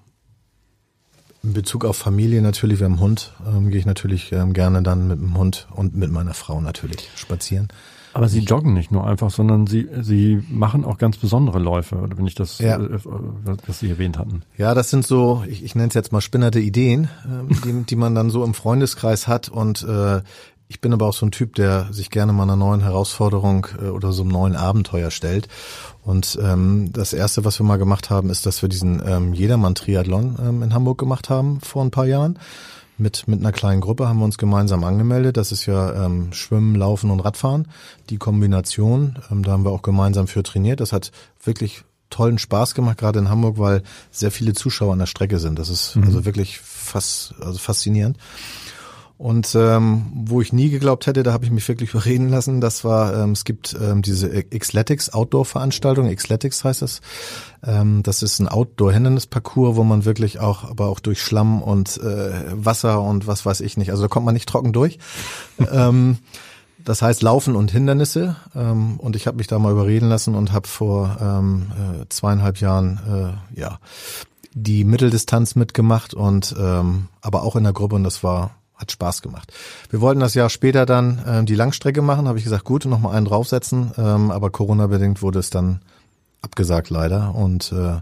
in 1.43 1.53
Bezug 1.53 1.86
auf 1.86 1.97
Familie 1.97 2.41
natürlich, 2.41 2.79
wir 2.79 2.86
haben 2.86 2.93
einen 2.93 3.01
Hund, 3.01 3.33
ähm, 3.45 3.69
gehe 3.69 3.79
ich 3.79 3.86
natürlich 3.86 4.31
ähm, 4.31 4.53
gerne 4.53 4.81
dann 4.81 5.07
mit 5.07 5.19
dem 5.19 5.38
Hund 5.38 5.67
und 5.75 5.95
mit 5.95 6.12
meiner 6.12 6.33
Frau 6.33 6.62
natürlich 6.62 7.12
spazieren. 7.15 7.67
Aber 8.17 8.30
Sie 8.30 8.39
joggen 8.39 8.73
nicht 8.73 8.91
nur 8.91 9.06
einfach, 9.06 9.30
sondern 9.30 9.67
Sie, 9.67 9.88
Sie 10.01 10.43
machen 10.49 10.84
auch 10.84 10.97
ganz 10.97 11.17
besondere 11.17 11.60
Läufe, 11.60 12.10
wenn 12.15 12.25
ich 12.25 12.34
das, 12.34 12.58
ja. 12.58 12.77
äh, 12.77 12.99
was 13.67 13.77
Sie 13.77 13.91
erwähnt 13.91 14.17
hatten. 14.17 14.41
Ja, 14.58 14.73
das 14.73 14.89
sind 14.89 15.06
so, 15.06 15.43
ich, 15.47 15.63
ich 15.63 15.75
nenne 15.75 15.89
es 15.89 15.93
jetzt 15.93 16.12
mal 16.12 16.21
spinnerte 16.21 16.60
Ideen, 16.60 17.10
äh, 17.25 17.53
die, 17.63 17.84
die 17.84 17.95
man 17.95 18.15
dann 18.15 18.32
so 18.32 18.43
im 18.43 18.56
Freundeskreis 18.56 19.27
hat 19.27 19.49
und 19.49 19.84
äh, 19.84 20.21
ich 20.67 20.82
bin 20.82 20.93
aber 20.93 21.06
auch 21.06 21.13
so 21.13 21.27
ein 21.27 21.32
Typ, 21.32 21.53
der 21.53 21.93
sich 21.93 22.10
gerne 22.10 22.34
mal 22.34 22.41
einer 22.41 22.56
neuen 22.56 22.82
Herausforderung 22.82 23.67
äh, 23.80 23.89
oder 23.89 24.12
so 24.12 24.23
einem 24.23 24.32
neuen 24.32 24.56
Abenteuer 24.56 25.12
stellt. 25.12 25.47
Und 26.03 26.39
ähm, 26.41 26.91
das 26.91 27.13
erste, 27.13 27.45
was 27.45 27.60
wir 27.60 27.67
mal 27.67 27.77
gemacht 27.77 28.10
haben, 28.10 28.32
ist, 28.32 28.47
dass 28.47 28.63
wir 28.63 28.69
diesen 28.69 28.99
ähm, 29.06 29.34
Jedermann-Triathlon 29.34 30.38
ähm, 30.41 30.63
in 30.63 30.73
Hamburg 30.73 30.97
gemacht 30.97 31.30
haben 31.30 31.62
vor 31.62 31.84
ein 31.84 31.91
paar 31.91 32.08
Jahren 32.08 32.39
mit, 32.97 33.27
mit 33.27 33.39
einer 33.39 33.51
kleinen 33.51 33.81
Gruppe 33.81 34.07
haben 34.07 34.19
wir 34.19 34.25
uns 34.25 34.38
gemeinsam 34.38 34.83
angemeldet. 34.83 35.38
Das 35.38 35.51
ist 35.51 35.65
ja 35.65 36.05
ähm, 36.05 36.33
Schwimmen, 36.33 36.75
Laufen 36.75 37.12
und 37.12 37.19
Radfahren. 37.19 37.67
Die 38.10 38.17
Kombination, 38.17 39.19
ähm, 39.31 39.43
da 39.43 39.51
haben 39.51 39.65
wir 39.65 39.71
auch 39.71 39.81
gemeinsam 39.81 40.27
für 40.27 40.43
trainiert. 40.43 40.79
Das 40.79 40.93
hat 40.93 41.12
wirklich 41.43 41.83
tollen 42.10 42.38
Spaß 42.38 42.73
gemacht, 42.73 42.97
gerade 42.97 43.19
in 43.19 43.29
Hamburg, 43.29 43.57
weil 43.60 43.83
sehr 44.12 44.31
viele 44.31 44.53
Zuschauer 44.53 44.93
an 44.93 44.99
der 44.99 45.05
Strecke 45.07 45.39
sind. 45.39 45.60
Das 45.60 45.69
ist 45.69 45.95
mhm. 45.95 46.03
also 46.03 46.25
wirklich 46.25 46.60
fast, 46.60 47.36
also 47.41 47.57
faszinierend. 47.57 48.17
Und 49.17 49.56
ähm, 49.56 50.06
wo 50.13 50.41
ich 50.41 50.53
nie 50.53 50.69
geglaubt 50.69 51.08
hätte, 51.08 51.23
da 51.23 51.34
habe 51.34 51.43
ich 51.43 51.51
mich 51.51 51.67
wirklich 51.67 51.89
überreden 51.93 52.30
lassen, 52.30 52.62
das 52.62 52.84
war, 52.84 53.15
ähm, 53.15 53.32
es 53.32 53.45
gibt 53.45 53.75
ähm, 53.82 54.01
diese 54.01 54.43
Xletics 54.43 55.12
Outdoor-Veranstaltung, 55.12 56.13
Xletics 56.13 56.63
heißt 56.63 56.84
das. 56.84 57.01
Ähm, 57.65 58.03
das 58.03 58.21
ist 58.21 58.39
ein 58.39 58.47
Outdoor-Hindernisparcours, 58.47 59.75
wo 59.75 59.84
man 59.84 60.06
wirklich 60.06 60.39
auch, 60.39 60.63
aber 60.69 60.88
auch 60.88 60.99
durch 60.99 61.21
Schlamm 61.21 61.63
und 61.63 61.97
äh, 61.97 62.32
Wasser 62.53 63.01
und 63.01 63.25
was 63.25 63.45
weiß 63.45 63.62
ich 63.62 63.77
nicht, 63.77 63.89
also 63.89 64.03
da 64.03 64.08
kommt 64.08 64.25
man 64.25 64.36
nicht 64.36 64.49
trocken 64.49 64.71
durch. 64.71 64.99
ähm, 65.71 66.17
das 66.88 67.01
heißt 67.01 67.21
Laufen 67.21 67.56
und 67.56 67.71
Hindernisse. 67.71 68.38
Ähm, 68.56 68.97
und 68.97 69.15
ich 69.15 69.27
habe 69.27 69.38
mich 69.38 69.47
da 69.47 69.60
mal 69.60 69.73
überreden 69.73 70.08
lassen 70.08 70.36
und 70.36 70.53
habe 70.53 70.67
vor 70.67 71.17
ähm, 71.19 71.71
äh, 71.71 72.06
zweieinhalb 72.08 72.62
Jahren 72.62 73.38
äh, 73.53 73.60
ja 73.60 73.80
die 74.53 74.86
Mitteldistanz 74.86 75.56
mitgemacht 75.56 76.13
und 76.13 76.56
ähm, 76.58 77.10
aber 77.21 77.43
auch 77.43 77.56
in 77.56 77.63
der 77.63 77.73
Gruppe 77.73 77.95
und 77.95 78.03
das 78.03 78.23
war 78.23 78.57
hat 78.78 78.92
Spaß 78.92 79.22
gemacht. 79.22 79.52
Wir 79.90 80.02
wollten 80.02 80.20
das 80.20 80.34
Jahr 80.34 80.50
später 80.50 80.86
dann 80.86 81.24
ähm, 81.28 81.46
die 81.46 81.56
Langstrecke 81.56 82.02
machen, 82.02 82.28
habe 82.28 82.38
ich 82.38 82.44
gesagt, 82.44 82.63
gut, 82.63 82.86
noch 82.86 83.00
mal 83.00 83.12
einen 83.12 83.26
draufsetzen, 83.26 83.92
ähm, 83.98 84.32
aber 84.32 84.50
Corona-bedingt 84.50 85.22
wurde 85.22 85.40
es 85.40 85.50
dann 85.50 85.82
abgesagt 86.42 86.90
leider 86.90 87.36
und 87.36 87.71
äh, 87.71 88.00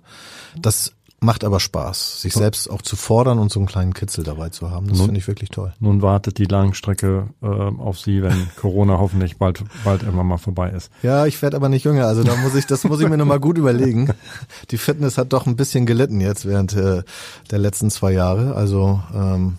das 0.60 0.92
macht 1.22 1.44
aber 1.44 1.60
Spaß, 1.60 2.22
sich 2.22 2.34
selbst 2.34 2.70
auch 2.70 2.82
zu 2.82 2.96
fordern 2.96 3.40
und 3.40 3.52
so 3.52 3.60
einen 3.60 3.68
kleinen 3.68 3.94
Kitzel 3.94 4.24
dabei 4.24 4.50
zu 4.50 4.70
haben. 4.70 4.88
Das 4.88 5.02
finde 5.02 5.18
ich 5.18 5.28
wirklich 5.28 5.50
toll. 5.50 5.74
Nun 5.80 6.02
wartet 6.02 6.38
die 6.38 6.46
Langstrecke 6.46 7.28
äh, 7.42 7.48
auf 7.48 8.00
Sie, 8.00 8.22
wenn 8.22 8.48
Corona 8.58 9.00
hoffentlich 9.00 9.38
bald 9.38 9.64
bald 9.84 10.04
irgendwann 10.04 10.28
mal 10.28 10.38
vorbei 10.38 10.70
ist. 10.70 10.92
Ja, 11.02 11.26
ich 11.26 11.42
werde 11.42 11.58
aber 11.58 11.70
nicht 11.70 11.86
jünger, 11.86 12.06
also 12.06 12.24
da 12.24 12.36
muss 12.36 12.54
ich 12.54 12.68
das 12.68 12.84
muss 12.84 13.02
ich 13.02 13.10
mir 13.10 13.18
noch 13.18 13.26
mal 13.26 13.40
gut 13.40 13.58
überlegen. 13.58 14.14
Die 14.72 14.78
Fitness 14.78 15.18
hat 15.18 15.34
doch 15.34 15.48
ein 15.48 15.56
bisschen 15.56 15.86
gelitten 15.86 16.22
jetzt 16.22 16.46
während 16.46 16.74
äh, 16.74 17.04
der 17.50 17.60
letzten 17.60 17.90
zwei 17.90 18.12
Jahre, 18.12 18.56
also 18.56 19.02
ähm, 19.14 19.58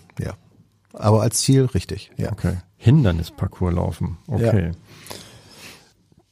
aber 0.99 1.21
als 1.21 1.39
Ziel 1.39 1.65
richtig, 1.65 2.11
ja. 2.17 2.31
Okay. 2.31 2.57
Hindernisparcours 2.77 3.73
laufen. 3.73 4.17
Okay. 4.27 4.67
Ja. 4.67 4.71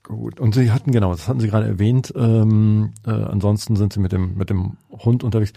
Gut. 0.04 0.40
Und 0.40 0.54
Sie 0.54 0.72
hatten, 0.72 0.92
genau, 0.92 1.12
das 1.12 1.28
hatten 1.28 1.40
Sie 1.40 1.48
gerade 1.48 1.66
erwähnt, 1.66 2.14
ähm, 2.16 2.94
äh, 3.08 3.10
ansonsten 3.10 3.76
sind 3.76 3.92
Sie 3.92 4.00
mit 4.00 4.12
dem, 4.12 4.38
mit 4.38 4.52
dem 4.52 4.78
Hund 4.92 5.24
unterwegs. 5.24 5.54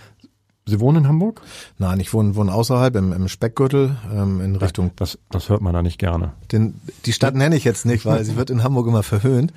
Sie 0.64 0.80
wohnen 0.80 1.04
in 1.04 1.09
Hamburg? 1.09 1.42
Nein, 1.78 2.00
ich 2.00 2.12
wohne, 2.12 2.34
wohne 2.34 2.52
außerhalb 2.52 2.94
im, 2.96 3.12
im 3.12 3.28
Speckgürtel 3.28 3.96
ähm, 4.12 4.40
in 4.40 4.56
Richtung. 4.56 4.90
Das, 4.96 5.18
das 5.30 5.48
hört 5.48 5.61
man 5.61 5.72
da 5.72 5.82
nicht 5.82 5.98
gerne. 5.98 6.32
Den, 6.52 6.80
die 7.06 7.12
Stadt 7.12 7.34
nenne 7.34 7.56
ich 7.56 7.64
jetzt 7.64 7.86
nicht, 7.86 8.04
weil 8.06 8.24
sie 8.24 8.36
wird 8.36 8.50
in 8.50 8.62
Hamburg 8.62 8.86
immer 8.86 9.02
verhöhnt. 9.02 9.52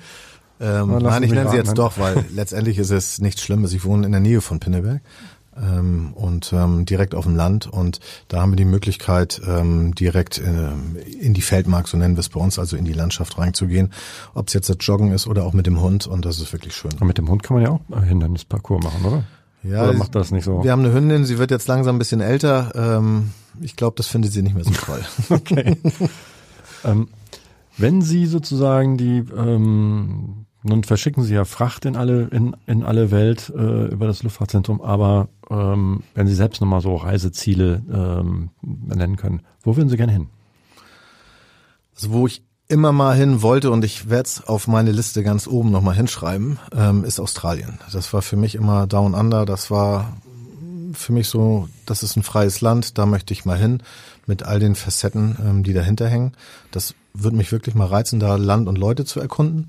Ähm, 0.60 0.98
nein, 0.98 1.22
ich 1.22 1.32
nenne 1.32 1.50
sie 1.50 1.56
jetzt 1.56 1.76
doch, 1.76 1.98
weil 1.98 2.24
letztendlich 2.34 2.78
ist 2.78 2.90
es 2.90 3.18
nichts 3.18 3.42
Schlimmes. 3.42 3.72
Ich 3.72 3.84
wohne 3.84 4.06
in 4.06 4.12
der 4.12 4.20
Nähe 4.20 4.40
von 4.40 4.60
Pinneberg 4.60 5.02
ähm, 5.56 6.12
und 6.14 6.52
ähm, 6.52 6.84
direkt 6.84 7.14
auf 7.14 7.24
dem 7.24 7.36
Land 7.36 7.66
und 7.66 8.00
da 8.28 8.40
haben 8.40 8.52
wir 8.52 8.56
die 8.56 8.64
Möglichkeit, 8.64 9.40
ähm, 9.46 9.94
direkt 9.94 10.38
ähm, 10.38 10.96
in 11.20 11.34
die 11.34 11.42
Feldmark, 11.42 11.88
so 11.88 11.96
nennen 11.96 12.16
wir 12.16 12.20
es 12.20 12.28
bei 12.28 12.40
uns, 12.40 12.58
also 12.58 12.76
in 12.76 12.84
die 12.84 12.92
Landschaft 12.92 13.38
reinzugehen. 13.38 13.92
Ob 14.34 14.48
es 14.48 14.54
jetzt 14.54 14.68
das 14.68 14.76
Joggen 14.80 15.12
ist 15.12 15.26
oder 15.26 15.44
auch 15.44 15.52
mit 15.52 15.66
dem 15.66 15.80
Hund 15.80 16.06
und 16.06 16.24
das 16.24 16.38
ist 16.40 16.52
wirklich 16.52 16.74
schön. 16.74 16.92
Und 17.00 17.06
mit 17.06 17.18
dem 17.18 17.28
Hund 17.28 17.42
kann 17.42 17.56
man 17.56 17.64
ja 17.64 17.70
auch 17.70 18.02
Hindernisparcours 18.02 18.82
machen, 18.82 19.04
oder? 19.04 19.24
Ja, 19.64 19.84
Oder 19.84 19.92
macht 19.92 20.14
das 20.14 20.32
nicht 20.32 20.44
so? 20.44 20.64
Wir 20.64 20.72
haben 20.72 20.84
eine 20.84 20.92
Hündin, 20.92 21.24
sie 21.24 21.38
wird 21.38 21.50
jetzt 21.50 21.68
langsam 21.68 21.96
ein 21.96 21.98
bisschen 21.98 22.20
älter. 22.20 22.72
Ähm, 22.74 23.30
ich 23.60 23.76
glaube, 23.76 23.94
das 23.96 24.08
findet 24.08 24.32
sie 24.32 24.42
nicht 24.42 24.54
mehr 24.54 24.64
so 24.64 24.72
toll. 24.72 25.00
okay. 25.30 25.76
ähm, 26.84 27.08
wenn 27.78 28.02
Sie 28.02 28.26
sozusagen 28.26 28.96
die, 28.98 29.24
ähm, 29.36 30.46
nun 30.62 30.84
verschicken 30.84 31.22
Sie 31.22 31.34
ja 31.34 31.44
Fracht 31.44 31.84
in 31.84 31.96
alle 31.96 32.24
in, 32.24 32.56
in 32.66 32.82
alle 32.82 33.10
Welt 33.10 33.52
äh, 33.56 33.86
über 33.86 34.06
das 34.06 34.22
Luftfahrtzentrum, 34.22 34.80
aber 34.80 35.28
ähm, 35.52 36.02
wenn 36.14 36.26
Sie 36.26 36.34
selbst 36.34 36.60
nochmal 36.60 36.80
so 36.80 36.96
Reiseziele 36.96 37.82
ähm, 37.92 38.50
nennen 38.62 39.16
können, 39.16 39.42
wo 39.62 39.76
würden 39.76 39.88
Sie 39.88 39.96
gerne 39.96 40.12
hin? 40.12 40.28
Also 41.94 42.10
wo 42.12 42.26
ich 42.26 42.42
immer 42.68 42.92
mal 42.92 43.14
hin 43.14 43.42
wollte 43.42 43.70
und 43.70 43.84
ich 43.84 44.08
werde 44.08 44.26
es 44.26 44.46
auf 44.46 44.66
meine 44.66 44.92
Liste 44.92 45.22
ganz 45.22 45.46
oben 45.46 45.70
nochmal 45.70 45.94
hinschreiben, 45.94 46.58
ähm, 46.74 47.04
ist 47.04 47.20
Australien. 47.20 47.78
Das 47.92 48.12
war 48.14 48.22
für 48.22 48.36
mich 48.36 48.54
immer 48.54 48.86
Down 48.86 49.14
Under. 49.14 49.44
Das 49.44 49.70
war 49.70 50.16
für 50.94 51.12
mich 51.12 51.28
so, 51.28 51.68
das 51.86 52.02
ist 52.02 52.16
ein 52.16 52.22
freies 52.22 52.60
Land, 52.60 52.96
da 52.98 53.06
möchte 53.06 53.34
ich 53.34 53.44
mal 53.44 53.58
hin 53.58 53.82
mit 54.26 54.42
all 54.44 54.58
den 54.58 54.74
Facetten, 54.74 55.36
ähm, 55.44 55.62
die 55.62 55.74
dahinter 55.74 56.08
hängen. 56.08 56.32
Das 56.70 56.94
würde 57.12 57.36
mich 57.36 57.52
wirklich 57.52 57.74
mal 57.74 57.86
reizen, 57.86 58.20
da 58.20 58.36
Land 58.36 58.68
und 58.68 58.78
Leute 58.78 59.04
zu 59.04 59.20
erkunden. 59.20 59.66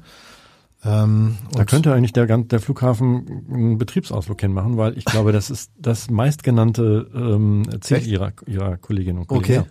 Ähm, 0.85 1.37
da 1.53 1.63
könnte 1.63 1.93
eigentlich 1.93 2.11
der, 2.11 2.25
der 2.25 2.59
Flughafen 2.59 3.45
einen 3.49 3.77
Betriebsausflug 3.77 4.41
hinmachen, 4.41 4.77
weil 4.77 4.97
ich 4.97 5.05
glaube, 5.05 5.31
das 5.31 5.49
ist 5.49 5.71
das 5.77 6.09
meistgenannte 6.09 7.09
ähm, 7.15 7.63
Ziel 7.81 8.05
ihrer, 8.05 8.33
ihrer 8.45 8.77
Kolleginnen 8.77 9.19
und 9.19 9.27
Kollegen. 9.27 9.61
Okay. 9.61 9.69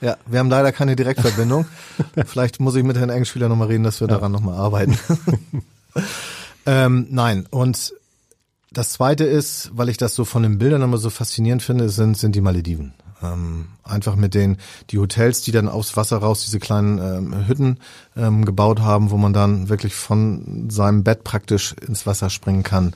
Ja, 0.00 0.16
wir 0.26 0.38
haben 0.38 0.50
leider 0.50 0.72
keine 0.72 0.96
Direktverbindung. 0.96 1.66
Vielleicht 2.26 2.60
muss 2.60 2.76
ich 2.76 2.82
mit 2.82 2.96
Herrn 2.96 3.10
Engspieler 3.10 3.48
nochmal 3.48 3.68
reden, 3.68 3.84
dass 3.84 4.00
wir 4.00 4.08
ja. 4.08 4.14
daran 4.14 4.32
nochmal 4.32 4.56
arbeiten. 4.56 4.98
ähm, 6.66 7.06
nein, 7.10 7.46
und 7.50 7.94
das 8.72 8.92
zweite 8.92 9.24
ist, 9.24 9.70
weil 9.74 9.88
ich 9.88 9.96
das 9.96 10.14
so 10.14 10.24
von 10.24 10.42
den 10.42 10.58
Bildern 10.58 10.82
immer 10.82 10.98
so 10.98 11.10
faszinierend 11.10 11.62
finde, 11.62 11.88
sind, 11.88 12.16
sind 12.16 12.34
die 12.34 12.40
Malediven. 12.40 12.94
Ähm, 13.24 13.66
einfach 13.82 14.16
mit 14.16 14.34
den, 14.34 14.58
die 14.90 14.98
Hotels, 14.98 15.42
die 15.42 15.52
dann 15.52 15.68
aufs 15.68 15.96
Wasser 15.96 16.18
raus 16.18 16.44
diese 16.44 16.58
kleinen 16.58 16.98
ähm, 16.98 17.46
Hütten 17.46 17.78
ähm, 18.16 18.44
gebaut 18.44 18.80
haben, 18.80 19.10
wo 19.10 19.16
man 19.16 19.32
dann 19.32 19.68
wirklich 19.68 19.94
von 19.94 20.70
seinem 20.70 21.04
Bett 21.04 21.24
praktisch 21.24 21.74
ins 21.86 22.06
Wasser 22.06 22.30
springen 22.30 22.62
kann. 22.62 22.94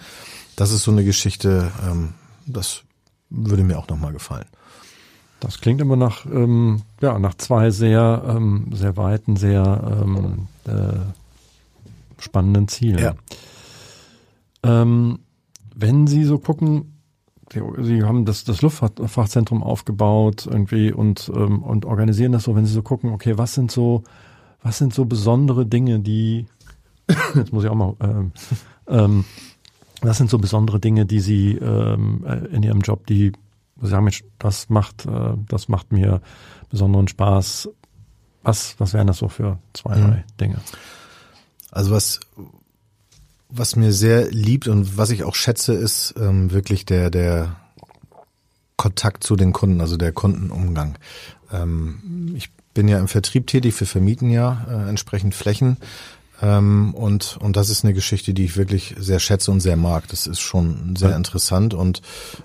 Das 0.57 0.72
ist 0.72 0.83
so 0.83 0.91
eine 0.91 1.05
Geschichte, 1.05 1.70
ähm, 1.89 2.14
das 2.47 2.83
würde 3.31 3.62
mir 3.62 3.79
auch 3.79 3.89
nochmal 3.89 4.12
gefallen. 4.12 4.47
Das 5.41 5.61
klingt 5.61 5.81
immer 5.81 5.97
nach, 5.97 6.26
ähm, 6.26 6.83
ja, 7.01 7.18
nach 7.18 7.35
zwei 7.35 7.70
sehr, 7.70 8.24
ähm, 8.26 8.70
sehr 8.72 8.97
weiten, 8.97 9.37
sehr 9.37 10.03
ähm, 10.03 10.49
äh, 10.64 10.99
spannenden 12.20 12.66
Zielen. 12.66 12.99
Ja. 12.99 13.14
Ähm, 14.64 15.20
wenn 15.74 16.09
Sie 16.09 16.24
so 16.24 16.39
gucken, 16.39 16.97
Sie, 17.53 18.03
haben 18.03 18.24
das, 18.24 18.44
das 18.44 18.62
Luftfahrtzentrum 18.62 19.62
aufgebaut 19.62 20.46
irgendwie 20.51 20.92
und, 20.92 21.30
ähm, 21.34 21.62
und 21.62 21.84
organisieren 21.84 22.32
das 22.32 22.44
so, 22.44 22.55
wenn 22.55 22.66
Sie 22.66 22.72
so 22.72 22.82
gucken, 22.82 23.11
okay, 23.11 23.38
was 23.38 23.55
sind 23.55 23.70
so, 23.70 24.05
was 24.62 24.78
sind 24.78 24.92
so 24.92 25.05
besondere 25.05 25.66
Dinge, 25.66 26.01
die, 26.01 26.46
jetzt 27.34 27.53
muss 27.53 27.64
ich 27.64 27.70
auch 27.70 27.74
mal, 27.74 27.94
ähm, 28.01 28.32
ähm, 28.88 29.24
was 30.01 30.18
sind 30.18 30.30
so 30.30 30.38
besondere 30.38 30.78
Dinge, 30.78 31.07
die 31.07 31.20
Sie 31.20 31.53
ähm, 31.57 32.24
äh, 32.26 32.46
in 32.55 32.62
Ihrem 32.62 32.80
Job, 32.80 33.07
die 33.07 33.32
Sie 33.80 33.88
sagen, 33.88 34.05
Mensch, 34.05 34.24
das 34.38 34.68
macht, 34.68 35.07
äh, 35.07 35.34
das 35.49 35.68
macht 35.68 35.92
mir 35.92 36.20
besonderen 36.70 37.09
Spaß. 37.09 37.68
Was, 38.42 38.74
was 38.78 38.94
wären 38.94 39.07
das 39.07 39.18
so 39.18 39.28
für 39.28 39.59
zwei, 39.72 39.96
mhm. 39.96 40.03
drei 40.03 40.24
Dinge? 40.40 40.59
Also 41.70 41.92
was, 41.92 42.20
was 43.49 43.76
mir 43.76 43.92
sehr 43.92 44.30
liebt 44.30 44.68
und 44.68 44.96
was 44.96 45.11
ich 45.11 45.24
auch 45.24 45.34
schätze, 45.34 45.72
ist 45.72 46.14
ähm, 46.18 46.51
wirklich 46.53 46.84
der, 46.84 47.11
der 47.11 47.57
Kontakt 48.76 49.24
zu 49.24 49.36
den 49.36 49.53
Kunden, 49.53 49.80
also 49.80 49.96
der 49.96 50.12
Kundenumgang. 50.12 50.99
Ähm, 51.53 52.34
ich 52.36 52.51
bin 52.74 52.88
ja 52.88 52.99
im 52.99 53.09
Vertrieb 53.09 53.46
tätig, 53.46 53.78
wir 53.80 53.86
vermieten 53.86 54.30
ja 54.30 54.66
äh, 54.70 54.88
entsprechend 54.88 55.34
Flächen 55.34 55.78
ähm, 56.41 56.95
und, 56.95 57.36
und 57.41 57.57
das 57.57 57.68
ist 57.68 57.84
eine 57.84 57.95
Geschichte, 57.95 58.32
die 58.32 58.45
ich 58.45 58.57
wirklich 58.57 58.95
sehr 58.99 59.18
schätze 59.18 59.51
und 59.51 59.61
sehr 59.61 59.76
mag. 59.76 60.07
Das 60.09 60.26
ist 60.26 60.41
schon 60.41 60.95
sehr 60.97 61.11
ja. 61.11 61.16
interessant 61.16 61.74
und 61.74 62.01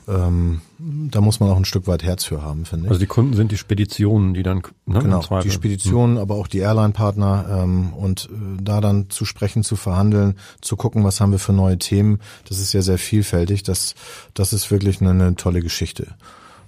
ähm, 0.07 0.61
da 0.79 1.21
muss 1.21 1.39
man 1.39 1.49
auch 1.49 1.57
ein 1.57 1.65
Stück 1.65 1.85
weit 1.87 2.03
Herz 2.03 2.23
für 2.23 2.41
haben, 2.41 2.65
finde 2.65 2.85
ich. 2.85 2.89
Also 2.89 2.99
die 2.99 3.07
Kunden 3.07 3.33
sind 3.35 3.51
die 3.51 3.57
Speditionen, 3.57 4.33
die 4.33 4.41
dann 4.41 4.63
ne, 4.85 4.99
genau 4.99 5.21
die 5.41 5.51
Speditionen, 5.51 6.15
hm. 6.15 6.21
aber 6.21 6.35
auch 6.35 6.47
die 6.47 6.59
Airline-Partner 6.59 7.63
ähm, 7.63 7.93
und 7.93 8.29
äh, 8.31 8.61
da 8.61 8.81
dann 8.81 9.09
zu 9.09 9.25
sprechen, 9.25 9.63
zu 9.63 9.75
verhandeln, 9.75 10.37
zu 10.61 10.75
gucken, 10.75 11.03
was 11.03 11.21
haben 11.21 11.31
wir 11.31 11.39
für 11.39 11.53
neue 11.53 11.77
Themen. 11.77 12.19
Das 12.49 12.59
ist 12.59 12.73
ja 12.73 12.81
sehr 12.81 12.97
vielfältig. 12.97 13.63
Das 13.63 13.93
das 14.33 14.53
ist 14.53 14.71
wirklich 14.71 15.01
eine, 15.01 15.11
eine 15.11 15.35
tolle 15.35 15.61
Geschichte. 15.61 16.15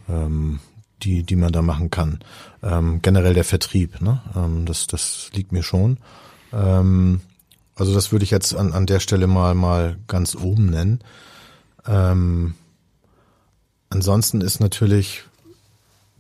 Ähm, 0.08 0.60
die, 1.02 1.24
die 1.24 1.36
man 1.36 1.52
da 1.52 1.62
machen 1.62 1.92
kann. 1.92 2.20
Ähm, 2.64 3.02
generell 3.02 3.34
der 3.34 3.44
Vertrieb, 3.44 4.02
ne? 4.02 4.22
Ähm, 4.36 4.66
das, 4.66 4.88
das 4.88 5.30
liegt 5.34 5.52
mir 5.52 5.62
schon. 5.62 5.98
Ähm, 6.54 7.22
also 7.76 7.94
das 7.94 8.12
würde 8.12 8.24
ich 8.24 8.32
jetzt 8.32 8.56
an, 8.56 8.74
an 8.74 8.86
der 8.86 9.00
Stelle 9.00 9.28
mal, 9.28 9.54
mal 9.54 9.98
ganz 10.08 10.36
oben 10.36 10.68
nennen. 10.68 11.00
Ähm, 11.86 12.56
ansonsten 13.90 14.42
ist 14.42 14.60
natürlich 14.60 15.24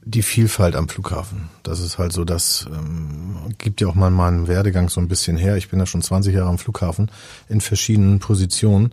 die 0.03 0.21
Vielfalt 0.21 0.75
am 0.75 0.87
Flughafen. 0.87 1.49
Das 1.63 1.79
ist 1.79 1.97
halt 1.97 2.13
so, 2.13 2.25
das 2.25 2.67
ähm, 2.71 3.37
gibt 3.57 3.81
ja 3.81 3.87
auch 3.87 3.95
mal 3.95 4.11
meinen 4.11 4.47
Werdegang 4.47 4.89
so 4.89 5.01
ein 5.01 5.07
bisschen 5.07 5.35
her. 5.35 5.57
Ich 5.57 5.69
bin 5.69 5.79
ja 5.79 5.87
schon 5.87 6.03
20 6.03 6.33
Jahre 6.33 6.49
am 6.49 6.59
Flughafen 6.59 7.09
in 7.49 7.59
verschiedenen 7.59 8.19
Positionen. 8.19 8.91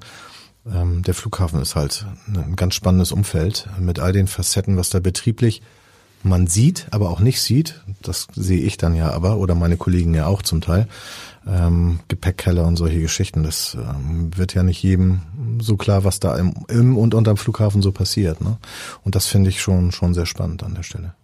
Ähm, 0.66 1.02
der 1.02 1.14
Flughafen 1.14 1.60
ist 1.60 1.76
halt 1.76 2.06
ein 2.28 2.56
ganz 2.56 2.74
spannendes 2.74 3.12
Umfeld 3.12 3.68
mit 3.78 3.98
all 3.98 4.12
den 4.12 4.26
Facetten, 4.26 4.76
was 4.78 4.88
da 4.88 5.00
betrieblich 5.00 5.60
man 6.22 6.46
sieht, 6.46 6.86
aber 6.90 7.10
auch 7.10 7.20
nicht 7.20 7.40
sieht. 7.40 7.80
Das 8.02 8.28
sehe 8.34 8.60
ich 8.60 8.76
dann 8.76 8.94
ja 8.94 9.10
aber 9.10 9.38
oder 9.38 9.54
meine 9.54 9.76
Kollegen 9.76 10.14
ja 10.14 10.26
auch 10.26 10.42
zum 10.42 10.60
Teil. 10.60 10.88
Ähm, 11.46 12.00
Gepäckkeller 12.08 12.66
und 12.66 12.76
solche 12.76 13.00
Geschichten. 13.00 13.42
Das 13.42 13.76
ähm, 13.76 14.36
wird 14.36 14.54
ja 14.54 14.62
nicht 14.62 14.82
jedem 14.82 15.22
so 15.60 15.76
klar, 15.76 16.04
was 16.04 16.20
da 16.20 16.36
im, 16.36 16.54
im 16.68 16.96
und 16.96 17.14
unterm 17.14 17.36
Flughafen 17.36 17.82
so 17.82 17.92
passiert. 17.92 18.40
Ne? 18.40 18.58
Und 19.04 19.14
das 19.14 19.26
finde 19.26 19.50
ich 19.50 19.60
schon 19.60 19.92
schon 19.92 20.14
sehr 20.14 20.26
spannend 20.26 20.62
an 20.62 20.74
der 20.74 20.84
Stelle. 20.84 21.14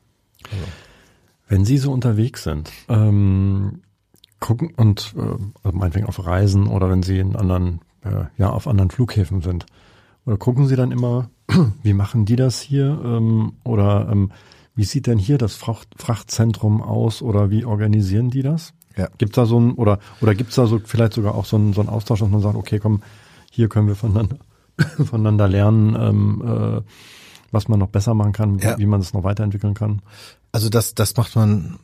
Also. 0.45 0.65
Wenn 1.49 1.65
Sie 1.65 1.79
so 1.79 1.93
unterwegs 1.93 2.43
sind, 2.43 2.71
ähm, 2.89 3.81
gucken 4.41 4.73
und 4.77 5.15
äh, 5.17 5.21
also 5.63 5.79
meinetwegen 5.79 6.07
auf 6.07 6.25
Reisen 6.25 6.67
oder 6.67 6.91
wenn 6.91 7.03
Sie 7.03 7.19
in 7.19 7.37
anderen, 7.37 7.81
äh, 8.05 8.25
ja, 8.37 8.51
auf 8.51 8.67
anderen 8.67 8.91
Flughäfen 8.91 9.41
sind, 9.41 9.67
oder 10.27 10.37
gucken 10.37 10.67
Sie 10.67 10.77
dann 10.77 10.93
immer, 10.93 11.31
wie 11.83 11.95
machen 11.95 12.27
die 12.27 12.37
das 12.37 12.61
hier? 12.61 13.01
Ähm, 13.03 13.55
oder 13.65 14.09
ähm, 14.13 14.31
wie 14.79 14.85
sieht 14.85 15.09
denn 15.09 15.19
hier 15.19 15.39
das 15.39 15.57
Fracht 15.57 15.89
Frachtzentrum 15.97 16.81
aus 16.83 17.21
oder 17.21 17.51
wie 17.51 17.65
organisieren 17.65 18.31
die 18.31 18.43
das? 18.43 18.75
Ja. 18.97 19.09
Gibt's 19.19 19.35
da 19.35 19.45
so 19.45 19.59
ein, 19.59 19.73
oder, 19.73 19.99
oder 20.21 20.37
gibt's 20.37 20.55
da 20.55 20.67
so 20.67 20.81
vielleicht 20.85 21.15
sogar 21.15 21.35
auch 21.35 21.47
so 21.47 21.57
ein, 21.57 21.73
so 21.73 21.83
Austausch, 21.83 22.21
dass 22.21 22.29
man 22.29 22.41
sagt, 22.41 22.55
okay, 22.55 22.79
komm, 22.79 23.03
hier 23.51 23.69
können 23.69 23.89
wir 23.89 23.97
voneinander, 23.97 24.37
voneinander 25.05 25.49
lernen, 25.49 25.97
ähm, 25.99 26.43
äh, 26.47 26.81
was 27.51 27.67
man 27.67 27.81
noch 27.81 27.89
besser 27.89 28.15
machen 28.15 28.33
kann, 28.33 28.59
ja. 28.61 28.79
wie 28.79 28.87
man 28.87 29.01
es 29.01 29.13
noch 29.13 29.25
weiterentwickeln 29.25 29.75
kann? 29.75 30.01
Also 30.53 30.69
das, 30.69 30.95
das 30.95 31.17
macht 31.17 31.35
man, 31.35 31.81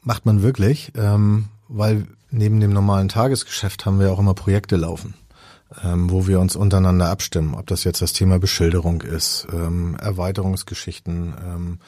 macht 0.00 0.24
man 0.24 0.40
wirklich, 0.40 0.92
ähm, 0.96 1.48
weil 1.68 2.06
neben 2.30 2.60
dem 2.60 2.72
normalen 2.72 3.10
Tagesgeschäft 3.10 3.84
haben 3.84 4.00
wir 4.00 4.10
auch 4.10 4.18
immer 4.18 4.32
Projekte 4.32 4.76
laufen 4.76 5.12
ähm, 5.84 6.10
wo 6.10 6.26
wir 6.26 6.40
uns 6.40 6.56
untereinander 6.56 7.10
abstimmen, 7.10 7.54
ob 7.54 7.66
das 7.66 7.84
jetzt 7.84 8.00
das 8.00 8.12
Thema 8.12 8.38
Beschilderung 8.38 9.02
ist, 9.02 9.46
ähm, 9.52 9.96
Erweiterungsgeschichten. 10.00 11.34
Ähm, 11.46 11.78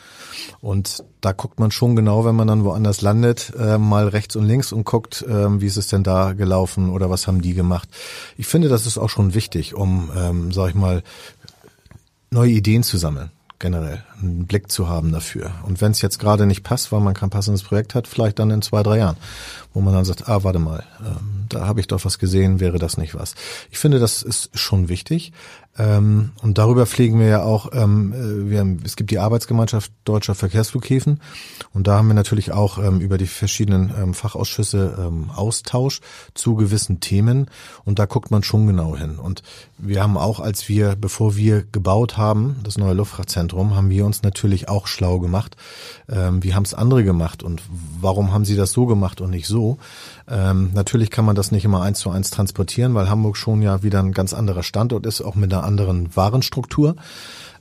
und 0.61 1.03
da 1.21 1.33
guckt 1.33 1.59
man 1.59 1.71
schon 1.71 1.97
genau, 1.97 2.25
wenn 2.25 2.37
man 2.37 2.49
dann 2.49 2.65
woanders 2.65 3.01
landet, 3.01 3.53
äh, 3.59 3.79
mal 3.79 4.09
rechts 4.09 4.37
und 4.37 4.47
links 4.47 4.73
und 4.73 4.85
guckt, 4.85 5.25
ähm, 5.29 5.61
wie 5.61 5.67
ist 5.67 5.79
es 5.79 5.89
denn 5.89 6.03
da 6.03 6.35
gelaufen 6.35 6.91
oder 6.91 7.09
was 7.09 7.27
haben 7.27 7.41
die 7.41 7.55
gemacht. 7.55 7.89
Ich 8.37 8.47
finde, 8.47 8.69
das 8.69 8.87
ist 8.87 8.99
auch 8.99 9.11
schon 9.11 9.35
wichtig, 9.35 9.75
um, 9.75 10.11
ähm, 10.17 10.53
sag 10.53 10.71
ich 10.71 10.75
mal, 10.75 11.03
neue 12.31 12.51
Ideen 12.51 12.83
zu 12.83 12.97
sammeln 12.97 13.31
generell 13.61 14.03
einen 14.21 14.47
Blick 14.47 14.73
zu 14.73 14.89
haben 14.89 15.13
dafür. 15.13 15.53
Und 15.65 15.81
wenn 15.81 15.93
es 15.93 16.03
jetzt 16.03 16.19
gerade 16.19 16.47
nicht 16.47 16.65
passt, 16.65 16.91
weil 16.91 17.01
man 17.01 17.15
kein 17.15 17.31
passendes 17.31 17.63
Projekt 17.63 17.95
hat, 17.95 18.09
vielleicht 18.09 18.39
dann 18.41 18.51
in 18.51 18.63
zwei, 18.63 18.83
drei 18.83 18.99
Jahren, 18.99 19.17
wo 19.73 19.81
man 19.81 19.95
dann 19.95 20.05
sagt, 20.05 20.29
ah, 20.29 20.43
warte 20.43 20.59
mal, 20.59 20.83
ähm, 21.01 21.45
da 21.49 21.67
habe 21.67 21.79
ich 21.79 21.87
doch 21.87 22.05
was 22.05 22.19
gesehen, 22.19 22.59
wäre 22.59 22.79
das 22.79 22.97
nicht 22.97 23.15
was. 23.15 23.35
Ich 23.71 23.79
finde, 23.79 24.01
das 24.01 24.23
ist 24.23 24.51
schon 24.59 24.89
wichtig. 24.89 25.33
Ähm, 25.79 26.33
und 26.43 26.59
darüber 26.59 26.85
pflegen 26.85 27.21
wir 27.21 27.29
ja 27.29 27.43
auch, 27.43 27.71
ähm, 27.73 28.13
äh, 28.13 28.51
wir 28.51 28.59
haben, 28.59 28.81
es 28.85 28.97
gibt 28.97 29.13
die 29.13 29.21
Arbeitsgemeinschaft 29.21 29.93
Deutscher 30.05 30.35
Verkehrsflughäfen 30.35 31.21
und 31.73 31.87
da 31.87 31.97
haben 31.97 32.09
wir 32.09 32.15
natürlich 32.15 32.51
auch 32.51 32.79
ähm, 32.79 33.01
über 33.01 33.19
die 33.19 33.29
verschiedenen 33.29 33.93
ähm, 33.97 34.13
Fachausschüsse 34.13 34.99
ähm, 34.99 35.31
Austausch 35.31 36.01
zu 36.35 36.57
gewissen 36.57 36.99
Themen 36.99 37.47
und 37.85 38.01
da 38.01 38.07
guckt 38.07 38.33
man 38.33 38.43
schon 38.43 38.67
genau 38.67 38.97
hin. 38.97 39.19
Und 39.19 39.45
wir 39.79 40.03
haben 40.03 40.17
auch, 40.17 40.41
als 40.41 40.69
wir, 40.69 40.97
bevor 40.97 41.37
wir 41.37 41.63
gebaut 41.63 42.17
haben, 42.17 42.57
das 42.65 42.77
neue 42.77 42.95
Luftfrachtzentrum, 42.95 43.77
haben 43.77 43.91
wir 43.91 44.05
uns 44.05 44.23
natürlich 44.25 44.69
auch 44.69 44.89
schlau 44.89 45.21
gemacht. 45.21 45.57
Ähm, 46.09 46.43
wie 46.43 46.55
haben 46.55 46.65
es 46.65 46.75
andere 46.75 47.05
gemacht 47.05 47.45
und 47.45 47.63
warum 48.01 48.33
haben 48.33 48.45
sie 48.45 48.57
das 48.57 48.73
so 48.73 48.87
gemacht 48.87 49.21
und 49.21 49.31
nicht 49.31 49.47
so? 49.47 49.79
Ähm, 50.29 50.71
natürlich 50.75 51.11
kann 51.11 51.25
man 51.25 51.37
das 51.37 51.53
nicht 51.53 51.65
immer 51.65 51.83
eins 51.83 52.01
zu 52.01 52.11
eins 52.11 52.31
transportieren, 52.31 52.95
weil 52.95 53.11
Hamburg 53.11 53.37
schon 53.37 53.63
ja 53.63 53.83
wieder 53.83 54.01
ein 54.01 54.13
ganz 54.13 54.35
anderer 54.35 54.63
Standort 54.63 55.07
ist, 55.07 55.21
auch 55.21 55.35
mit 55.35 55.53
einer 55.53 55.65
anderen 55.65 56.15
Warenstruktur. 56.17 56.97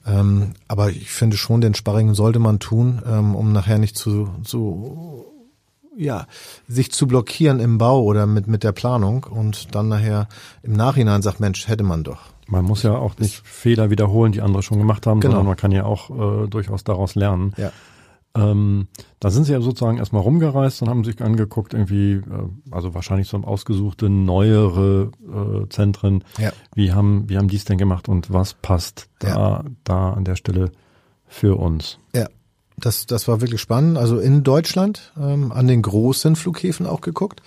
Ähm, 0.08 0.54
aber 0.68 0.90
ich 0.90 1.12
finde 1.12 1.38
schon, 1.38 1.62
den 1.62 1.76
Sparring 1.76 2.14
sollte 2.14 2.40
man 2.40 2.60
tun, 2.60 3.02
ähm, 3.06 3.36
um 3.36 3.52
nachher 3.52 3.78
nicht 3.78 3.98
zu, 3.98 4.30
zu 4.44 5.26
ja, 6.00 6.28
sich 6.68 6.92
zu 6.92 7.08
blockieren 7.08 7.60
im 7.60 7.78
Bau 7.78 8.02
oder 8.02 8.26
mit, 8.26 8.48
mit 8.48 8.64
der 8.64 8.72
Planung 8.72 9.26
und 9.30 9.76
dann 9.76 9.90
nachher 9.90 10.28
im 10.64 10.72
Nachhinein 10.74 11.22
sagt, 11.22 11.42
Mensch, 11.42 11.68
hätte 11.68 11.84
man 11.84 12.04
doch. 12.04 12.22
Man 12.48 12.64
muss 12.64 12.84
ja 12.84 12.96
auch 12.96 13.18
nicht 13.18 13.46
Fehler 13.46 13.90
wiederholen, 13.90 14.32
die 14.32 14.42
andere 14.42 14.64
schon 14.64 14.80
gemacht 14.80 15.06
haben, 15.06 15.20
genau. 15.20 15.34
sondern 15.34 15.48
man 15.48 15.58
kann 15.58 15.72
ja 15.72 15.84
auch 15.84 16.10
äh, 16.10 16.48
durchaus 16.48 16.84
daraus 16.84 17.16
lernen. 17.16 17.54
Ja. 17.58 17.72
Ähm, 18.36 18.88
da 19.20 19.32
sind 19.32 19.46
sie 19.46 19.54
ja 19.54 19.62
sozusagen 19.62 19.98
erstmal 19.98 20.22
rumgereist 20.22 20.82
und 20.82 20.90
haben 20.90 21.04
sich 21.04 21.22
angeguckt, 21.22 21.74
irgendwie, 21.74 22.14
äh, 22.14 22.24
also 22.72 22.94
wahrscheinlich 22.94 23.28
so 23.28 23.38
ausgesuchte 23.38 24.10
neuere 24.10 25.12
äh, 25.28 25.70
Zentren. 25.70 26.24
Ja. 26.38 26.52
Wie 26.76 26.94
haben, 26.94 27.28
wie 27.28 27.38
haben 27.38 27.48
die 27.48 27.58
es 27.58 27.66
denn 27.66 27.78
gemacht 27.78 28.08
und 28.08 28.32
was 28.32 28.54
passt 28.54 29.10
da, 29.20 29.28
ja. 29.28 29.64
da 29.84 30.14
an 30.14 30.26
der 30.26 30.36
Stelle 30.36 30.72
für 31.28 31.60
uns? 31.60 31.98
Ja. 32.16 32.28
Das, 32.82 33.06
das 33.06 33.28
war 33.28 33.42
wirklich 33.42 33.60
spannend. 33.60 33.98
Also 33.98 34.20
in 34.20 34.44
Deutschland 34.44 35.12
ähm, 35.20 35.52
an 35.52 35.68
den 35.68 35.82
großen 35.82 36.38
Flughäfen 36.38 36.88
auch 36.88 37.02
geguckt. 37.02 37.42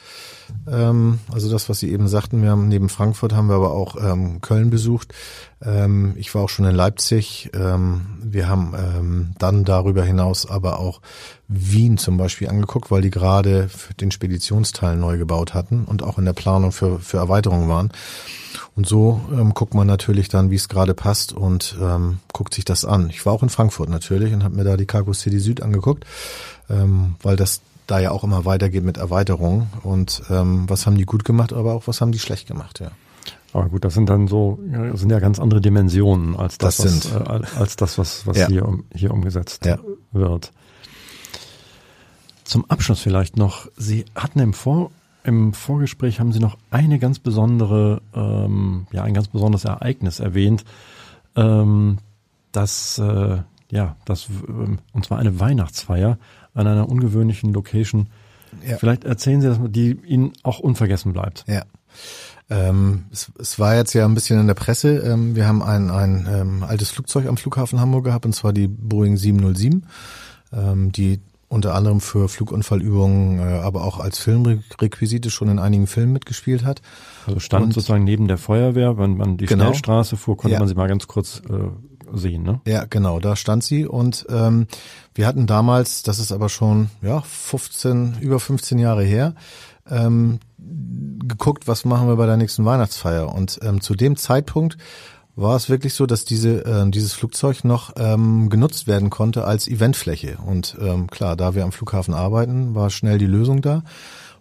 Ähm, 0.71 1.19
also 1.33 1.51
das, 1.51 1.69
was 1.69 1.81
Sie 1.81 1.91
eben 1.91 2.09
sagten, 2.09 2.43
wir 2.43 2.51
haben 2.51 2.69
neben 2.69 2.89
Frankfurt 2.89 3.33
haben 3.33 3.49
wir 3.49 3.57
aber 3.57 3.73
auch 3.73 3.97
ähm, 3.97 4.41
Köln 4.41 4.71
besucht. 4.71 5.13
Ähm, 5.65 6.15
ich 6.17 6.35
war 6.35 6.43
auch 6.43 6.49
schon 6.49 6.65
in 6.65 6.75
Leipzig. 6.75 7.51
Ähm, 7.55 8.03
wir 8.23 8.49
haben 8.49 8.75
ähm, 8.77 9.35
dann 9.39 9.65
darüber 9.65 10.05
hinaus 10.05 10.49
aber 10.49 10.79
auch 10.79 11.01
Wien 11.49 11.99
zum 11.99 12.17
Beispiel 12.17 12.49
angeguckt, 12.49 12.91
weil 12.91 13.03
die 13.03 13.11
gerade 13.11 13.69
den 14.01 14.11
Speditionsteil 14.11 14.97
neu 14.97 15.19
gebaut 15.19 15.55
hatten 15.55 15.85
und 15.85 16.03
auch 16.03 16.19
in 16.19 16.25
der 16.25 16.33
Planung 16.33 16.73
für, 16.73 16.99
für 17.01 17.19
Erweiterungen 17.19 17.69
waren. 17.69 17.91
Und 18.75 18.87
so 18.87 19.21
ähm, 19.33 19.55
guckt 19.55 19.75
man 19.75 19.87
natürlich 19.87 20.29
dann, 20.29 20.51
wie 20.51 20.57
es 20.57 20.69
gerade 20.69 20.95
passt 20.95 21.33
und 21.33 21.77
guckt 22.33 22.55
sich 22.55 22.65
das 22.65 22.85
an. 22.85 23.11
Ich 23.11 23.25
war 23.27 23.33
auch 23.33 23.43
in 23.43 23.49
Frankfurt 23.49 23.89
natürlich 23.89 24.33
und 24.33 24.45
habe 24.45 24.57
mir 24.57 24.65
da 24.65 24.77
die 24.77 24.87
Cargo 24.87 25.13
City 25.13 25.39
Süd 25.39 25.63
angeguckt, 25.63 26.05
weil 26.69 27.37
das 27.37 27.61
da 27.93 28.01
ja 28.01 28.11
auch 28.11 28.25
immer 28.25 28.45
weitergeht 28.45 28.83
mit 28.83 28.97
Erweiterungen. 28.97 29.69
Und 29.83 30.23
ähm, 30.31 30.69
was 30.69 30.87
haben 30.87 30.97
die 30.97 31.05
gut 31.05 31.25
gemacht, 31.25 31.53
aber 31.53 31.75
auch 31.75 31.87
was 31.87 32.01
haben 32.01 32.13
die 32.13 32.19
schlecht 32.19 32.49
gemacht, 32.49 32.81
ja. 32.81 32.91
Aber 33.53 33.69
gut, 33.69 33.85
das 33.85 33.93
sind 33.93 34.09
dann 34.09 34.29
so, 34.29 34.59
ja, 34.73 34.97
sind 34.97 35.11
ja 35.11 35.21
ganz 35.21 35.39
andere 35.39 35.61
Dimensionen 35.61 36.37
als 36.37 36.57
das, 36.57 36.79
das 36.79 37.15
was, 37.15 37.45
äh, 37.45 37.59
als 37.59 37.77
das, 37.77 37.99
was, 37.99 38.27
was 38.27 38.39
ja. 38.39 38.49
hier, 38.49 38.67
um, 38.67 38.85
hier 38.95 39.13
umgesetzt 39.13 39.67
ja. 39.67 39.79
wird. 40.11 40.53
Zum 42.45 42.65
Abschluss 42.71 43.01
vielleicht 43.01 43.37
noch, 43.37 43.69
Sie 43.77 44.07
hatten 44.15 44.41
im 44.41 44.55
Vor 44.55 44.91
im 45.25 45.53
Vorgespräch 45.53 46.19
haben 46.19 46.33
Sie 46.33 46.41
noch 46.41 46.59
eine 46.71 46.99
ganz 46.99 47.21
besondere, 47.21 48.03
ähm, 48.13 48.87
ja, 48.91 49.05
ein 49.05 49.15
ganz 49.15 49.29
besonderes 49.29 49.65
Ereignis 49.65 50.19
erwähnt, 50.19 50.65
ähm, 51.37 51.99
das, 52.51 52.99
äh, 52.99 53.39
ja, 53.71 53.97
das, 54.05 54.29
äh, 54.29 54.77
und 54.93 55.05
zwar 55.05 55.19
eine 55.19 55.39
Weihnachtsfeier 55.39 56.19
an 56.55 56.67
einer 56.67 56.89
ungewöhnlichen 56.89 57.53
Location. 57.53 58.09
Ja. 58.67 58.77
Vielleicht 58.77 59.05
erzählen 59.05 59.41
Sie 59.41 59.49
das 59.49 59.59
mal, 59.59 59.69
die 59.69 59.99
Ihnen 60.05 60.33
auch 60.43 60.59
unvergessen 60.59 61.13
bleibt. 61.13 61.45
Ja. 61.47 61.63
Ähm, 62.51 63.05
es, 63.11 63.33
es 63.39 63.59
war 63.59 63.77
jetzt 63.77 63.95
ja 63.95 64.05
ein 64.05 64.15
bisschen 64.15 64.39
in 64.39 64.47
der 64.47 64.55
Presse. 64.55 64.99
Ähm, 64.99 65.35
wir 65.35 65.47
haben 65.47 65.63
ein, 65.63 65.91
ein 65.91 66.29
ähm, 66.31 66.63
altes 66.63 66.91
Flugzeug 66.91 67.27
am 67.27 67.37
Flughafen 67.37 67.81
Hamburg 67.81 68.05
gehabt, 68.05 68.27
und 68.27 68.35
zwar 68.35 68.53
die 68.53 68.69
Boeing 68.69 69.17
707, 69.17 69.87
ähm, 70.53 70.93
die 70.93 71.21
unter 71.49 71.75
anderem 71.75 72.01
für 72.01 72.29
Flugunfallübungen, 72.29 73.39
äh, 73.39 73.61
aber 73.61 73.85
auch 73.85 74.01
als 74.01 74.19
Filmrequisite 74.19 75.31
schon 75.31 75.49
in 75.49 75.59
einigen 75.59 75.87
Filmen 75.87 76.13
mitgespielt 76.15 76.65
hat. 76.65 76.81
Also 77.27 77.41
stand 77.41 77.67
und, 77.67 77.75
sozusagen 77.75 78.05
neben 78.05 78.27
der 78.27 78.39
Feuerwehr, 78.39 78.97
wenn 78.97 79.17
man 79.17 79.37
die 79.37 79.47
genau, 79.47 79.65
Schnellstraße 79.65 80.17
fuhr, 80.17 80.37
konnte 80.37 80.55
ja. 80.55 80.59
man 80.59 80.69
sie 80.69 80.75
mal 80.75 80.89
ganz 80.89 81.07
kurz 81.07 81.43
äh, 81.51 82.17
sehen, 82.17 82.43
ne? 82.43 82.61
Ja, 82.67 82.85
genau, 82.85 83.21
da 83.21 83.37
stand 83.37 83.65
sie 83.65 83.87
und 83.87 84.27
ähm, 84.31 84.67
wir 85.15 85.27
hatten 85.27 85.47
damals, 85.47 86.03
das 86.03 86.19
ist 86.19 86.33
aber 86.33 86.49
schon 86.49 86.91
ja 87.03 87.21
15, 87.21 88.19
über 88.21 88.41
15 88.41 88.79
Jahre 88.79 89.05
her, 89.05 89.35
ähm, 89.91 90.41
geguckt, 90.59 91.69
was 91.69 91.85
machen 91.85 92.09
wir 92.09 92.17
bei 92.17 92.27
der 92.27 92.37
nächsten 92.37 92.65
Weihnachtsfeier 92.65 93.33
und 93.33 93.61
ähm, 93.63 93.81
zu 93.81 93.95
dem 93.95 94.17
Zeitpunkt 94.17 94.77
war 95.35 95.57
es 95.57 95.69
wirklich 95.69 95.95
so, 95.95 96.07
dass 96.07 96.25
diese, 96.25 96.65
äh, 96.65 96.91
dieses 96.91 97.15
Flugzeug 97.15 97.65
noch 97.65 97.95
ähm, 97.97 98.51
genutzt 98.51 98.87
werden 98.87 99.11
konnte 99.11 99.45
als 99.45 99.67
Eventfläche. 99.67 100.37
Und 100.45 100.77
ähm, 100.81 101.09
klar, 101.09 101.37
da 101.37 101.55
wir 101.55 101.65
am 101.65 101.73
Flughafen 101.73 102.13
arbeiten, 102.13 102.75
war 102.75 102.91
schnell 102.91 103.19
die 103.19 103.27
Lösung 103.27 103.63
da. 103.63 103.83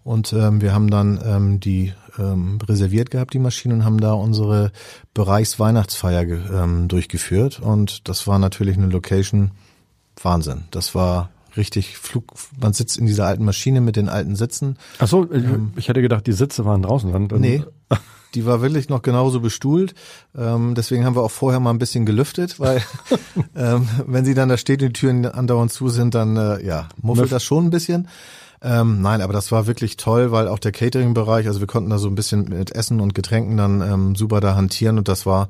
Und 0.03 0.33
ähm, 0.33 0.61
wir 0.61 0.73
haben 0.73 0.89
dann 0.89 1.19
ähm, 1.23 1.59
die 1.59 1.93
ähm, 2.17 2.57
reserviert 2.67 3.11
gehabt, 3.11 3.33
die 3.33 3.39
Maschine, 3.39 3.75
und 3.75 3.85
haben 3.85 4.01
da 4.01 4.13
unsere 4.13 4.71
Bereichsweihnachtsfeier 5.13 6.23
ähm, 6.23 6.87
durchgeführt. 6.87 7.59
Und 7.59 8.09
das 8.09 8.27
war 8.27 8.39
natürlich 8.39 8.77
eine 8.77 8.87
Location 8.87 9.51
Wahnsinn. 10.23 10.63
Das 10.71 10.95
war 10.95 11.29
richtig 11.57 11.97
Flug, 11.97 12.33
man 12.59 12.73
sitzt 12.73 12.97
in 12.97 13.05
dieser 13.05 13.25
alten 13.25 13.43
Maschine 13.43 13.81
mit 13.81 13.95
den 13.95 14.09
alten 14.09 14.35
Sitzen. 14.35 14.77
Ach 14.99 15.07
so, 15.07 15.31
ähm, 15.31 15.73
ich 15.75 15.89
hätte 15.89 16.01
gedacht, 16.01 16.27
die 16.27 16.33
Sitze 16.33 16.65
waren 16.65 16.81
draußen. 16.81 17.11
Dann, 17.11 17.27
nee, 17.39 17.63
Die 18.35 18.45
war 18.45 18.61
wirklich 18.61 18.89
noch 18.89 19.01
genauso 19.01 19.41
bestuhlt. 19.41 19.93
Ähm, 20.37 20.73
deswegen 20.75 21.05
haben 21.05 21.15
wir 21.15 21.21
auch 21.21 21.31
vorher 21.31 21.59
mal 21.59 21.71
ein 21.71 21.79
bisschen 21.79 22.05
gelüftet, 22.05 22.59
weil 22.59 22.81
ähm, 23.55 23.87
wenn 24.05 24.25
sie 24.25 24.33
dann 24.33 24.49
da 24.49 24.57
steht 24.57 24.81
und 24.81 24.89
die 24.89 24.93
Türen 24.93 25.25
andauernd 25.25 25.71
zu 25.71 25.89
sind, 25.89 26.15
dann 26.15 26.37
äh, 26.37 26.65
ja, 26.65 26.87
muffelt 27.01 27.31
das 27.31 27.43
schon 27.43 27.65
ein 27.65 27.71
bisschen. 27.71 28.07
Ähm, 28.63 29.01
nein, 29.01 29.21
aber 29.21 29.33
das 29.33 29.51
war 29.51 29.65
wirklich 29.65 29.97
toll, 29.97 30.31
weil 30.31 30.47
auch 30.47 30.59
der 30.59 30.71
Catering-Bereich, 30.71 31.47
also 31.47 31.59
wir 31.59 31.67
konnten 31.67 31.89
da 31.89 31.97
so 31.97 32.07
ein 32.07 32.15
bisschen 32.15 32.47
mit 32.47 32.71
Essen 32.71 33.01
und 33.01 33.15
Getränken 33.15 33.57
dann 33.57 33.81
ähm, 33.81 34.15
super 34.15 34.39
da 34.39 34.55
hantieren 34.55 34.99
und 34.99 35.07
das 35.07 35.25
war 35.25 35.49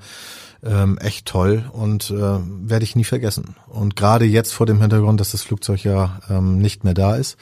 ähm, 0.64 0.97
echt 0.99 1.26
toll 1.26 1.70
und 1.74 2.12
äh, 2.12 2.16
werde 2.18 2.84
ich 2.84 2.95
nie 2.95 3.03
vergessen. 3.03 3.55
Und 3.68 3.95
gerade 3.95 4.26
jetzt 4.26 4.53
vor 4.53 4.66
dem 4.66 4.80
Hintergrund, 4.80 5.20
dass 5.20 5.32
das 5.32 5.41
Flugzeug 5.41 5.84
ja 5.84 6.20
ähm, 6.30 6.59
nicht 6.59 6.84
mehr 6.84 6.93
da 6.93 7.16
ist 7.16 7.38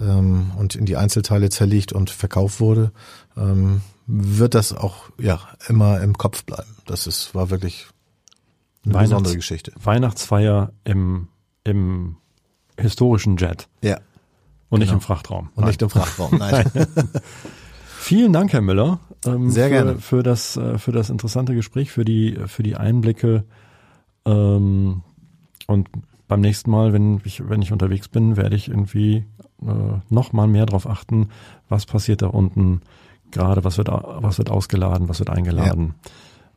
ähm, 0.00 0.52
und 0.56 0.74
in 0.74 0.84
die 0.84 0.96
Einzelteile 0.96 1.50
zerlegt 1.50 1.92
und 1.92 2.10
verkauft 2.10 2.60
wurde, 2.60 2.92
ähm, 3.36 3.82
wird 4.06 4.54
das 4.54 4.72
auch 4.72 5.10
ja 5.18 5.40
immer 5.68 6.00
im 6.00 6.18
Kopf 6.18 6.44
bleiben. 6.44 6.74
Das 6.86 7.06
ist 7.06 7.34
war 7.34 7.50
wirklich 7.50 7.86
eine 8.84 8.94
Weihnachts 8.94 9.10
besondere 9.10 9.36
Geschichte. 9.36 9.72
Weihnachtsfeier 9.82 10.72
im 10.84 11.28
im 11.64 12.16
historischen 12.76 13.36
Jet. 13.36 13.68
Ja. 13.82 13.98
Und 14.70 14.80
genau. 14.80 14.92
nicht 14.92 14.92
im 14.92 15.00
Frachtraum. 15.00 15.50
Und 15.54 15.62
nein. 15.62 15.68
nicht 15.68 15.82
im 15.82 15.90
Frachtraum, 15.90 16.36
nein. 16.38 16.70
Vielen 18.08 18.32
Dank, 18.32 18.54
Herr 18.54 18.62
Müller. 18.62 19.00
Ähm, 19.26 19.50
Sehr 19.50 19.66
für, 19.66 19.70
gerne. 19.70 19.94
Für 19.96 20.22
das, 20.22 20.56
äh, 20.56 20.78
für 20.78 20.92
das 20.92 21.10
interessante 21.10 21.54
Gespräch, 21.54 21.90
für 21.92 22.06
die, 22.06 22.38
für 22.46 22.62
die 22.62 22.74
Einblicke. 22.74 23.44
Ähm, 24.24 25.02
und 25.66 25.90
beim 26.26 26.40
nächsten 26.40 26.70
Mal, 26.70 26.94
wenn 26.94 27.20
ich, 27.26 27.46
wenn 27.46 27.60
ich 27.60 27.70
unterwegs 27.70 28.08
bin, 28.08 28.38
werde 28.38 28.56
ich 28.56 28.68
irgendwie 28.70 29.26
äh, 29.60 29.98
noch 30.08 30.32
mal 30.32 30.46
mehr 30.46 30.64
darauf 30.64 30.88
achten, 30.88 31.28
was 31.68 31.84
passiert 31.84 32.22
da 32.22 32.28
unten 32.28 32.80
gerade, 33.30 33.62
was 33.62 33.76
wird, 33.76 33.88
was 33.88 34.38
wird 34.38 34.48
ausgeladen, 34.48 35.10
was 35.10 35.18
wird 35.18 35.28
eingeladen 35.28 35.92
ja. 36.02 36.10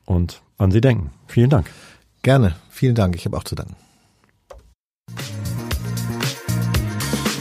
und 0.06 0.42
an 0.58 0.72
Sie 0.72 0.80
denken. 0.80 1.10
Vielen 1.28 1.50
Dank. 1.50 1.70
Gerne. 2.22 2.56
Vielen 2.70 2.96
Dank. 2.96 3.18
Ich 3.18 3.26
habe 3.26 3.36
auch 3.36 3.44
zu 3.44 3.56
danken. 3.56 3.76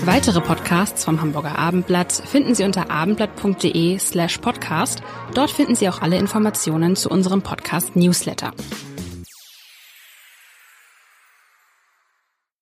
Weitere 0.06 0.40
Podcasts 0.40 1.04
vom 1.04 1.20
Hamburger 1.20 1.58
Abendblatt 1.58 2.10
finden 2.10 2.54
Sie 2.54 2.64
unter 2.64 2.90
abendblatt.de 2.90 3.98
slash 3.98 4.38
podcast. 4.38 5.02
Dort 5.34 5.50
finden 5.50 5.74
Sie 5.74 5.88
auch 5.90 6.00
alle 6.00 6.16
Informationen 6.16 6.96
zu 6.96 7.10
unserem 7.10 7.42
Podcast 7.42 7.96
Newsletter. 7.96 8.52